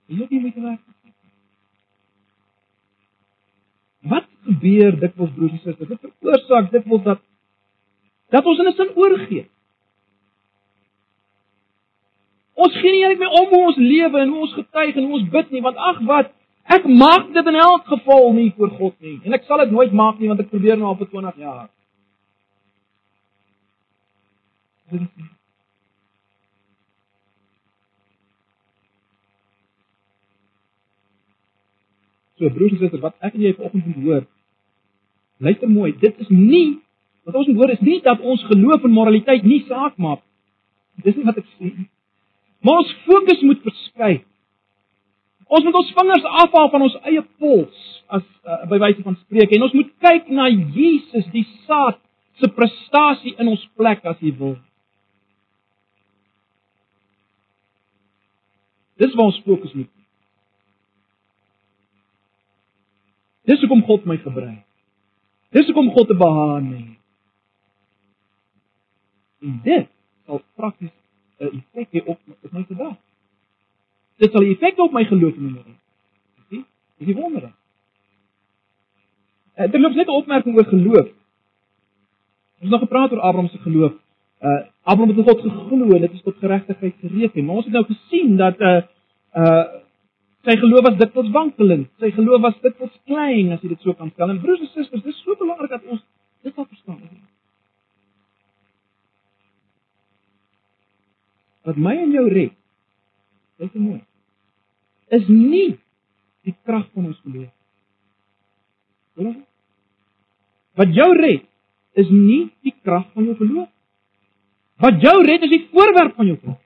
Jy 0.07 0.23
is 0.23 0.31
nie 0.31 0.41
moeite 0.45 0.63
werd 0.63 0.85
wat 4.07 4.29
gebeur 4.47 4.93
dikwels 5.03 5.33
broers 5.35 5.55
en 5.57 5.61
susters? 5.65 5.89
Dit 5.91 6.13
veroorsaak 6.23 6.71
dikwels 6.71 7.03
dat 7.03 7.23
dat 8.31 8.47
ons 8.47 8.59
in 8.63 8.69
'n 8.71 8.77
sin 8.77 8.93
oorgee 8.95 9.47
Ons 12.57 12.77
gee 12.81 12.93
nie 12.93 13.05
eintlik 13.05 13.21
meer 13.21 13.35
om 13.37 13.51
hoe 13.53 13.63
ons 13.69 13.79
lewe 13.81 14.21
en 14.23 14.31
hoe 14.33 14.43
ons 14.47 14.57
getuig 14.57 14.97
en 14.97 15.05
hoe 15.05 15.19
ons 15.19 15.31
bid 15.35 15.51
nie, 15.53 15.61
want 15.65 15.81
ag 15.91 15.99
wat, 16.09 16.31
ek 16.73 16.87
maak 16.89 17.29
dit 17.35 17.49
in 17.53 17.59
elk 17.63 17.85
geval 17.93 18.31
nie 18.33 18.49
vir 18.57 18.71
God 18.79 18.95
nie. 19.05 19.19
En 19.29 19.37
ek 19.37 19.45
sal 19.45 19.61
dit 19.63 19.75
nooit 19.75 19.93
maak 19.93 20.21
nie 20.21 20.31
want 20.33 20.41
ek 20.41 20.49
probeer 20.53 20.79
nou 20.81 20.89
al 20.89 20.97
vir 21.01 21.11
20 21.13 21.43
jaar. 21.45 21.67
So 32.37 32.49
broers 32.53 32.73
en 32.73 32.81
susters, 32.81 33.03
wat 33.03 33.17
ek 33.25 33.37
en 33.37 33.45
jy 33.45 33.53
vanoggend 33.57 33.87
moet 33.91 34.09
hoor. 34.09 34.25
Luister 35.45 35.69
mooi, 35.69 35.91
dit 36.01 36.25
is 36.25 36.33
nie 36.33 36.67
wat 37.27 37.37
ons 37.37 37.49
moet 37.51 37.61
hoor 37.61 37.73
is 37.75 37.85
nie 37.85 37.99
dat 38.05 38.21
ons 38.23 38.43
geloof 38.49 38.85
en 38.87 38.97
moraliteit 38.97 39.45
nie 39.45 39.61
saak 39.69 39.97
maak. 40.01 40.23
Dis 41.05 41.17
nie 41.19 41.27
wat 41.27 41.41
ek 41.43 41.49
sê 41.57 41.69
nie. 41.69 41.89
Maar 42.67 42.83
ons 42.83 42.95
fokus 43.07 43.43
moet 43.47 43.63
verskuif. 43.63 44.25
Ons 45.47 45.65
moet 45.65 45.77
ons 45.79 45.93
vingers 45.95 46.25
afhaal 46.43 46.71
van 46.73 46.85
ons 46.89 46.97
eie 47.07 47.23
pols 47.39 47.83
as 48.11 48.25
uh, 48.43 48.65
by 48.71 48.81
wyse 48.83 49.05
van 49.07 49.15
spreek 49.21 49.55
en 49.55 49.67
ons 49.67 49.77
moet 49.79 49.93
kyk 50.03 50.31
na 50.35 50.49
Jesus, 50.51 51.29
die 51.31 51.45
saad 51.69 52.01
se 52.43 52.51
prestasie 52.57 53.37
in 53.39 53.53
ons 53.53 53.63
plek 53.79 54.03
as 54.11 54.19
hy 54.19 54.35
wil. 54.41 54.57
Dis 58.99 59.15
waar 59.15 59.31
ons 59.31 59.41
fokus 59.47 59.79
moet. 59.79 59.93
Dis 63.47 63.63
hoekom 63.63 63.87
God 63.87 64.11
my 64.11 64.19
gebruik. 64.19 64.65
Dis 65.55 65.71
hoekom 65.71 65.93
God 65.95 66.11
te 66.11 66.19
behaan 66.19 66.71
het. 66.75 66.95
En 69.47 69.59
dit 69.63 69.91
sal 70.27 70.43
prakties 70.59 70.95
'n 71.41 71.63
effek 71.75 71.89
hê 71.93 72.05
op 72.05 72.19
op 72.43 72.53
my 72.53 72.65
gedag. 72.69 72.97
Dit 74.17 74.33
sal 74.33 74.43
'n 74.43 74.51
effek 74.51 74.79
op 74.79 74.93
my 74.93 75.05
geloof 75.05 75.35
hê. 75.35 75.75
Sien? 76.49 76.65
Dis 76.99 77.07
die 77.07 77.15
wonder. 77.15 77.53
Eh, 79.55 79.71
dit 79.71 79.81
loop 79.81 79.95
net 79.95 80.07
'n 80.07 80.11
opmerking 80.11 80.57
oor 80.57 80.65
geloof. 80.65 81.09
Ons 82.57 82.65
het 82.65 82.71
nog 82.71 82.81
gepraat 82.81 83.13
oor 83.13 83.21
Abraham 83.21 83.49
se 83.49 83.59
geloof. 83.59 83.93
Uh 84.41 84.63
Abraham 84.83 85.17
het 85.17 85.29
God 85.29 85.41
geglo 85.41 85.95
en 85.95 86.01
dit 86.01 86.13
is 86.13 86.23
tot 86.23 86.37
geregtigheid 86.39 86.95
gereken. 87.01 87.45
Maar 87.45 87.55
ons 87.55 87.65
het 87.65 87.75
nou 87.75 87.85
gesien 87.85 88.37
dat 88.37 88.61
uh 88.61 88.83
uh 89.35 89.65
sy 90.43 90.57
geloof 90.57 90.83
was 90.83 90.97
dikwels 90.97 91.31
wankelend. 91.31 91.89
Sy 91.99 92.11
geloof 92.11 92.41
was 92.41 92.61
dikwels 92.61 93.01
klein 93.05 93.53
as 93.53 93.61
jy 93.61 93.69
dit 93.69 93.81
so 93.81 93.93
kan 93.93 94.11
stel. 94.11 94.31
En 94.31 94.41
broers 94.41 94.61
en 94.61 94.67
susters, 94.67 95.03
dis 95.03 95.23
so 95.25 95.37
belangrik 95.39 95.71
dat 95.71 95.85
ons 95.85 96.05
dit 96.43 96.55
sal 96.55 96.67
verstaan. 96.69 97.01
Wat 101.67 101.79
my 101.83 101.97
en 101.99 102.15
jou 102.15 102.29
red. 102.31 102.55
Dit 103.59 103.73
is 103.75 103.81
mooi. 103.81 104.01
Is 105.17 105.27
nie 105.31 105.79
die 106.47 106.55
krag 106.67 106.87
van 106.95 107.09
ons 107.11 107.19
geloof. 107.25 107.51
Hoor 109.17 109.31
jy? 109.31 109.41
Wat 110.77 110.93
jou 110.95 111.09
red 111.17 111.47
is 111.97 112.13
nie 112.13 112.45
die 112.67 112.75
krag 112.85 113.09
van 113.15 113.27
jou 113.27 113.35
geloof. 113.41 113.71
Wat 114.85 115.01
jou 115.03 115.17
red 115.25 115.47
is 115.47 115.53
die 115.55 115.65
voorwerp 115.73 116.15
van 116.19 116.31
jou 116.31 116.37
geloof. 116.43 116.63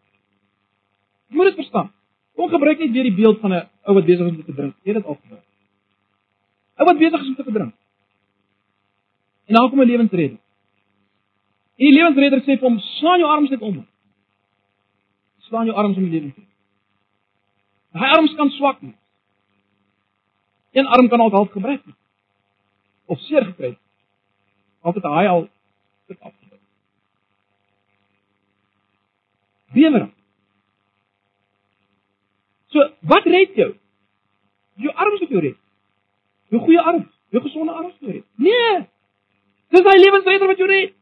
Jy 1.30 1.38
moet 1.38 1.52
dit 1.52 1.60
verstaan. 1.62 1.92
Kom 2.36 2.50
gebruik 2.50 2.80
net 2.82 2.92
weer 2.92 3.06
die 3.06 3.16
beeld 3.16 3.40
van 3.40 3.52
'n 3.54 3.68
ou 3.86 3.94
wat 3.94 4.06
besig 4.06 4.26
is 4.26 4.36
om 4.36 4.44
te 4.44 4.54
drink. 4.54 4.74
Jy 4.82 4.92
het 4.92 5.02
dit 5.02 5.06
al 5.06 5.18
gebruik. 5.22 5.46
Ou 6.76 6.84
wat 6.86 6.98
besig 6.98 7.20
is 7.20 7.28
om 7.28 7.34
te 7.34 7.52
drink. 7.52 7.74
En 9.46 9.54
dan 9.54 9.70
kom 9.70 9.80
'n 9.80 9.86
lewensredder. 9.86 10.38
En 11.76 11.86
die 11.86 11.92
lewensredder 11.92 12.40
sê 12.40 12.58
vir 12.58 12.68
hom: 12.68 12.78
"Slaan 12.78 13.18
jou 13.18 13.30
arms 13.30 13.50
net 13.50 13.60
om." 13.60 13.86
Slaan 15.50 15.66
jou 15.66 15.74
arms 15.74 15.96
om 15.98 16.06
die 16.06 16.20
lewe. 16.20 16.44
Hy 17.98 18.10
arms 18.14 18.34
kan 18.38 18.52
swak 18.54 18.78
wees. 18.84 18.94
Een 20.78 20.86
arm 20.86 21.08
kan 21.10 21.20
al 21.20 21.32
half 21.34 21.50
gebreek 21.50 21.82
het. 21.84 21.96
Of 23.10 23.18
seer 23.26 23.44
gekry. 23.44 23.72
Of 24.86 24.94
dit 24.94 25.02
hy 25.02 25.24
al 25.26 25.48
dit 26.06 26.20
afgebreek. 26.20 26.62
Bewer. 29.74 30.06
So, 32.70 32.86
wat 33.10 33.26
red 33.26 33.58
jou? 33.58 33.72
Jou 34.78 34.94
arms 34.94 35.20
wat 35.20 35.34
jou 35.34 35.42
red. 35.42 35.58
Jou 36.54 36.62
goeie 36.62 36.80
arms, 36.92 37.10
jou 37.34 37.42
gesonde 37.42 37.74
arms 37.74 37.98
wat 37.98 38.06
jou 38.06 38.14
red. 38.20 38.26
Nee. 38.38 38.78
Dis 39.74 39.86
hy 39.86 39.98
lewensredder 39.98 40.54
wat 40.54 40.62
jou 40.62 40.70
red. 40.70 40.94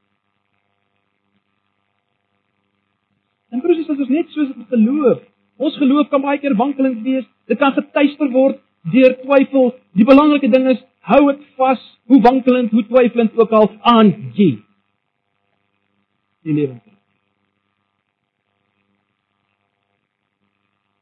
En 3.53 3.62
presies 3.64 3.88
as 3.88 3.99
ons 3.99 4.12
net 4.12 4.30
soos 4.34 4.51
dit 4.55 4.72
geloof. 4.74 5.20
Ons 5.59 5.76
geloof 5.80 6.09
kan 6.12 6.22
baie 6.22 6.40
keer 6.42 6.57
wankelend 6.59 7.03
wees. 7.07 7.26
Dit 7.51 7.59
kan 7.59 7.74
getuister 7.76 8.30
word 8.34 8.61
deur 8.92 9.16
twyfel. 9.22 9.72
Die 9.99 10.07
belangrike 10.07 10.51
ding 10.53 10.68
is 10.74 10.82
hou 11.09 11.22
dit 11.30 11.44
vas, 11.57 11.80
hoe 12.11 12.20
wankelend, 12.24 12.74
hoe 12.74 12.84
twyfelend 12.86 13.38
ook 13.38 13.55
al 13.57 13.70
aan 13.94 14.12
jy. 14.36 14.51
Die 16.44 16.55
lewe. 16.55 16.76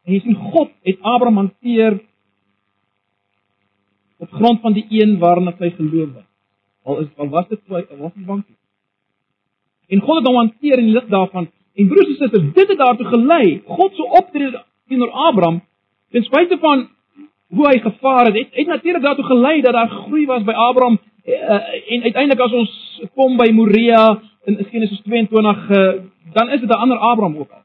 En 0.06 0.14
jy 0.14 0.20
sien 0.22 0.38
God 0.52 0.70
het 0.86 1.00
Abraham 1.02 1.42
hanteer 1.42 1.98
op 4.22 4.30
grond 4.38 4.62
van 4.62 4.76
die 4.76 4.86
een 5.00 5.18
waarna 5.18 5.52
hy 5.58 5.72
geloof 5.74 6.14
het. 6.14 6.28
Al 6.86 7.02
is 7.02 7.08
al 7.18 7.28
was 7.34 7.48
dit 7.50 7.60
twyfel, 7.66 7.98
was 7.98 8.14
dit 8.14 8.26
wankel. 8.26 8.54
En 9.90 10.00
God 10.00 10.20
het 10.20 10.28
hom 10.30 10.38
hanteer 10.38 10.78
in 10.78 10.92
lig 10.94 11.08
daarvan. 11.10 11.50
En 11.76 11.88
broers 11.88 12.08
en 12.08 12.14
susters, 12.16 12.52
dit 12.52 12.68
het 12.68 12.78
daartoe 12.78 13.06
gelei. 13.06 13.62
God 13.66 13.94
se 13.94 14.02
optrede 14.02 14.64
teenoor 14.88 15.10
Abraham, 15.10 15.60
ten 16.10 16.22
spyte 16.22 16.58
van 16.60 16.88
hoe 17.46 17.66
hy 17.68 17.78
gevaar 17.80 18.26
het, 18.26 18.34
het, 18.34 18.54
het 18.54 18.66
natuurlik 18.66 19.02
daartoe 19.02 19.24
gelei 19.24 19.60
dat 19.60 19.72
daar 19.72 19.88
groei 19.88 20.26
was 20.26 20.44
by 20.44 20.52
Abraham 20.52 20.98
uh, 21.24 21.92
en 21.92 22.02
uiteindelik 22.02 22.40
as 22.40 22.52
ons 22.52 22.72
kom 23.14 23.36
by 23.36 23.50
Moria 23.52 24.22
in 24.44 24.58
Genesis 24.70 25.00
22 25.04 25.70
uh, 25.70 25.92
dan 26.32 26.50
is 26.50 26.60
dit 26.60 26.70
'n 26.70 26.82
ander 26.84 26.98
Abraham 26.98 27.36
ook 27.36 27.50
al. 27.50 27.62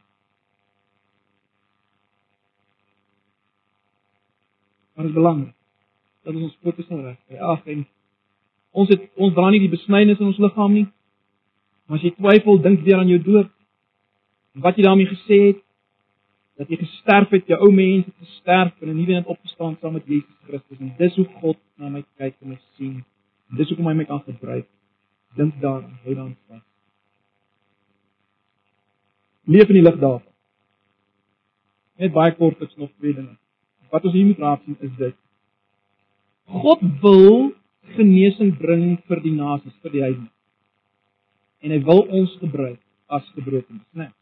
Maar 4.94 5.06
dit 5.06 5.16
is 5.16 5.22
belangrik 5.22 5.54
dat 6.24 6.36
ons 6.36 6.58
fokus 6.62 6.86
sal 6.88 7.02
reg. 7.02 7.40
Ag 7.40 7.66
en 7.66 7.88
ons 8.72 8.90
het 8.90 9.10
ons 9.16 9.34
dra 9.34 9.50
nie 9.50 9.60
die 9.60 9.70
besnydenis 9.70 10.20
in 10.20 10.26
ons 10.26 10.38
liggaam 10.38 10.74
nie. 10.74 10.88
Maar 11.86 11.98
as 11.98 12.04
jy 12.04 12.14
twyfel, 12.16 12.62
dink 12.62 12.84
weer 12.86 12.98
aan 12.98 13.08
jou 13.08 13.22
dood. 14.54 14.64
Wat 14.64 14.76
jy 14.76 14.84
daarmee 14.84 15.08
gesê 15.08 15.38
het, 15.48 15.62
dat 16.62 16.70
jy 16.70 16.78
gesterf 16.78 17.30
het, 17.30 17.48
jou 17.48 17.60
ou 17.66 17.72
mens 17.74 18.06
het 18.06 18.16
gesterf 18.20 18.82
en 18.82 18.90
'n 18.90 18.96
nuwe 18.96 19.14
mens 19.14 19.26
opgestaan 19.26 19.78
saam 19.82 19.94
met 19.94 20.06
Jesus 20.06 20.36
Christus 20.48 20.80
en 20.80 20.94
dis 20.98 21.16
hoe 21.16 21.26
God 21.26 21.58
na 21.76 21.90
my 21.90 22.04
kyk 22.18 22.36
en 22.42 22.50
my 22.50 22.60
sien. 22.76 23.04
En 23.50 23.58
dis 23.58 23.68
hoekom 23.68 23.88
hy 23.88 23.94
my 23.94 24.06
kan 24.06 24.22
gebruik. 24.22 24.68
Dink 25.36 25.62
daaraan, 25.62 26.00
hou 26.04 26.14
daaraan 26.16 26.38
vas. 26.48 26.64
Leef 29.44 29.68
in 29.68 29.74
die 29.74 29.84
lig 29.84 30.00
daarvan. 30.00 30.34
Net 31.98 32.12
baie 32.12 32.36
kort 32.36 32.62
is 32.62 32.76
nog 32.76 32.90
twee 32.98 33.14
dinge. 33.14 33.38
Wat 33.90 34.06
ons 34.06 34.14
hier 34.14 34.26
moet 34.26 34.38
raak 34.38 34.64
sien 34.64 34.78
is 34.80 34.96
dit. 34.98 35.16
God 36.46 36.80
wil 37.02 37.54
genesing 37.96 38.58
bring 38.58 39.00
vir 39.08 39.22
die 39.22 39.34
nasies, 39.36 39.76
vir 39.82 39.92
die 39.92 40.02
heidene. 40.02 40.32
En 41.62 41.72
hy 41.72 41.84
wil 41.84 42.02
ons 42.10 42.38
gebruik 42.40 42.80
as 43.08 43.28
gebrokenes, 43.36 43.88
né? 43.94 44.04
Nee. 44.04 44.21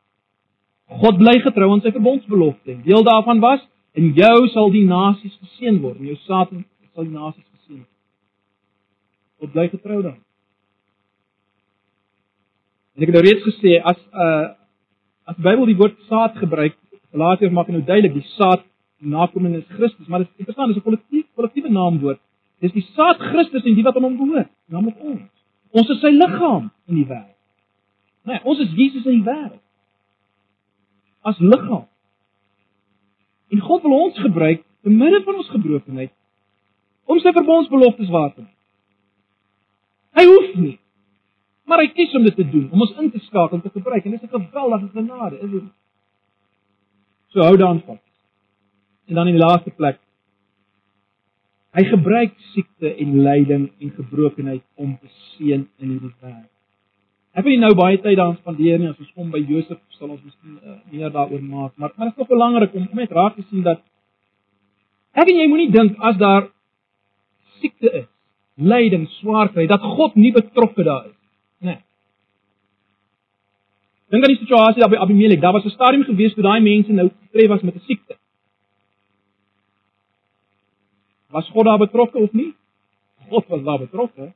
God 0.89 1.19
bly 1.21 1.35
getrou 1.43 1.69
aan 1.71 1.83
sy 1.85 1.91
verbondsbelofte. 1.93 2.79
Deel 2.85 3.03
daarvan 3.05 3.39
was 3.43 3.61
in 3.93 4.09
jou 4.17 4.47
sal 4.53 4.71
die 4.73 4.85
nasies 4.89 5.35
geseën 5.37 5.77
word. 5.83 5.99
In 6.01 6.09
jou 6.13 6.17
saad 6.25 6.49
sal 6.49 7.05
die 7.05 7.13
nasies 7.13 7.45
geseën 7.45 7.83
word. 7.83 7.91
God 9.39 9.53
bly 9.53 9.67
getrou 9.69 10.01
dan. 10.07 10.17
En 12.97 13.05
ek 13.05 13.11
het 13.11 13.19
nou 13.19 13.25
reeds 13.27 13.45
gesê 13.45 13.77
as 13.79 13.99
uh 14.13 14.55
as 15.29 15.37
die 15.37 15.45
Bybel 15.45 15.67
die 15.69 15.77
woord 15.77 15.93
saad 16.09 16.39
gebruik, 16.41 16.73
Galasiërs 17.13 17.53
maak 17.53 17.67
nou 17.69 17.83
duidelik 17.85 18.15
die 18.15 18.31
saad 18.33 18.63
nakoming 18.97 19.59
is 19.59 19.67
Christus, 19.77 20.07
maar 20.09 20.23
dit 20.23 20.29
is 20.31 20.41
interessant, 20.41 20.73
dis 20.73 20.81
'n 20.81 20.85
kollektief 20.87 21.25
kollektiewe 21.37 21.69
naamwoord. 21.69 22.19
Dis 22.61 22.73
die 22.73 22.85
saad 22.97 23.21
Christus 23.21 23.63
en 23.63 23.75
die 23.75 23.83
wat 23.83 23.95
aan 23.95 24.03
hom 24.03 24.17
behoort, 24.17 24.49
naamlik 24.67 24.97
ons. 24.99 25.29
Ons 25.71 25.89
is 25.89 26.01
sy 26.01 26.09
liggaam 26.09 26.71
in 26.87 26.95
die 26.95 27.05
wêreld. 27.05 27.37
Nee, 28.25 28.39
ons 28.43 28.59
is 28.59 28.73
Jesus 28.73 29.05
in 29.05 29.21
die 29.21 29.27
wêreld 29.31 29.61
as 31.21 31.39
liggaam. 31.39 31.85
En 33.49 33.59
God 33.65 33.81
wil 33.81 33.95
ons 33.97 34.19
gebruik 34.19 34.63
te 34.81 34.89
midde 34.89 35.21
van 35.25 35.35
ons 35.41 35.49
gebrokenheid 35.49 36.13
om 37.09 37.19
sy 37.19 37.33
verbondsbeloftes 37.33 38.11
waar 38.13 38.33
te 38.33 38.43
maak. 38.45 38.55
Hy 40.19 40.25
hoef 40.29 40.53
nie, 40.59 40.75
maar 41.65 41.81
hy 41.81 41.89
kies 41.93 42.13
om 42.17 42.25
dit 42.27 42.35
te 42.35 42.45
doen, 42.45 42.67
om 42.71 42.83
ons 42.85 42.93
in 43.01 43.09
te 43.11 43.21
skakel 43.25 43.57
om 43.57 43.63
te 43.63 43.71
gebruik 43.73 44.05
en 44.05 44.11
dit 44.11 44.21
is 44.21 44.29
'n 44.29 44.35
geweldige 44.35 44.89
genade, 44.93 45.39
is 45.39 45.51
dit? 45.51 45.63
So 47.33 47.41
hou 47.41 47.57
daan 47.57 47.81
vas. 47.85 48.03
En 49.07 49.15
dan 49.15 49.27
in 49.27 49.37
die 49.37 49.45
laaste 49.45 49.71
plek 49.71 49.99
Hy 51.77 51.83
gebruik 51.85 52.31
siekte 52.55 52.89
en 52.97 53.19
lyding 53.21 53.67
en 53.77 53.91
gebrokenheid 53.93 54.63
om 54.81 54.95
te 54.97 55.09
seën 55.35 55.67
in 55.77 55.91
hierdie 55.91 56.15
wêreld. 56.17 56.49
Ek 57.37 57.45
wil 57.45 57.59
nou 57.61 57.75
baie 57.77 57.99
tyd 58.01 58.17
daaraan 58.17 58.39
spandeer 58.39 58.79
nie 58.81 58.89
as 58.89 58.97
ons 58.97 59.11
kom 59.13 59.29
by 59.29 59.41
Josef 59.45 59.77
sal 59.99 60.09
ons 60.09 60.23
meer 60.91 61.11
daaroor 61.11 61.43
maak, 61.43 61.75
maar 61.75 61.91
maar 61.95 62.07
dit 62.07 62.15
is 62.15 62.19
nog 62.19 62.27
belangrik 62.27 62.73
om 62.73 62.87
net 62.91 63.11
raak 63.11 63.35
te 63.35 63.43
sien 63.49 63.63
dat 63.63 63.81
ek 65.11 65.27
en 65.27 65.41
jy 65.41 65.47
moenie 65.47 65.71
dink 65.71 65.97
as 65.99 66.17
daar 66.17 66.49
siekte 67.59 67.91
is, 67.91 68.07
lyding, 68.55 69.07
swaarkry 69.19 69.67
dat 69.67 69.81
God 69.81 70.15
nie 70.15 70.31
betrokke 70.31 70.83
daar 70.83 71.05
is. 71.05 71.17
Nee. 71.59 71.79
Dink 74.09 74.23
aan 74.23 74.33
die 74.33 74.41
situasie 74.41 74.81
daar 74.81 74.89
by 74.89 75.01
Abimelek. 75.03 75.41
Daar 75.41 75.53
was 75.53 75.65
'n 75.65 75.75
stadium 75.75 76.03
gewees 76.03 76.33
toe 76.33 76.43
daai 76.43 76.61
mense 76.61 76.91
nou 76.91 77.09
getref 77.09 77.47
was 77.47 77.61
met 77.61 77.75
'n 77.75 77.85
siekte. 77.85 78.17
Was 81.29 81.49
God 81.49 81.65
daar 81.65 81.77
betrokke 81.77 82.17
of 82.17 82.31
nie? 82.33 82.53
God 83.29 83.47
was 83.47 83.63
daar 83.63 83.79
betrokke. 83.79 84.33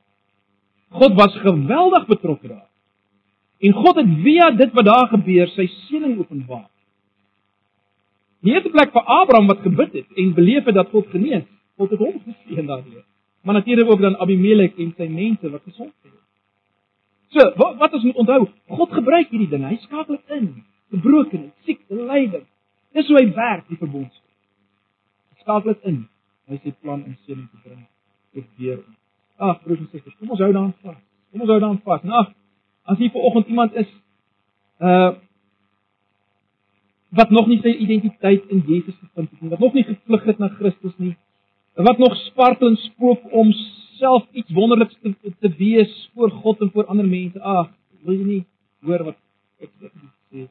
God 0.90 1.14
was 1.14 1.36
geweldig 1.36 2.06
betrokke 2.06 2.48
daar. 2.48 2.68
En 3.60 3.72
God 3.72 3.96
het 3.96 4.14
via 4.22 4.50
dit 4.50 4.72
wat 4.72 4.84
daar 4.84 5.08
gebeur 5.12 5.50
sy 5.54 5.66
seëning 5.86 6.18
openbaar. 6.18 6.68
Die 8.44 8.52
eerste 8.52 8.70
plek 8.70 8.92
vir 8.92 9.06
Abraham 9.08 9.46
wat 9.48 9.62
gebid 9.64 9.92
het 9.92 10.20
en 10.20 10.34
beleef 10.36 10.66
het 10.68 10.76
dat 10.76 10.90
God 10.92 11.08
genees, 11.12 11.46
God 11.80 11.90
het 11.94 12.02
hom 12.02 12.18
geseën 12.26 12.66
daardeur. 12.66 13.04
Maar 13.44 13.54
natuurlik 13.54 13.90
ook 13.90 14.00
dan 14.00 14.16
Abimelek 14.16 14.76
en 14.78 14.92
sy 14.96 15.08
mense 15.08 15.50
wat 15.50 15.62
gesond 15.64 15.92
is. 16.04 16.12
So, 17.34 17.52
wat 17.56 17.76
wat 17.78 17.92
ons 17.92 18.04
moet 18.04 18.20
onthou, 18.22 18.46
God 18.66 18.92
gebruik 18.92 19.32
hierdie 19.32 19.48
dinge. 19.48 19.68
Hy 19.68 19.78
skakel 19.82 20.20
in. 20.36 20.50
Gebrokenheid, 20.94 21.52
siekte, 21.66 21.96
lyding. 21.98 22.44
Dis 22.94 23.08
hoe 23.10 23.18
hy 23.18 23.24
werk, 23.34 23.64
die 23.68 23.78
verbond. 23.80 24.12
Hy 25.32 25.40
skakel 25.42 25.72
dit 25.72 25.88
in. 25.90 25.98
Hy 26.52 26.60
sê 26.60 26.74
plan 26.80 27.00
om 27.02 27.16
seëning 27.24 27.48
te 27.50 27.62
bring 27.64 27.82
tot 28.34 28.46
deur. 28.60 28.80
Ag, 29.42 29.60
broers 29.64 29.82
en 29.82 29.90
susters, 29.90 30.14
kom 30.20 30.30
ons 30.36 30.42
hou 30.44 30.52
daaraan 30.52 30.74
vas. 30.84 31.00
Kom 31.32 31.42
ons 31.42 31.50
hou 31.50 31.58
daaraan 31.58 31.80
vas. 31.84 32.04
Nou, 32.06 32.24
as 32.84 32.98
hier 32.98 33.10
vanoggend 33.10 33.46
iemand 33.46 33.74
is 33.74 33.90
uh 34.78 35.12
wat 37.14 37.30
nog 37.30 37.46
nie 37.46 37.60
sy 37.62 37.70
identiteit 37.78 38.48
in 38.50 38.64
Jesus 38.66 38.96
gevind 38.98 39.30
het 39.30 39.40
nie, 39.40 39.50
wat 39.50 39.60
nog 39.62 39.76
nie 39.76 39.84
gevlug 39.86 40.24
het 40.26 40.40
na 40.42 40.48
Christus 40.48 40.96
nie, 40.98 41.12
wat 41.78 41.98
nog 41.98 42.16
spartel 42.26 42.72
en 42.72 42.76
spook 42.76 43.28
om 43.30 43.52
self 43.98 44.26
iets 44.32 44.50
wonderliks 44.50 44.96
te, 45.02 45.14
te 45.38 45.50
wees 45.58 45.92
voor 46.14 46.30
God 46.30 46.60
en 46.60 46.70
voor 46.74 46.86
ander 46.90 47.06
mense. 47.06 47.40
Ag, 47.40 47.70
wil 48.02 48.18
jy 48.18 48.26
nie 48.26 48.40
hoor 48.82 49.06
wat 49.10 49.18
ek 49.62 49.70
sê? 49.78 50.48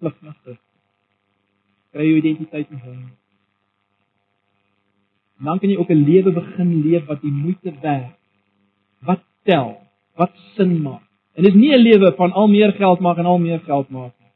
Vlug 0.00 0.16
na 0.24 0.32
Christus. 0.40 0.66
Kry 1.92 2.06
jou 2.06 2.16
identiteit 2.22 2.70
in 2.70 2.82
Hom. 2.86 3.00
Dan 5.40 5.60
kan 5.60 5.70
jy 5.72 5.76
ook 5.80 5.90
'n 5.90 6.04
lewe 6.04 6.32
begin 6.32 6.72
leef 6.84 7.06
wat 7.06 7.22
jy 7.22 7.30
moeite 7.30 7.72
werd. 7.80 8.16
Wat 9.00 9.22
tel? 9.42 9.89
Wat 10.20 10.36
sin 10.56 10.76
maak 10.84 11.10
En 11.40 11.46
dis 11.46 11.54
nie 11.54 11.72
'n 11.72 11.82
lewe 11.82 12.12
van 12.16 12.32
al 12.32 12.48
meer 12.48 12.72
geld 12.72 13.00
maak 13.00 13.16
en 13.18 13.24
al 13.24 13.38
meer 13.38 13.60
geld 13.60 13.88
maak 13.90 14.12
nie. 14.18 14.32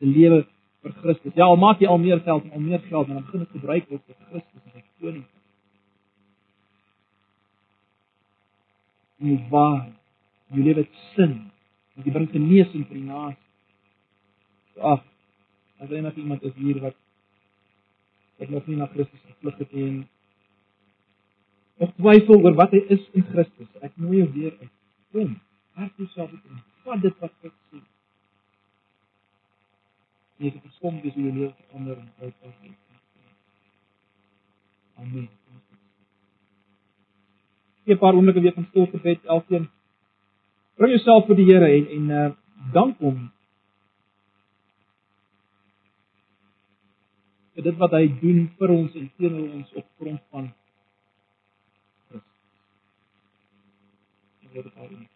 'n 0.00 0.12
Lewe 0.18 0.46
vir 0.82 0.92
Christus. 0.92 1.34
Ja, 1.34 1.44
al 1.44 1.56
maak 1.56 1.80
jy 1.80 1.86
al 1.86 1.98
meer 1.98 2.20
geld 2.20 2.44
en 2.44 2.50
al 2.50 2.60
meer 2.60 2.80
geld, 2.80 3.06
maar 3.06 3.16
dan 3.16 3.24
begin 3.24 3.40
dit 3.40 3.50
gebruik 3.50 3.88
word 3.88 4.02
vir 4.06 4.16
Christus 4.28 4.62
en 4.64 4.72
sy 4.72 4.82
koning. 5.00 5.24
Jy 9.16 9.48
waar 9.50 9.86
jy 10.50 10.62
lewe 10.62 10.86
sin. 11.14 11.50
Jy 12.04 12.12
bring 12.12 12.30
genesing 12.30 12.86
vir 12.86 12.96
die 12.96 13.04
nasie. 13.04 13.44
Ag, 14.80 15.04
as 15.78 15.90
jy 15.90 16.00
nog 16.00 16.14
iemand 16.14 16.42
is 16.42 16.54
hier 16.54 16.80
wat 16.80 16.96
wat 18.38 18.48
nog 18.48 18.66
nie 18.66 18.76
na 18.76 18.86
Christus 18.86 19.20
gevlug 19.20 19.58
het 19.58 19.72
nie 19.72 20.06
of 21.76 21.92
twyfel 21.94 22.42
oor 22.42 22.54
wat 22.54 22.70
hy 22.70 22.82
is 22.88 23.08
in 23.12 23.22
Christus. 23.22 23.68
Ek 23.80 23.92
nooi 23.96 24.18
jou 24.18 24.32
weer 24.32 24.52
uit. 24.60 24.76
Kom, 25.12 25.36
hart 25.78 25.92
jouself 25.96 26.32
in. 26.32 26.62
Vat 26.84 27.02
dit 27.02 27.20
wat 27.22 27.46
ek 27.48 27.54
sê. 27.70 27.82
Jy 30.36 30.50
het 30.50 30.58
verskom 30.64 30.98
dis 31.04 31.14
jy 31.16 31.30
lewe 31.30 31.52
onder 31.76 31.96
en 31.98 32.10
uit 32.20 32.34
pas. 32.40 32.56
Amen. 34.96 35.28
Ek 37.86 37.94
'n 37.94 37.98
paar 38.02 38.14
oomblikke 38.14 38.40
weer 38.40 38.56
van 38.58 38.66
stil 38.70 38.86
gebed 38.86 39.24
elkeen. 39.24 39.70
Bring 40.76 40.92
jouself 40.92 41.26
vir 41.26 41.36
die 41.36 41.48
Here 41.52 41.68
en 41.78 41.86
en 41.96 42.10
uh, 42.10 42.30
dank 42.72 42.98
hom 42.98 43.32
dit 47.66 47.76
wat 47.80 47.94
hy 47.96 48.06
doen 48.20 48.46
vir 48.58 48.72
ons 48.74 48.96
en 48.98 49.10
teenoor 49.16 49.48
ons 49.58 49.74
op 49.80 49.86
grond 50.00 50.22
van 50.34 50.48
Christus. 54.56 54.74
Dit 54.74 54.74
word 54.74 55.00
al 55.00 55.15